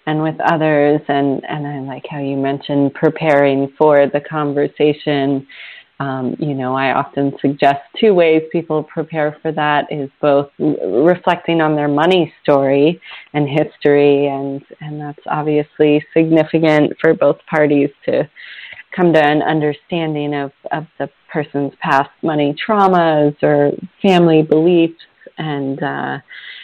and 0.06 0.22
with 0.22 0.36
others. 0.41 0.99
And 1.08 1.41
and 1.47 1.66
I 1.66 1.80
like 1.80 2.04
how 2.12 2.20
you 2.20 2.36
mentioned 2.36 2.93
preparing 2.93 3.74
for 3.78 4.06
the 4.08 4.20
conversation. 4.20 5.47
Um, 6.02 6.36
you 6.39 6.54
know, 6.54 6.76
I 6.76 6.93
often 6.93 7.32
suggest 7.39 7.80
two 7.97 8.14
ways 8.14 8.41
people 8.52 8.84
prepare 8.84 9.38
for 9.41 9.54
that 9.54 9.86
is 9.91 10.10
both 10.20 10.49
reflecting 10.60 11.62
on 11.62 11.76
their 11.76 11.88
money 11.88 12.34
story 12.43 12.99
and 13.34 13.47
history, 13.47 14.28
and 14.28 14.62
and 14.82 14.99
that's 14.99 15.24
obviously 15.28 16.06
significant 16.14 16.97
for 16.99 17.14
both 17.14 17.38
parties 17.49 17.91
to 18.08 18.30
come 18.93 19.14
to 19.14 19.24
an 19.26 19.41
understanding 19.41 20.36
of 20.36 20.52
of 20.74 20.86
the 20.99 21.10
person's 21.32 21.72
past 21.82 22.10
money 22.24 22.54
traumas 22.68 23.41
or 23.41 23.72
family 24.02 24.41
beliefs, 24.41 24.99
and 25.42 25.82
uh, 25.82 26.20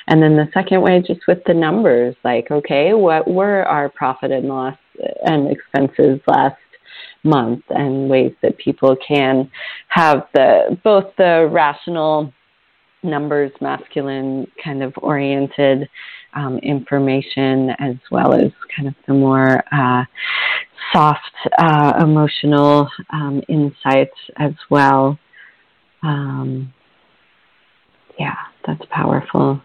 and 0.07 0.21
then 0.21 0.37
the 0.37 0.47
second 0.53 0.81
way 0.81 1.01
just 1.05 1.21
with 1.27 1.39
the 1.45 1.53
numbers, 1.53 2.15
like 2.23 2.49
okay, 2.51 2.93
what 2.93 3.27
were 3.27 3.63
our 3.63 3.89
profit 3.89 4.31
and 4.31 4.47
loss 4.47 4.77
and 5.25 5.49
expenses 5.51 6.19
last 6.27 6.55
month 7.23 7.63
and 7.69 8.09
ways 8.09 8.33
that 8.41 8.57
people 8.57 8.95
can 9.05 9.49
have 9.89 10.27
the 10.33 10.77
both 10.83 11.05
the 11.17 11.49
rational 11.51 12.31
numbers 13.03 13.51
masculine 13.61 14.49
kind 14.63 14.83
of 14.83 14.93
oriented 14.97 15.89
um, 16.33 16.57
information 16.59 17.71
as 17.79 17.95
well 18.11 18.33
as 18.33 18.51
kind 18.75 18.87
of 18.87 18.95
the 19.07 19.13
more 19.13 19.63
uh, 19.71 20.03
soft 20.93 21.21
uh, 21.57 21.93
emotional 22.01 22.87
um, 23.11 23.41
insights 23.49 24.17
as 24.37 24.53
well. 24.69 25.17
Um, 26.03 26.71
yeah 28.19 28.35
that's 28.67 28.83
powerful 28.91 29.61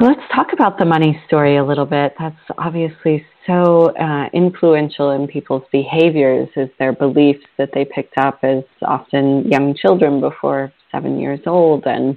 Let's 0.00 0.20
talk 0.32 0.52
about 0.52 0.78
the 0.78 0.84
money 0.84 1.20
story 1.26 1.56
a 1.56 1.64
little 1.64 1.84
bit. 1.84 2.14
That's 2.20 2.36
obviously 2.56 3.26
so 3.48 3.92
uh, 3.96 4.28
influential 4.32 5.10
in 5.10 5.26
people's 5.26 5.64
behaviors, 5.72 6.48
is 6.54 6.68
their 6.78 6.92
beliefs 6.92 7.44
that 7.56 7.70
they 7.74 7.84
picked 7.84 8.16
up 8.16 8.38
as 8.44 8.62
often 8.82 9.50
young 9.50 9.74
children 9.74 10.20
before 10.20 10.72
seven 10.92 11.18
years 11.18 11.40
old, 11.46 11.84
and 11.86 12.16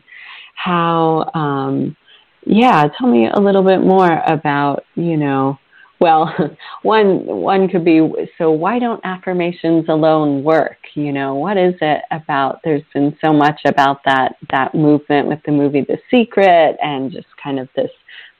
how, 0.54 1.32
um, 1.34 1.98
yeah, 2.46 2.88
tell 3.00 3.08
me 3.08 3.28
a 3.34 3.40
little 3.40 3.64
bit 3.64 3.80
more 3.80 4.22
about, 4.28 4.84
you 4.94 5.18
know, 5.18 5.58
well, 6.02 6.34
one 6.82 7.26
one 7.26 7.70
could 7.70 7.86
be 7.86 8.02
so 8.38 8.52
why 8.52 8.80
don't 8.80 8.99
affirmations 9.06 9.86
alone 9.88 10.43
work? 10.43 10.78
You 10.95 11.14
know, 11.14 11.36
what 11.36 11.56
is 11.56 11.76
it 11.80 12.02
about 12.12 12.60
there's 12.66 12.84
been 12.93 13.16
so 13.24 13.32
much 13.32 13.62
about 13.66 14.04
that 14.06 14.36
that 14.52 14.76
movement 14.76 15.28
with 15.28 15.39
the 15.45 15.52
movie 15.52 15.86
The 15.88 15.99
Secret 16.10 16.76
and 16.82 17.12
just 17.12 17.28
kind 17.41 17.60
of 17.60 17.70
this 17.76 17.91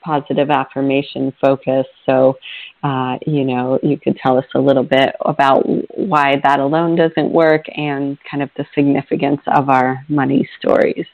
positive 0.04 0.50
affirmation 0.50 1.32
focus. 1.40 1.86
So, 2.08 2.36
uh, 2.84 3.18
you 3.28 3.46
know, 3.46 3.80
you 3.84 4.00
could 4.00 4.18
tell 4.18 4.38
us 4.40 4.46
a 4.56 4.60
little 4.60 4.84
bit 4.84 5.16
about 5.24 5.64
why 5.96 6.42
that 6.44 6.60
alone 6.60 6.96
doesn't 6.96 7.32
work 7.32 7.66
and 7.76 8.18
kind 8.30 8.42
of 8.42 8.50
the 8.58 8.66
significance 8.74 9.42
of 9.46 9.70
our 9.70 10.04
money 10.10 10.50
stories. 10.60 11.06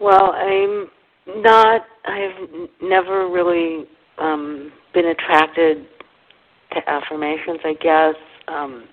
Well, 0.00 0.32
I'm 0.32 0.90
not, 1.26 1.82
I've 2.04 2.68
never 2.80 3.28
really 3.28 3.84
um, 4.18 4.72
been 4.94 5.06
attracted 5.06 5.86
to 6.72 6.90
affirmations, 6.90 7.60
I 7.64 7.74
guess, 7.74 8.14
um, 8.48 8.84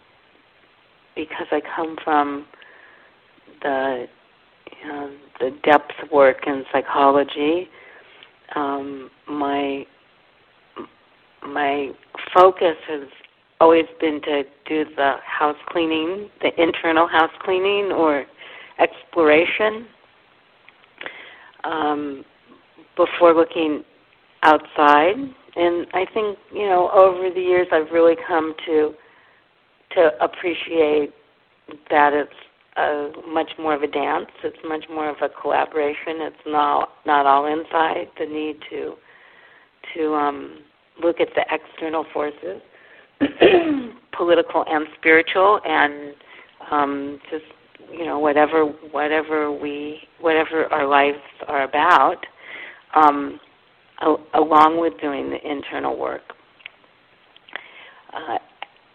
because 1.16 1.48
I 1.52 1.62
come 1.76 1.98
from 2.04 2.46
the 3.62 4.06
you 4.82 4.88
know 4.88 5.12
the 5.40 5.52
depth 5.64 5.92
work 6.12 6.48
in 6.48 6.64
psychology. 6.72 7.68
Um, 8.56 9.10
my 9.28 9.86
my 11.46 11.92
focus 12.34 12.76
has 12.88 13.08
always 13.60 13.86
been 14.00 14.22
to 14.22 14.44
do 14.68 14.86
the 14.96 15.16
house 15.26 15.58
cleaning, 15.70 16.30
the 16.42 16.50
internal 16.62 17.08
house 17.08 17.32
cleaning 17.44 17.92
or 17.92 18.26
exploration 18.80 19.88
um, 21.64 22.24
before 22.96 23.34
looking 23.34 23.84
outside. 24.44 25.16
And 25.56 25.88
I 25.94 26.06
think 26.14 26.38
you 26.54 26.68
know 26.68 26.90
over 26.92 27.30
the 27.34 27.42
years 27.42 27.68
I've 27.72 27.92
really 27.92 28.16
come 28.28 28.54
to 28.66 28.94
to 29.96 30.12
appreciate 30.24 31.14
that 31.90 32.14
it's 32.14 32.32
a, 32.78 33.12
much 33.28 33.52
more 33.58 33.74
of 33.74 33.82
a 33.82 33.88
dance. 33.88 34.28
It's 34.44 34.58
much 34.66 34.86
more 34.90 35.10
of 35.10 35.18
a 35.22 35.30
collaboration. 35.30 36.22
It's 36.22 36.46
not 36.46 36.90
not 37.06 37.26
all 37.26 37.46
inside. 37.46 38.08
The 38.18 38.26
need 38.26 38.58
to 38.70 38.96
to 39.96 40.14
um, 40.14 40.60
look 41.02 41.20
at 41.20 41.30
the 41.36 41.44
external 41.52 42.06
forces, 42.14 42.62
political 44.18 44.64
and 44.68 44.86
spiritual, 44.98 45.60
and 45.66 46.14
um, 46.72 47.20
just 47.32 47.46
you 47.92 48.06
know 48.06 48.20
whatever 48.20 48.66
whatever 48.66 49.52
we 49.52 50.00
whatever 50.20 50.66
our 50.74 50.88
lives 50.88 51.20
are 51.48 51.64
about, 51.64 52.18
um, 52.96 53.40
along 54.34 54.80
with 54.80 55.00
doing 55.02 55.30
the 55.30 55.50
internal 55.50 55.98
work. 55.98 56.22
Uh, 58.14 58.38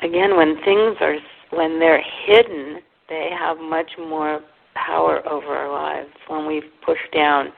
again, 0.02 0.36
when 0.36 0.56
things 0.64 0.96
are 1.00 1.16
when 1.50 1.78
they're 1.78 2.02
hidden, 2.26 2.80
they 3.08 3.30
have 3.38 3.58
much 3.58 3.90
more 3.98 4.40
power 4.74 5.26
over 5.28 5.46
our 5.46 5.72
lives. 5.72 6.10
When 6.28 6.46
we've 6.46 6.70
pushed 6.84 7.12
down 7.14 7.52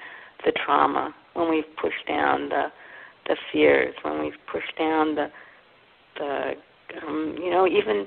the 0.44 0.52
trauma, 0.64 1.14
when 1.34 1.50
we've 1.50 1.76
pushed 1.80 2.06
down 2.06 2.48
the 2.48 2.66
the 3.26 3.36
fears, 3.52 3.94
when 4.02 4.20
we've 4.20 4.38
pushed 4.50 4.76
down 4.78 5.14
the 5.14 5.28
the 6.18 6.52
um, 7.06 7.36
you 7.38 7.50
know 7.50 7.66
even 7.66 8.06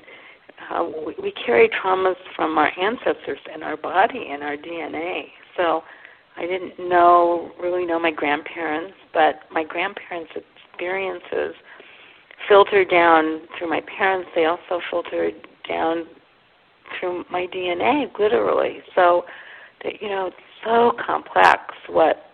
uh, 0.70 0.84
we, 1.06 1.14
we 1.22 1.32
carry 1.32 1.68
traumas 1.68 2.16
from 2.36 2.56
our 2.58 2.70
ancestors 2.78 3.38
in 3.54 3.62
our 3.62 3.76
body 3.76 4.28
and 4.30 4.42
our 4.42 4.56
DNA. 4.56 5.24
So 5.56 5.82
I 6.36 6.46
didn't 6.46 6.78
know 6.78 7.50
really 7.60 7.84
know 7.84 7.98
my 7.98 8.12
grandparents, 8.12 8.94
but 9.12 9.40
my 9.52 9.64
grandparents' 9.64 10.32
experiences 10.70 11.54
filtered 12.48 12.88
down 12.88 13.42
through 13.58 13.68
my 13.68 13.80
parents. 13.98 14.28
They 14.34 14.46
also 14.46 14.80
filtered 14.90 15.34
down 15.68 16.06
through 16.98 17.24
my 17.30 17.46
DNA, 17.54 18.06
literally. 18.18 18.78
So 18.94 19.24
that 19.84 20.00
you 20.00 20.08
know, 20.08 20.26
it's 20.28 20.36
so 20.64 20.92
complex 21.04 21.60
what 21.88 22.26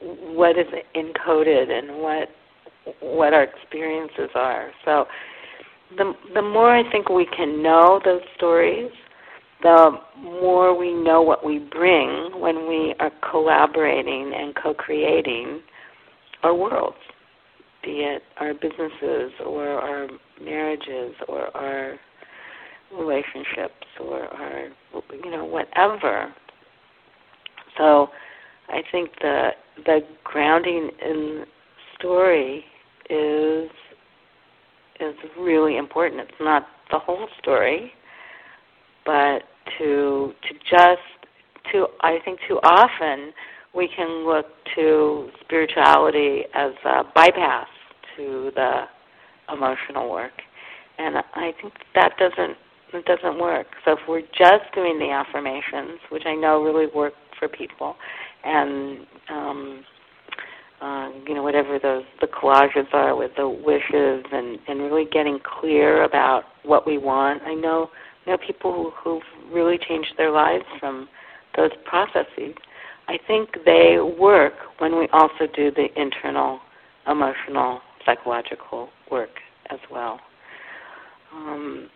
what 0.00 0.58
is 0.58 0.66
encoded 0.94 1.70
and 1.70 2.00
what 2.00 2.28
what 3.00 3.32
our 3.32 3.42
experiences 3.42 4.30
are. 4.34 4.70
So 4.84 5.06
the 5.96 6.12
the 6.34 6.42
more 6.42 6.74
I 6.74 6.90
think 6.90 7.08
we 7.08 7.26
can 7.36 7.62
know 7.62 8.00
those 8.04 8.22
stories, 8.36 8.90
the 9.62 9.98
more 10.22 10.76
we 10.76 10.92
know 10.92 11.22
what 11.22 11.44
we 11.44 11.58
bring 11.58 12.40
when 12.40 12.68
we 12.68 12.94
are 13.00 13.10
collaborating 13.30 14.32
and 14.34 14.54
co-creating 14.54 15.60
our 16.42 16.54
worlds, 16.54 16.96
be 17.82 18.00
it 18.00 18.22
our 18.38 18.54
businesses 18.54 19.32
or 19.46 19.68
our 19.68 20.08
marriages 20.42 21.14
or 21.28 21.56
our 21.56 21.98
relationships 22.96 23.86
or 24.00 24.24
our 24.24 24.68
you 25.24 25.30
know 25.30 25.44
whatever. 25.44 26.34
So 27.78 28.08
I 28.68 28.82
think 28.92 29.10
the 29.20 29.50
the 29.86 30.00
grounding 30.22 30.90
in 31.04 31.44
story 31.98 32.64
is 33.10 33.70
is 35.00 35.14
really 35.38 35.76
important. 35.76 36.20
It's 36.20 36.40
not 36.40 36.66
the 36.90 36.98
whole 36.98 37.28
story, 37.40 37.92
but 39.04 39.40
to 39.78 40.32
to 40.42 40.54
just 40.70 41.72
to 41.72 41.86
I 42.00 42.18
think 42.24 42.38
too 42.48 42.58
often 42.62 43.32
we 43.74 43.88
can 43.94 44.26
look 44.26 44.46
to 44.76 45.28
spirituality 45.44 46.42
as 46.54 46.72
a 46.84 47.02
bypass 47.14 47.66
to 48.16 48.50
the 48.54 48.82
emotional 49.52 50.10
work, 50.10 50.32
and 50.98 51.16
I 51.18 51.52
think 51.60 51.74
that 51.94 52.12
doesn't 52.18 52.56
it 52.92 53.04
doesn't 53.06 53.40
work. 53.40 53.66
So 53.84 53.92
if 53.92 53.98
we're 54.08 54.20
just 54.20 54.72
doing 54.74 54.98
the 54.98 55.10
affirmations, 55.10 55.98
which 56.10 56.22
I 56.26 56.34
know 56.34 56.62
really 56.62 56.86
work 56.94 57.14
for 57.38 57.48
people, 57.48 57.96
and 58.44 59.06
um, 59.30 59.84
uh, 60.80 61.10
you 61.26 61.34
know 61.34 61.42
whatever 61.42 61.78
those 61.78 62.04
the 62.20 62.26
collages 62.26 62.92
are 62.92 63.16
with 63.16 63.30
the 63.36 63.48
wishes 63.48 64.24
and 64.32 64.58
and 64.68 64.80
really 64.80 65.06
getting 65.10 65.38
clear 65.60 66.04
about 66.04 66.44
what 66.64 66.86
we 66.86 66.98
want. 66.98 67.42
I 67.42 67.54
know 67.54 67.90
know 68.26 68.38
people 68.38 68.72
who, 68.72 68.90
who've 68.90 69.52
really 69.52 69.78
changed 69.88 70.14
their 70.16 70.30
lives 70.30 70.64
from 70.80 71.08
those 71.56 71.70
processes. 71.84 72.54
I 73.06 73.18
think 73.26 73.50
they 73.64 73.98
work 74.18 74.54
when 74.78 74.98
we 74.98 75.08
also 75.12 75.46
do 75.54 75.70
the 75.70 75.88
internal 76.00 76.60
emotional 77.06 77.80
psychological 78.06 78.88
work 79.10 79.30
as 79.70 79.78
well. 79.90 80.20
Um, 81.32 81.90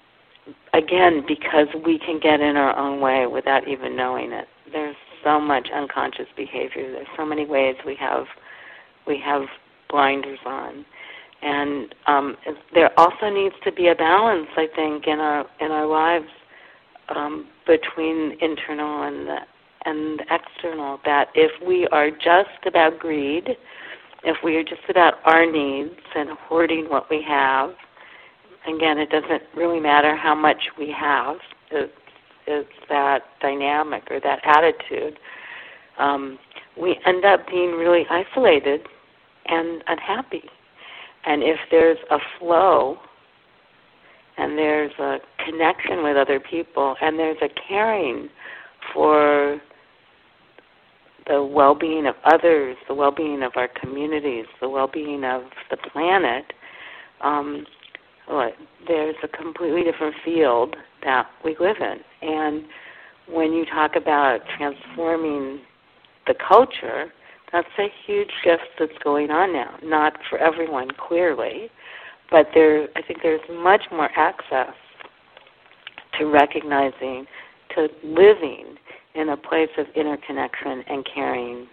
again, 0.74 1.24
because 1.26 1.68
we 1.84 1.98
can 1.98 2.20
get 2.20 2.40
in 2.40 2.56
our 2.56 2.76
own 2.76 3.00
way 3.00 3.26
without 3.26 3.68
even 3.68 3.96
knowing 3.96 4.32
it. 4.32 4.48
There's 4.70 4.96
so 5.24 5.40
much 5.40 5.68
unconscious 5.74 6.26
behavior. 6.36 6.92
There's 6.92 7.06
so 7.16 7.24
many 7.24 7.46
ways 7.46 7.76
we 7.86 7.96
have 7.96 8.24
we 9.08 9.20
have 9.24 9.42
blinders 9.90 10.38
on, 10.46 10.84
and 11.42 11.94
um, 12.06 12.36
there 12.74 12.90
also 12.98 13.30
needs 13.30 13.54
to 13.64 13.72
be 13.72 13.88
a 13.88 13.94
balance, 13.94 14.48
I 14.56 14.66
think, 14.74 15.06
in 15.06 15.18
our 15.18 15.46
in 15.60 15.70
our 15.70 15.86
lives 15.86 16.28
um, 17.08 17.48
between 17.66 18.36
internal 18.40 19.02
and 19.04 19.26
the 19.26 19.38
and 19.84 20.22
external. 20.30 21.00
That 21.04 21.28
if 21.34 21.50
we 21.66 21.86
are 21.88 22.10
just 22.10 22.66
about 22.66 22.98
greed, 22.98 23.56
if 24.24 24.36
we 24.44 24.56
are 24.56 24.64
just 24.64 24.82
about 24.88 25.14
our 25.24 25.50
needs 25.50 25.94
and 26.14 26.30
hoarding 26.30 26.86
what 26.88 27.08
we 27.08 27.24
have, 27.26 27.70
again, 28.66 28.98
it 28.98 29.10
doesn't 29.10 29.42
really 29.56 29.80
matter 29.80 30.16
how 30.16 30.34
much 30.34 30.62
we 30.78 30.92
have. 30.98 31.36
It's, 31.70 31.92
it's 32.46 32.68
that 32.88 33.20
dynamic 33.40 34.04
or 34.10 34.20
that 34.20 34.40
attitude. 34.44 35.18
Um, 35.98 36.38
we 36.80 36.98
end 37.06 37.24
up 37.24 37.46
being 37.48 37.72
really 37.72 38.04
isolated 38.10 38.80
and 39.48 39.82
unhappy. 39.86 40.44
And 41.24 41.42
if 41.42 41.58
there's 41.70 41.98
a 42.10 42.18
flow 42.38 42.98
and 44.36 44.56
there's 44.56 44.92
a 44.98 45.18
connection 45.44 46.02
with 46.02 46.16
other 46.16 46.40
people 46.40 46.96
and 47.00 47.18
there's 47.18 47.38
a 47.42 47.48
caring 47.68 48.28
for 48.92 49.60
the 51.26 51.42
well 51.42 51.74
being 51.74 52.06
of 52.06 52.14
others, 52.24 52.76
the 52.88 52.94
well 52.94 53.10
being 53.10 53.42
of 53.42 53.52
our 53.56 53.68
communities, 53.68 54.46
the 54.60 54.68
well 54.68 54.88
being 54.88 55.24
of 55.24 55.42
the 55.70 55.76
planet, 55.76 56.52
um, 57.20 57.66
there's 58.86 59.16
a 59.22 59.28
completely 59.28 59.82
different 59.82 60.14
field 60.24 60.76
that 61.02 61.26
we 61.44 61.56
live 61.58 61.76
in. 61.80 62.28
And 62.28 62.64
when 63.30 63.52
you 63.52 63.64
talk 63.66 63.96
about 63.96 64.40
transforming 64.56 65.60
the 66.26 66.34
culture, 66.34 67.12
that's 67.52 67.68
a 67.78 67.88
huge 68.06 68.30
shift 68.44 68.64
that's 68.78 68.98
going 69.02 69.30
on 69.30 69.52
now. 69.52 69.76
Not 69.82 70.14
for 70.28 70.38
everyone, 70.38 70.88
clearly, 70.92 71.70
but 72.30 72.48
there, 72.54 72.88
I 72.96 73.02
think 73.02 73.20
there's 73.22 73.40
much 73.50 73.82
more 73.90 74.10
access 74.16 74.74
to 76.18 76.26
recognizing, 76.26 77.26
to 77.74 77.88
living 78.02 78.76
in 79.14 79.30
a 79.30 79.36
place 79.36 79.70
of 79.78 79.86
interconnection 79.94 80.84
and 80.88 81.06
caring 81.12 81.66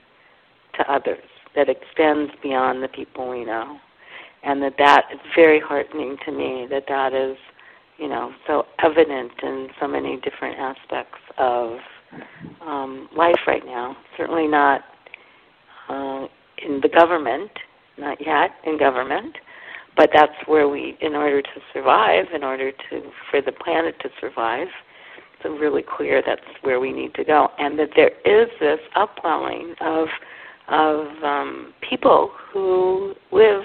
to 0.78 0.92
others 0.92 1.24
that 1.56 1.70
extends 1.70 2.32
beyond 2.42 2.84
the 2.84 2.88
people 2.88 3.30
we 3.30 3.46
know 3.46 3.78
and 4.44 4.62
that 4.62 4.76
that 4.78 5.08
is 5.12 5.20
very 5.36 5.60
heartening 5.60 6.18
to 6.26 6.32
me 6.32 6.68
that 6.70 6.84
that 6.88 7.14
is 7.14 7.38
you 7.98 8.08
know 8.08 8.32
so 8.48 8.66
evident 8.80 9.32
in 9.44 9.68
so 9.80 9.88
many 9.88 10.20
different 10.22 10.58
aspects 10.58 11.20
of 11.38 11.78
um, 12.62 13.10
life 13.16 13.40
right 13.48 13.66
now 13.66 13.96
certainly 14.18 14.48
not 14.48 14.82
the 16.86 16.94
government 16.94 17.52
not 17.98 18.18
yet 18.26 18.52
in 18.66 18.78
government 18.78 19.36
but 19.98 20.10
that's 20.14 20.36
where 20.46 20.68
we 20.68 20.98
in 21.02 21.16
order 21.16 21.42
to 21.42 21.62
survive 21.74 22.26
in 22.34 22.44
order 22.44 22.72
to 22.72 23.02
for 23.32 23.42
the 23.42 23.52
planet 23.52 23.96
to 24.02 24.10
survive 24.20 24.68
it's 25.18 25.62
really 25.62 25.84
clear 25.98 26.22
that's 26.26 26.42
where 26.62 26.80
we 26.80 26.92
need 26.92 27.14
to 27.14 27.24
go 27.24 27.50
and 27.60 27.78
that 27.80 27.90
there 27.96 28.12
is 28.26 28.50
this 28.60 28.80
upwelling 28.96 29.74
of 29.82 30.08
of 30.68 31.06
um, 31.24 31.74
people 31.88 32.32
who 32.52 33.14
live 33.32 33.64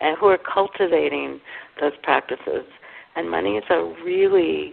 and 0.00 0.16
who 0.18 0.26
are 0.26 0.38
cultivating 0.38 1.40
those 1.80 1.92
practices. 2.02 2.64
And 3.16 3.30
money 3.30 3.56
is 3.56 3.64
a 3.70 3.94
really 4.04 4.72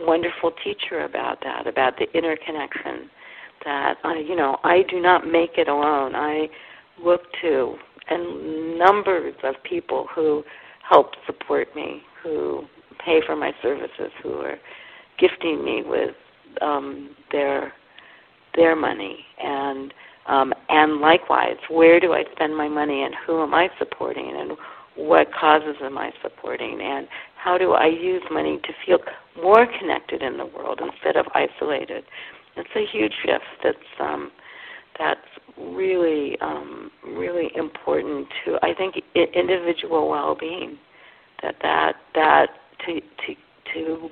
wonderful 0.00 0.52
teacher 0.62 1.04
about 1.04 1.40
that, 1.42 1.66
about 1.66 1.94
the 1.98 2.06
interconnection. 2.16 3.10
That 3.64 3.96
I, 4.04 4.18
you 4.18 4.36
know, 4.36 4.58
I 4.64 4.82
do 4.88 5.00
not 5.00 5.26
make 5.26 5.58
it 5.58 5.68
alone. 5.68 6.14
I 6.14 6.48
look 7.04 7.22
to 7.42 7.76
and 8.08 8.78
numbers 8.78 9.34
of 9.44 9.54
people 9.68 10.06
who 10.14 10.42
help 10.88 11.12
support 11.26 11.74
me, 11.76 12.02
who 12.22 12.62
pay 13.04 13.20
for 13.24 13.36
my 13.36 13.52
services, 13.62 14.10
who 14.22 14.34
are 14.40 14.58
gifting 15.18 15.64
me 15.64 15.82
with 15.86 16.14
um, 16.60 17.14
their 17.30 17.72
their 18.56 18.74
money 18.74 19.24
and 19.40 19.94
um, 20.26 20.52
and 20.68 21.00
likewise, 21.00 21.56
where 21.70 21.98
do 21.98 22.12
I 22.12 22.24
spend 22.32 22.56
my 22.56 22.68
money 22.68 23.02
and 23.02 23.14
who 23.26 23.42
am 23.42 23.54
I 23.54 23.68
supporting 23.78 24.32
and 24.36 24.52
what 24.96 25.28
causes 25.32 25.76
am 25.82 25.96
I 25.98 26.12
supporting 26.22 26.80
and 26.80 27.08
how 27.36 27.56
do 27.56 27.72
I 27.72 27.86
use 27.86 28.22
money 28.30 28.60
to 28.62 28.72
feel 28.84 28.98
more 29.42 29.66
connected 29.78 30.22
in 30.22 30.36
the 30.36 30.46
world 30.46 30.80
instead 30.82 31.16
of 31.16 31.26
isolated? 31.34 32.04
It's 32.56 32.68
a 32.76 32.84
huge 32.86 33.14
shift 33.24 33.44
that's 33.64 33.78
um, 34.00 34.30
that's 34.98 35.20
really 35.74 36.36
um, 36.40 36.90
really 37.04 37.50
important 37.54 38.26
to 38.44 38.58
I 38.62 38.74
think 38.74 38.96
individual 39.14 40.08
well-being. 40.08 40.78
That 41.42 41.56
that 41.62 41.92
that 42.14 42.46
to 42.86 43.00
to 43.00 43.34
to 43.74 44.08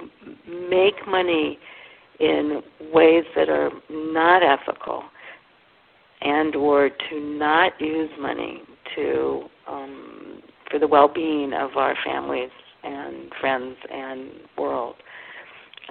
make 0.71 0.95
money 1.07 1.59
in 2.21 2.63
ways 2.93 3.25
that 3.37 3.49
are 3.49 3.71
not 3.91 4.43
ethical 4.43 5.05
and 6.21 6.57
or 6.57 6.91
to 6.91 7.21
not 7.21 7.73
use 7.81 8.11
money 8.21 8.63
to 8.97 9.43
um, 9.69 10.43
for 10.71 10.79
the 10.79 10.87
well-being 10.87 11.53
of 11.53 11.77
our 11.77 11.95
families 12.05 12.51
and 12.83 13.31
friends 13.41 13.77
and 13.93 14.31
world 14.57 14.97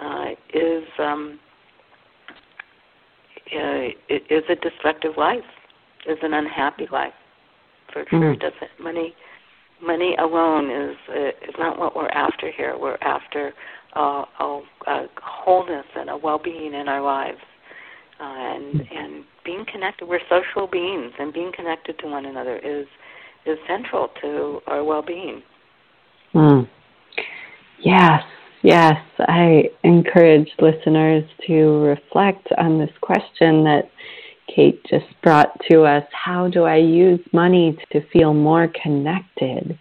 uh, 0.01 0.25
is 0.53 0.83
um, 0.99 1.39
uh, 3.55 3.87
is 4.09 4.43
a 4.49 4.55
destructive 4.55 5.17
life, 5.17 5.43
is 6.07 6.17
an 6.21 6.33
unhappy 6.33 6.87
life. 6.91 7.13
For 7.93 8.05
sure, 8.09 8.19
mm-hmm. 8.19 8.39
doesn't 8.39 8.79
money 8.79 9.15
money 9.81 10.15
alone 10.19 10.69
is 10.69 10.97
uh, 11.09 11.47
is 11.47 11.55
not 11.57 11.79
what 11.79 11.95
we're 11.95 12.09
after 12.09 12.51
here. 12.51 12.75
We're 12.77 12.97
after 13.01 13.53
uh, 13.95 14.25
a, 14.39 14.61
a 14.87 15.07
wholeness 15.21 15.85
and 15.95 16.09
a 16.09 16.17
well-being 16.17 16.73
in 16.73 16.87
our 16.87 17.01
lives, 17.01 17.39
uh, 18.19 18.23
and 18.23 18.81
and 18.81 19.23
being 19.45 19.65
connected. 19.71 20.07
We're 20.07 20.19
social 20.29 20.67
beings, 20.67 21.13
and 21.19 21.33
being 21.33 21.51
connected 21.55 21.97
to 21.99 22.07
one 22.07 22.25
another 22.25 22.57
is 22.57 22.87
is 23.45 23.57
central 23.67 24.09
to 24.21 24.59
our 24.67 24.83
well-being. 24.83 25.41
Mm. 26.33 26.67
Yes, 27.79 28.23
yes. 28.63 28.97
I 29.19 29.69
encourage 29.83 30.49
listeners 30.59 31.23
to 31.47 31.53
reflect 31.83 32.47
on 32.57 32.79
this 32.79 32.91
question 33.01 33.63
that 33.63 33.89
Kate 34.53 34.81
just 34.89 35.05
brought 35.23 35.49
to 35.69 35.83
us. 35.83 36.03
How 36.11 36.47
do 36.47 36.63
I 36.63 36.77
use 36.77 37.19
money 37.33 37.77
to 37.91 38.01
feel 38.11 38.33
more 38.33 38.69
connected? 38.81 39.77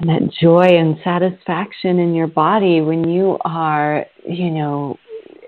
And 0.00 0.08
that 0.08 0.32
joy 0.40 0.64
and 0.64 0.96
satisfaction 1.04 1.98
in 1.98 2.14
your 2.14 2.26
body 2.26 2.80
when 2.80 3.08
you 3.08 3.36
are, 3.44 4.06
you 4.26 4.50
know, 4.50 4.96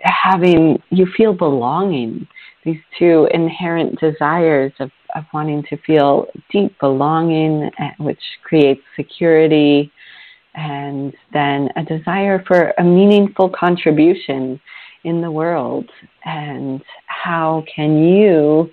having, 0.02 0.82
you 0.90 1.06
feel 1.16 1.32
belonging. 1.32 2.26
These 2.64 2.80
two 2.98 3.28
inherent 3.32 3.98
desires 3.98 4.72
of, 4.78 4.90
of 5.16 5.24
wanting 5.32 5.64
to 5.70 5.76
feel 5.78 6.26
deep 6.50 6.78
belonging, 6.80 7.70
eh, 7.78 7.90
which 7.98 8.20
creates 8.44 8.82
security 8.94 9.90
and 10.54 11.14
then 11.32 11.68
a 11.76 11.82
desire 11.84 12.44
for 12.46 12.74
a 12.78 12.84
meaningful 12.84 13.48
contribution 13.48 14.60
in 15.04 15.20
the 15.20 15.30
world. 15.30 15.88
And 16.24 16.82
how 17.06 17.64
can 17.74 18.04
you 18.04 18.70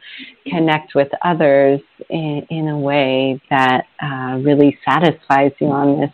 connect 0.48 0.94
with 0.96 1.08
others 1.24 1.80
in, 2.10 2.46
in 2.50 2.68
a 2.68 2.78
way 2.78 3.42
that 3.50 3.86
uh, 4.02 4.40
really 4.44 4.78
satisfies 4.88 5.52
you 5.60 5.68
on 5.68 6.02
this 6.02 6.12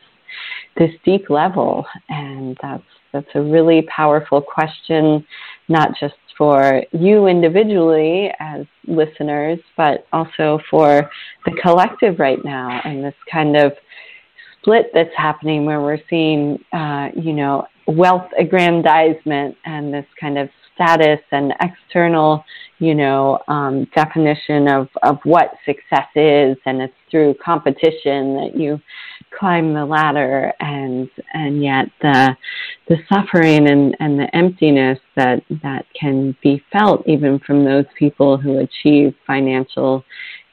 this 0.78 0.92
deep 1.06 1.30
level? 1.30 1.86
And 2.10 2.58
that's 2.62 2.84
that's 3.12 3.28
a 3.36 3.42
really 3.42 3.82
powerful 3.84 4.42
question 4.42 5.26
not 5.70 5.92
just 6.00 6.16
for 6.38 6.84
you 6.92 7.28
individually 7.28 8.30
as 8.40 8.66
listeners 8.88 9.58
but 9.78 10.06
also 10.12 10.60
for 10.70 11.10
the 11.46 11.52
collective 11.62 12.20
right 12.20 12.44
now 12.44 12.82
and 12.84 13.04
this 13.04 13.16
kind 13.32 13.56
of 13.56 13.72
split 14.66 14.90
that's 14.94 15.16
happening 15.16 15.66
where 15.66 15.80
we're 15.80 16.02
seeing, 16.10 16.58
uh, 16.74 17.10
you 17.16 17.34
know, 17.34 17.68
wealth 17.88 18.28
aggrandizement 18.40 19.56
and 19.66 19.94
this 19.94 20.06
kind 20.20 20.40
of 20.40 20.50
status 20.74 21.20
and 21.32 21.54
external, 21.62 22.44
you 22.80 22.96
know, 22.96 23.40
um, 23.48 23.86
definition 23.96 24.68
of, 24.68 24.90
of 25.04 25.20
what 25.24 25.52
success 25.66 26.08
is, 26.16 26.58
and 26.66 26.82
it's 26.82 26.94
through 27.12 27.36
competition 27.36 28.36
that 28.36 28.52
you 28.56 28.82
climb 29.38 29.74
the 29.74 29.86
ladder, 29.86 30.52
and 30.60 31.10
and 31.34 31.64
yet 31.64 31.86
the 32.02 32.36
the 32.90 32.98
suffering 33.08 33.70
and, 33.70 33.96
and 34.00 34.20
the 34.20 34.36
emptiness 34.36 35.00
that 35.16 35.44
that 35.62 35.86
can 36.00 36.36
be 36.42 36.62
felt 36.74 37.08
even 37.08 37.40
from 37.40 37.64
those 37.64 37.86
people 37.98 38.36
who 38.36 38.60
achieve 38.60 39.14
financial 39.28 40.04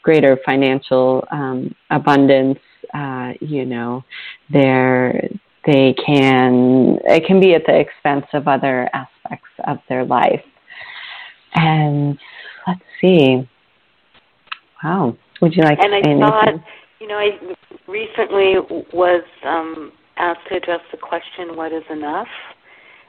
greater 0.03 0.39
financial 0.45 1.25
um, 1.31 1.75
abundance 1.91 2.59
uh, 2.95 3.33
you 3.41 3.65
know, 3.65 4.05
they're 4.51 5.29
they 5.67 5.95
can 6.05 6.99
it 7.05 7.25
can 7.27 7.41
be 7.41 7.55
at 7.55 7.63
the 7.67 7.79
expense 7.79 8.27
of 8.33 8.49
other 8.49 8.89
aspects 8.93 9.49
of 9.67 9.79
their 9.89 10.05
life. 10.05 10.43
And 11.55 12.19
let's 12.67 12.81
see. 13.01 13.49
Wow. 14.83 15.17
Would 15.41 15.55
you 15.55 15.63
like 15.63 15.79
and 15.81 15.91
to 15.91 15.95
I 15.95 15.99
anything? 15.99 16.21
thought, 16.21 16.49
you 17.01 17.09
know, 17.09 17.19
I 17.19 17.39
recently 17.89 18.55
was 18.93 19.25
um, 19.45 19.93
asked 20.17 20.49
to 20.49 20.57
address 20.57 20.81
the 20.91 20.99
question, 20.99 21.57
"What 21.57 21.73
is 21.73 21.85
enough?" 21.91 22.29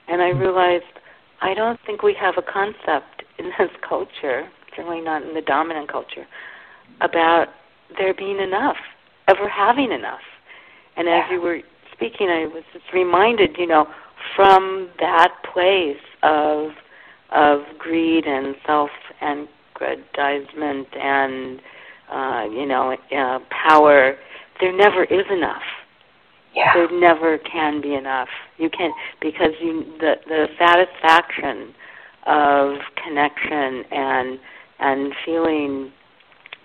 And 0.07 0.21
I 0.21 0.29
realized 0.29 0.83
I 1.41 1.53
don't 1.53 1.79
think 1.85 2.03
we 2.03 2.15
have 2.19 2.35
a 2.37 2.41
concept 2.41 3.23
in 3.37 3.45
this 3.57 3.69
culture, 3.87 4.49
certainly 4.75 5.01
not 5.01 5.23
in 5.23 5.33
the 5.33 5.41
dominant 5.41 5.91
culture, 5.91 6.25
about 7.01 7.49
there 7.97 8.13
being 8.13 8.39
enough 8.39 8.77
ever 9.27 9.47
having 9.49 9.91
enough. 9.91 10.21
And 10.95 11.07
as 11.09 11.23
you 11.31 11.41
were 11.41 11.59
speaking, 11.91 12.29
I 12.29 12.45
was 12.45 12.63
just 12.73 12.85
reminded, 12.93 13.57
you 13.57 13.67
know, 13.67 13.87
from 14.35 14.89
that 14.99 15.33
place 15.53 15.97
of 16.21 16.71
of 17.31 17.61
greed 17.79 18.25
and 18.25 18.55
self 18.65 18.91
aggrandizement 19.21 20.87
and 20.95 21.59
uh, 22.11 22.45
you 22.51 22.65
know 22.65 22.95
uh, 23.15 23.39
power, 23.67 24.15
there 24.59 24.75
never 24.75 25.03
is 25.05 25.25
enough. 25.31 25.63
Yeah. 26.55 26.71
There 26.75 26.99
never 26.99 27.39
can 27.39 27.81
be 27.81 27.95
enough. 27.95 28.29
You 28.57 28.69
can 28.69 28.91
because 29.21 29.51
you 29.61 29.83
the 29.99 30.15
the 30.27 30.47
satisfaction 30.59 31.73
of 32.27 32.77
connection 33.03 33.83
and 33.91 34.39
and 34.79 35.13
feeling 35.25 35.91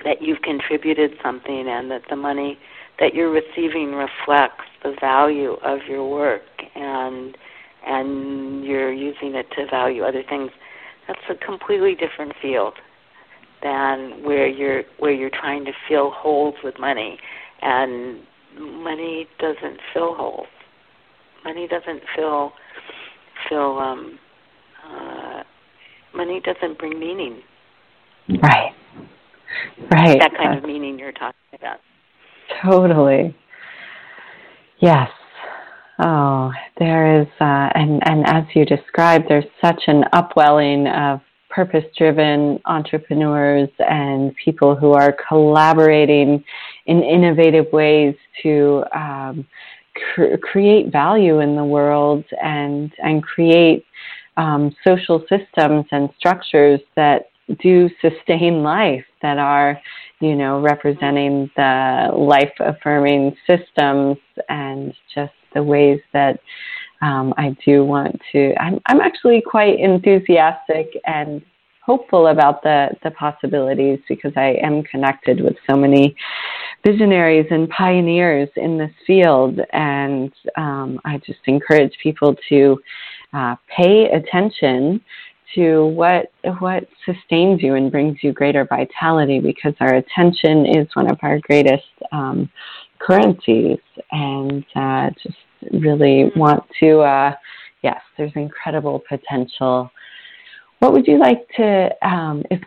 that 0.05 0.23
you've 0.23 0.43
contributed 0.43 1.13
something 1.23 1.67
and 1.69 1.91
that 1.91 2.03
the 2.09 2.17
money 2.17 2.59
that 3.01 3.15
you're 3.15 3.31
receiving 3.31 3.95
reflects 3.95 4.65
the 4.83 4.95
value 5.01 5.57
of 5.65 5.81
your 5.89 6.09
work 6.09 6.43
and 6.75 7.37
and 7.87 8.65
you're 8.65 8.93
using 8.93 9.35
it 9.35 9.47
to 9.57 9.65
value 9.71 10.03
other 10.03 10.23
things. 10.29 10.51
That's 11.07 11.21
a 11.31 11.35
completely 11.35 11.95
different 11.95 12.35
field 12.43 12.75
than 13.63 14.23
where 14.25 14.47
you're 14.47 14.83
where 14.99 15.13
you're 15.13 15.31
trying 15.31 15.65
to 15.65 15.73
fill 15.89 16.11
holes 16.11 16.55
with 16.63 16.79
money. 16.79 17.19
And 17.63 18.21
money 18.59 19.27
doesn't 19.39 19.81
fill 19.93 20.15
holes. 20.15 20.47
Money 21.45 21.67
doesn't 21.67 22.03
fill 22.15 22.53
fill 23.49 23.79
um 23.79 24.19
uh 24.85 25.43
money 26.15 26.41
doesn't 26.41 26.79
bring 26.79 26.99
meaning. 26.99 27.43
Right 28.43 28.75
Right. 29.91 30.19
That 30.21 30.33
kind 30.37 30.59
of 30.59 30.65
meaning 30.65 30.99
you're 30.99 31.13
talking 31.13 31.35
about. 31.55 31.79
Totally. 32.63 33.35
Yes. 34.81 35.11
Oh, 36.01 36.53
there 36.79 37.21
is, 37.21 37.27
uh, 37.41 37.71
and, 37.75 38.01
and 38.07 38.25
as 38.27 38.45
you 38.55 38.65
described, 38.65 39.25
there's 39.29 39.45
such 39.61 39.83
an 39.89 40.05
upwelling 40.13 40.87
of 40.87 41.21
purpose 41.51 41.85
driven 41.97 42.61
entrepreneurs 42.67 43.69
and 43.81 44.33
people 44.37 44.77
who 44.77 44.93
are 44.93 45.17
collaborating 45.29 46.45
in 46.87 47.03
innovative 47.03 47.67
ways 47.73 48.15
to 48.43 48.85
um, 48.95 49.45
cr- 50.15 50.37
create 50.41 50.93
value 50.93 51.41
in 51.41 51.57
the 51.57 51.65
world 51.65 52.25
and, 52.43 52.93
and 52.99 53.25
create 53.25 53.85
um, 54.37 54.73
social 54.87 55.25
systems 55.29 55.85
and 55.91 56.09
structures 56.17 56.81
that 56.95 57.31
do 57.61 57.91
sustain 58.01 58.63
life, 58.63 59.05
that 59.23 59.39
are, 59.39 59.81
you 60.21 60.35
know, 60.35 60.61
representing 60.61 61.51
the 61.57 62.11
life 62.15 62.53
affirming 62.61 63.37
systems 63.47 64.17
and 64.49 64.95
just 65.15 65.33
the 65.55 65.63
ways 65.63 66.01
that 66.13 66.41
um, 67.01 67.33
I 67.37 67.57
do 67.65 67.85
want 67.85 68.21
to. 68.33 68.55
I'm, 68.61 68.81
I'm 68.87 69.01
actually 69.01 69.41
quite 69.41 69.79
enthusiastic 69.79 70.89
and 71.07 71.43
hopeful 71.89 72.27
about 72.27 72.63
the, 72.63 72.89
the 73.03 73.11
possibilities 73.13 73.99
because 74.09 74.33
I 74.37 74.59
am 74.63 74.83
connected 74.83 75.41
with 75.41 75.57
so 75.69 75.75
many 75.75 76.15
visionaries 76.85 77.47
and 77.51 77.69
pioneers 77.71 78.51
in 78.57 78.77
this 78.77 78.93
field. 79.07 79.59
And 79.73 80.33
um, 80.57 81.01
I 81.05 81.19
just 81.19 81.41
encourage 81.47 81.95
people 82.03 82.37
to 82.51 82.79
uh, 83.33 83.57
pay 83.75 84.11
attention 84.11 85.01
to 85.55 85.87
what 85.87 86.31
what 86.61 86.87
sustains 87.05 87.63
you 87.63 87.75
and 87.75 87.91
brings 87.91 88.19
you 88.23 88.33
greater 88.33 88.65
vitality 88.65 89.41
because 89.41 89.75
our 89.81 89.95
attention 89.95 90.67
is 90.67 90.87
one 90.95 91.11
of 91.11 91.19
our 91.23 91.39
greatest 91.41 91.85
um, 92.13 92.51
currencies. 92.99 93.79
And 94.11 94.65
uh, 94.75 95.11
just 95.23 95.37
really 95.73 96.31
want 96.37 96.65
to 96.81 97.01
uh, 97.01 97.35
yes 97.83 98.01
there's 98.17 98.33
incredible 98.35 99.03
potential. 99.09 99.91
What 100.81 100.93
would 100.93 101.07
you 101.07 101.19
like 101.19 101.49
to 101.57 101.91
um, 102.03 102.45
if 102.51 102.61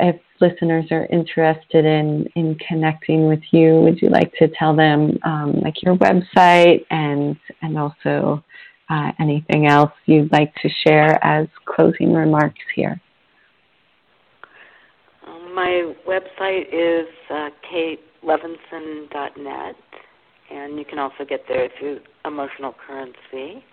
if 0.00 0.16
listeners 0.40 0.86
are 0.90 1.06
interested 1.06 1.84
in 1.84 2.26
in 2.34 2.56
connecting 2.56 3.28
with 3.28 3.40
you 3.52 3.80
would 3.80 4.02
you 4.02 4.08
like 4.08 4.32
to 4.34 4.48
tell 4.48 4.74
them 4.74 5.18
um, 5.22 5.52
like 5.60 5.82
your 5.82 5.96
website 5.96 6.84
and 6.90 7.36
and 7.62 7.78
also 7.78 8.42
uh, 8.90 9.12
anything 9.18 9.66
else 9.66 9.92
you'd 10.06 10.30
like 10.32 10.54
to 10.56 10.68
share 10.86 11.22
as 11.24 11.46
closing 11.64 12.12
remarks 12.12 12.60
here? 12.74 13.00
Um, 15.26 15.54
my 15.54 15.94
website 16.06 16.66
is 16.72 17.08
uh, 17.30 17.48
katelevinson.net 17.72 19.76
and 20.50 20.78
you 20.78 20.84
can 20.84 20.98
also 20.98 21.24
get 21.28 21.44
there 21.48 21.68
through 21.78 22.00
emotional 22.24 22.74
currency. 22.86 23.64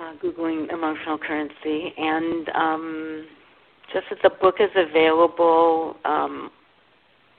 Uh, 0.00 0.14
googling 0.22 0.72
emotional 0.72 1.18
currency, 1.18 1.92
and 1.98 2.48
um, 2.54 3.26
just 3.92 4.06
that 4.08 4.18
the 4.22 4.30
book 4.30 4.54
is 4.58 4.70
available 4.74 5.94
um, 6.06 6.50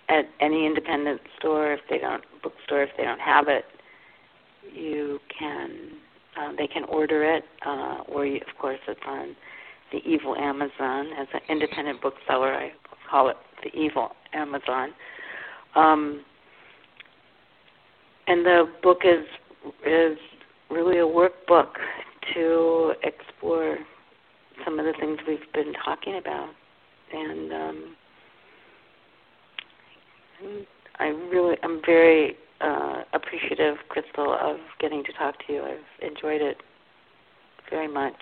at 0.10 0.30
any 0.40 0.68
independent 0.68 1.22
store, 1.40 1.74
if 1.74 1.80
they 1.90 1.98
don't 1.98 2.24
bookstore, 2.44 2.84
if 2.84 2.90
they 2.98 3.04
don't 3.04 3.20
have 3.20 3.48
it, 3.48 3.66
you 4.74 5.20
can 5.38 5.92
uh, 6.40 6.52
they 6.58 6.68
can 6.68 6.86
order 6.86 7.24
it, 7.36 7.44
uh, 7.66 8.04
or 8.08 8.26
you, 8.26 8.38
of 8.38 8.58
course 8.60 8.80
it's 8.88 9.00
on 9.06 9.36
the 9.92 10.00
Evil 10.10 10.36
Amazon 10.36 11.10
as 11.20 11.28
an 11.34 11.42
independent 11.50 12.02
bookseller. 12.02 12.54
I 12.54 12.72
call 13.10 13.30
it 13.30 13.38
the 13.64 13.78
Evil 13.78 14.10
Amazon. 14.34 14.92
Um, 15.76 16.24
and 18.28 18.46
the 18.46 18.66
book 18.82 19.00
is 19.04 19.26
is 19.86 20.18
really 20.70 21.00
a 21.00 21.02
workbook 21.02 21.74
to 22.34 22.94
explore 23.04 23.78
some 24.64 24.80
of 24.80 24.86
the 24.86 24.94
things 25.00 25.18
we've 25.28 25.40
been 25.54 25.74
talking 25.84 26.18
about. 26.18 26.50
And 27.14 27.54
um, 27.54 27.96
I 31.00 31.06
really, 31.06 31.58
I'm 31.64 31.82
very 31.86 32.38
uh, 32.64 33.04
appreciative, 33.14 33.78
Crystal, 33.90 34.34
of 34.40 34.58
getting 34.80 35.04
to 35.04 35.14
talk 35.14 35.36
to 35.48 35.54
you. 35.54 35.64
I've 35.64 36.10
enjoyed 36.10 36.42
it 36.42 36.58
very 37.70 37.88
much. 37.88 38.16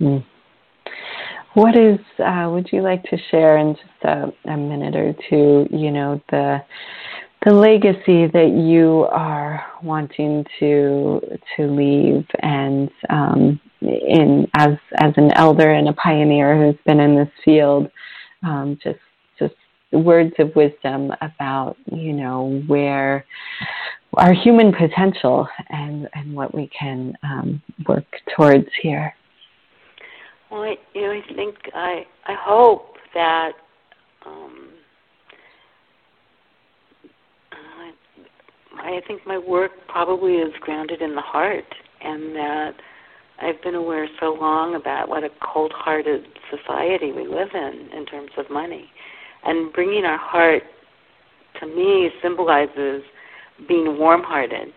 Mm. 0.00 0.24
What 1.54 1.76
is, 1.76 1.98
uh, 2.18 2.48
would 2.50 2.68
you 2.72 2.80
like 2.80 3.02
to 3.04 3.16
share 3.30 3.58
in 3.58 3.74
just 3.74 4.04
a, 4.04 4.32
a 4.50 4.56
minute 4.56 4.94
or 4.96 5.14
two, 5.28 5.66
you 5.70 5.90
know, 5.90 6.20
the 6.30 6.62
the 7.44 7.52
legacy 7.52 8.26
that 8.26 8.52
you 8.54 9.06
are 9.10 9.64
wanting 9.82 10.44
to 10.58 11.20
to 11.56 11.66
leave 11.66 12.26
and 12.42 12.90
um, 13.08 13.58
in 13.80 14.46
as 14.56 14.76
as 14.98 15.14
an 15.16 15.32
elder 15.32 15.72
and 15.72 15.88
a 15.88 15.92
pioneer 15.94 16.58
who's 16.58 16.78
been 16.84 17.00
in 17.00 17.16
this 17.16 17.30
field 17.42 17.90
um, 18.42 18.78
just 18.82 18.98
just 18.98 19.00
words 19.92 20.32
of 20.38 20.54
wisdom 20.54 21.12
about 21.20 21.76
you 21.90 22.12
know 22.12 22.62
where 22.66 23.24
our 24.14 24.32
human 24.32 24.72
potential 24.72 25.48
and 25.70 26.08
and 26.14 26.34
what 26.34 26.54
we 26.54 26.68
can 26.68 27.16
um, 27.22 27.62
work 27.88 28.06
towards 28.36 28.68
here 28.82 29.14
well 30.50 30.62
I, 30.62 30.76
you 30.94 31.02
know 31.02 31.12
I 31.12 31.34
think 31.34 31.56
I 31.74 32.06
I 32.26 32.34
hope 32.34 32.96
that 33.14 33.52
um, 34.24 34.70
I 38.82 39.00
think 39.06 39.26
my 39.26 39.38
work 39.38 39.72
probably 39.88 40.34
is 40.34 40.52
grounded 40.60 41.02
in 41.02 41.14
the 41.14 41.20
heart, 41.20 41.64
and 42.02 42.34
that 42.34 42.72
I've 43.40 43.62
been 43.62 43.74
aware 43.74 44.08
so 44.18 44.36
long 44.40 44.74
about 44.74 45.08
what 45.08 45.24
a 45.24 45.30
cold 45.40 45.72
hearted 45.74 46.24
society 46.50 47.12
we 47.12 47.26
live 47.26 47.50
in 47.54 47.88
in 47.96 48.06
terms 48.06 48.30
of 48.36 48.50
money. 48.50 48.90
And 49.44 49.72
bringing 49.72 50.04
our 50.04 50.18
heart, 50.18 50.62
to 51.60 51.66
me, 51.66 52.10
symbolizes 52.22 53.02
being 53.68 53.98
warm 53.98 54.22
hearted, 54.22 54.72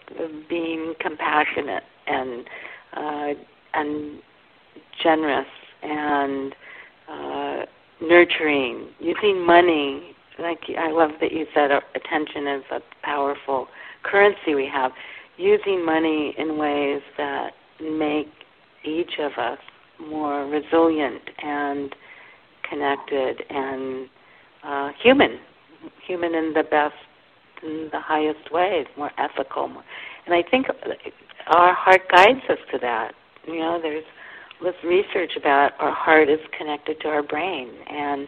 being 0.49 0.93
compassionate 0.99 1.83
and 2.07 2.45
uh, 2.95 3.33
and 3.73 4.19
generous 5.01 5.47
and 5.81 6.55
uh, 7.09 7.65
nurturing, 8.01 8.89
using 8.99 9.45
money. 9.45 10.15
Like 10.39 10.59
I 10.77 10.91
love 10.91 11.11
that 11.21 11.31
you 11.31 11.45
said, 11.53 11.69
attention 11.95 12.47
is 12.47 12.63
a 12.71 12.79
powerful 13.03 13.67
currency 14.03 14.55
we 14.55 14.69
have, 14.71 14.91
using 15.37 15.85
money 15.85 16.33
in 16.37 16.57
ways 16.57 17.01
that 17.17 17.51
make 17.81 18.27
each 18.83 19.13
of 19.19 19.31
us 19.37 19.59
more 19.99 20.45
resilient 20.45 21.21
and 21.41 21.95
connected 22.67 23.43
and 23.49 24.09
uh, 24.63 24.89
human, 25.01 25.39
human 26.05 26.35
in 26.35 26.53
the 26.53 26.63
best, 26.63 26.95
in 27.61 27.89
the 27.91 27.99
highest 27.99 28.51
ways, 28.51 28.85
more 28.97 29.11
ethical. 29.17 29.67
More, 29.67 29.83
and 30.25 30.33
I 30.33 30.43
think 30.49 30.67
our 31.47 31.73
heart 31.73 32.01
guides 32.09 32.41
us 32.49 32.59
to 32.71 32.77
that. 32.79 33.13
You 33.45 33.59
know, 33.59 33.79
there's 33.81 34.05
this 34.61 34.75
research 34.83 35.33
about 35.37 35.71
our 35.79 35.93
heart 35.93 36.29
is 36.29 36.39
connected 36.57 37.01
to 37.01 37.07
our 37.09 37.23
brain, 37.23 37.69
and 37.89 38.27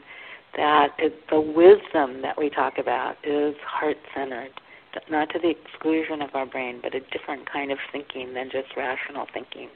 that 0.58 0.90
it, 0.98 1.14
the 1.30 1.40
wisdom 1.40 2.22
that 2.22 2.38
we 2.38 2.50
talk 2.50 2.78
about 2.78 3.16
is 3.24 3.56
heart 3.66 3.98
centered 4.16 4.52
not 5.10 5.30
to 5.32 5.40
the 5.40 5.50
exclusion 5.50 6.22
of 6.22 6.30
our 6.34 6.46
brain, 6.46 6.80
but 6.82 6.96
a 6.96 7.00
different 7.12 7.52
kind 7.52 7.72
of 7.72 7.78
thinking 7.92 8.34
than 8.34 8.50
just 8.52 8.76
rational 8.78 9.28
thinking, 9.34 9.70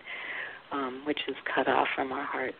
um, 0.72 1.04
which 1.06 1.20
is 1.28 1.36
cut 1.54 1.68
off 1.68 1.88
from 1.96 2.12
our 2.12 2.24
hearts. 2.24 2.56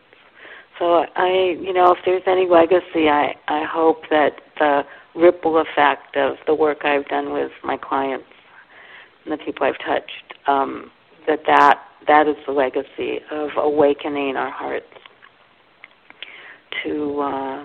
So 0.80 1.04
I, 1.14 1.56
you 1.60 1.74
know, 1.74 1.92
if 1.92 1.98
there's 2.06 2.22
any 2.26 2.48
legacy, 2.48 3.10
I 3.10 3.34
I 3.48 3.64
hope 3.70 4.04
that 4.08 4.32
the 4.58 4.82
ripple 5.14 5.58
effect 5.58 6.16
of 6.16 6.36
the 6.46 6.54
work 6.54 6.84
I've 6.84 7.06
done 7.08 7.34
with 7.34 7.52
my 7.62 7.76
clients 7.76 8.24
and 9.24 9.32
the 9.32 9.44
people 9.44 9.66
I've 9.66 9.78
touched, 9.86 10.34
um, 10.48 10.90
that 11.26 11.40
that 11.46 11.80
that 12.08 12.26
is 12.26 12.36
the 12.46 12.52
legacy 12.52 13.18
of 13.30 13.50
awakening 13.58 14.36
our 14.36 14.50
hearts 14.50 14.86
to 16.82 17.20
uh, 17.20 17.64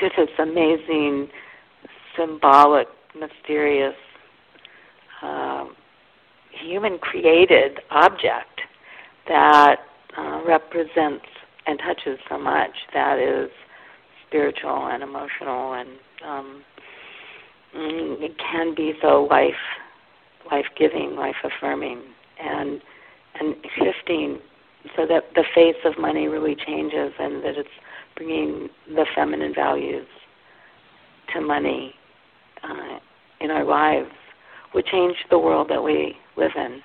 to 0.00 0.08
this 0.16 0.30
amazing 0.40 1.28
symbolic 2.16 2.88
mysterious 3.14 3.94
um, 5.22 5.76
human 6.50 6.98
created 6.98 7.78
object 7.90 8.60
that 9.28 9.76
uh, 10.18 10.40
represents 10.44 11.26
and 11.66 11.78
touches 11.78 12.18
so 12.28 12.38
much 12.38 12.70
that 12.92 13.18
is 13.18 13.50
spiritual 14.26 14.88
and 14.88 15.02
emotional 15.02 15.74
and 15.74 15.88
um, 16.26 16.64
mm, 17.76 18.22
it 18.22 18.32
can 18.38 18.74
be 18.74 18.92
so 19.00 19.26
life 19.30 19.54
life 20.50 20.66
giving 20.78 21.14
life 21.16 21.36
affirming 21.44 22.02
and 22.42 22.80
and 23.38 23.54
shifting 23.76 24.38
so 24.96 25.06
that 25.06 25.24
the 25.34 25.44
face 25.54 25.76
of 25.84 25.98
money 25.98 26.26
really 26.26 26.56
changes 26.56 27.12
and 27.18 27.42
that 27.44 27.56
it's 27.56 27.68
bringing 28.16 28.68
the 28.88 29.06
feminine 29.14 29.54
values 29.54 30.06
to 31.32 31.40
money 31.40 31.94
uh, 32.62 32.98
in 33.40 33.50
our 33.50 33.64
lives 33.64 34.10
would 34.74 34.86
change 34.86 35.16
the 35.30 35.38
world 35.38 35.68
that 35.70 35.82
we 35.82 36.16
live 36.36 36.52
in. 36.56 36.80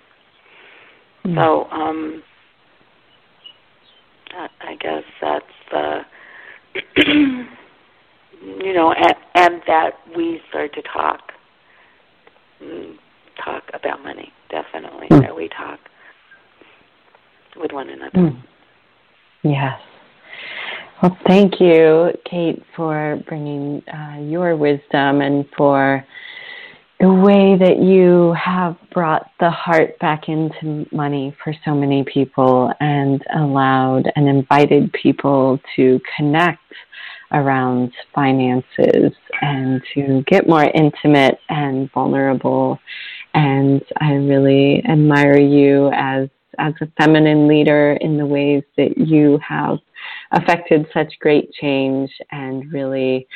Mm. 1.26 1.36
So, 1.36 1.70
um, 1.72 2.24
I, 4.36 4.76
guess 4.76 5.04
that's 5.22 5.46
the, 5.72 6.02
you 8.44 8.74
know, 8.74 8.92
and, 8.92 9.16
and 9.36 9.62
that 9.68 9.92
we 10.16 10.42
start 10.50 10.74
to 10.74 10.82
talk, 10.82 11.32
mm, 12.62 12.96
talk 13.44 13.64
about 13.74 14.04
money. 14.04 14.32
Definitely, 14.50 15.08
mm. 15.10 15.22
that 15.22 15.36
we 15.36 15.50
talk 15.50 15.80
with 17.58 17.72
one 17.72 17.90
another. 17.90 18.18
Mm. 18.18 18.42
Yes, 19.44 19.80
Well, 21.02 21.18
thank 21.28 21.60
you, 21.60 22.12
Kate, 22.30 22.62
for 22.76 23.22
bringing 23.28 23.84
uh, 23.88 24.20
your 24.20 24.56
wisdom 24.56 25.22
and 25.22 25.46
for 25.56 26.06
the 27.00 27.14
way 27.14 27.56
that 27.58 27.78
you 27.78 28.34
have 28.34 28.76
brought 28.92 29.30
the 29.40 29.52
heart 29.52 29.98
back 30.00 30.30
into 30.30 30.86
money 30.92 31.36
for 31.44 31.54
so 31.64 31.76
many 31.76 32.04
people 32.04 32.74
and 32.80 33.24
allowed 33.36 34.12
and 34.16 34.28
invited 34.28 34.92
people 34.94 35.60
to 35.76 36.00
connect 36.16 36.62
around 37.32 37.92
finances 38.16 39.14
and 39.42 39.82
to 39.94 40.24
get 40.26 40.48
more 40.48 40.64
intimate 40.64 41.40
and 41.50 41.92
vulnerable. 41.92 42.80
And 43.34 43.84
I 44.00 44.14
really 44.14 44.84
admire 44.86 45.38
you 45.38 45.92
as 45.94 46.30
as 46.60 46.74
a 46.82 46.88
feminine 47.00 47.48
leader 47.48 47.94
in 48.02 48.18
the 48.18 48.26
ways 48.26 48.64
that 48.78 48.98
you 48.98 49.40
have 49.48 49.78
affected 50.32 50.86
such 50.94 51.14
great 51.20 51.52
change 51.54 52.12
and 52.32 52.72
really 52.72 53.28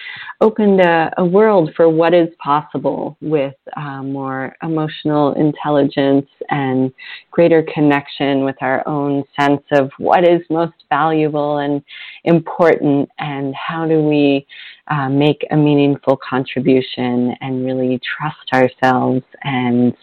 opened 0.41 0.81
a, 0.81 1.11
a 1.17 1.25
world 1.25 1.71
for 1.75 1.89
what 1.89 2.13
is 2.13 2.29
possible 2.43 3.17
with 3.21 3.55
uh, 3.77 4.03
more 4.03 4.55
emotional 4.63 5.33
intelligence 5.33 6.27
and 6.49 6.91
greater 7.31 7.63
connection 7.73 8.43
with 8.43 8.55
our 8.61 8.87
own 8.87 9.23
sense 9.39 9.63
of 9.71 9.89
what 9.97 10.27
is 10.27 10.41
most 10.49 10.73
valuable 10.89 11.59
and 11.59 11.81
important 12.25 13.09
and 13.19 13.53
how 13.55 13.87
do 13.87 14.01
we 14.01 14.45
uh, 14.87 15.09
make 15.09 15.45
a 15.51 15.55
meaningful 15.55 16.17
contribution 16.17 17.35
and 17.41 17.65
really 17.65 17.99
trust 17.99 18.53
ourselves 18.53 19.23
and 19.43 19.93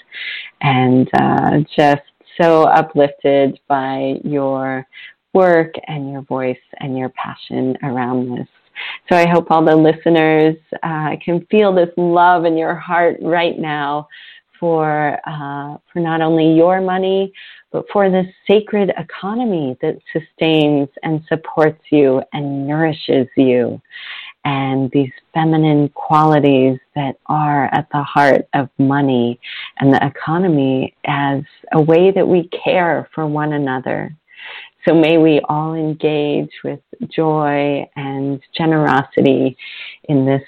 and 0.60 1.08
uh, 1.20 1.58
just 1.76 2.02
so 2.40 2.62
uplifted 2.64 3.58
by 3.68 4.14
your 4.24 4.86
work 5.34 5.74
and 5.86 6.10
your 6.10 6.22
voice 6.22 6.56
and 6.80 6.96
your 6.96 7.10
passion 7.10 7.76
around 7.82 8.36
this. 8.36 8.48
So 9.08 9.16
I 9.16 9.26
hope 9.26 9.50
all 9.50 9.64
the 9.64 9.74
listeners 9.76 10.56
uh, 10.82 11.16
can 11.24 11.44
feel 11.50 11.74
this 11.74 11.90
love 11.96 12.44
in 12.44 12.56
your 12.56 12.74
heart 12.74 13.16
right 13.20 13.58
now 13.58 14.08
for 14.58 15.18
uh, 15.26 15.76
for 15.92 16.00
not 16.00 16.20
only 16.20 16.52
your 16.52 16.80
money, 16.80 17.32
but 17.70 17.84
for 17.92 18.10
this 18.10 18.26
sacred 18.46 18.92
economy 18.96 19.76
that 19.82 19.98
sustains 20.12 20.88
and 21.02 21.22
supports 21.28 21.82
you 21.90 22.22
and 22.32 22.66
nourishes 22.66 23.28
you, 23.36 23.80
and 24.44 24.90
these 24.90 25.12
feminine 25.34 25.88
qualities 25.90 26.78
that 26.94 27.16
are 27.26 27.66
at 27.72 27.88
the 27.92 28.02
heart 28.02 28.48
of 28.54 28.68
money 28.78 29.38
and 29.78 29.92
the 29.92 30.06
economy 30.06 30.94
as 31.04 31.42
a 31.72 31.80
way 31.80 32.10
that 32.10 32.26
we 32.26 32.48
care 32.64 33.08
for 33.14 33.26
one 33.26 33.52
another. 33.52 34.14
So 34.86 34.94
may 34.94 35.18
we 35.18 35.40
all 35.48 35.74
engage 35.74 36.52
with 36.64 36.80
joy 37.10 37.84
and 37.96 38.40
generosity 38.56 39.56
in 40.08 40.24
this 40.24 40.42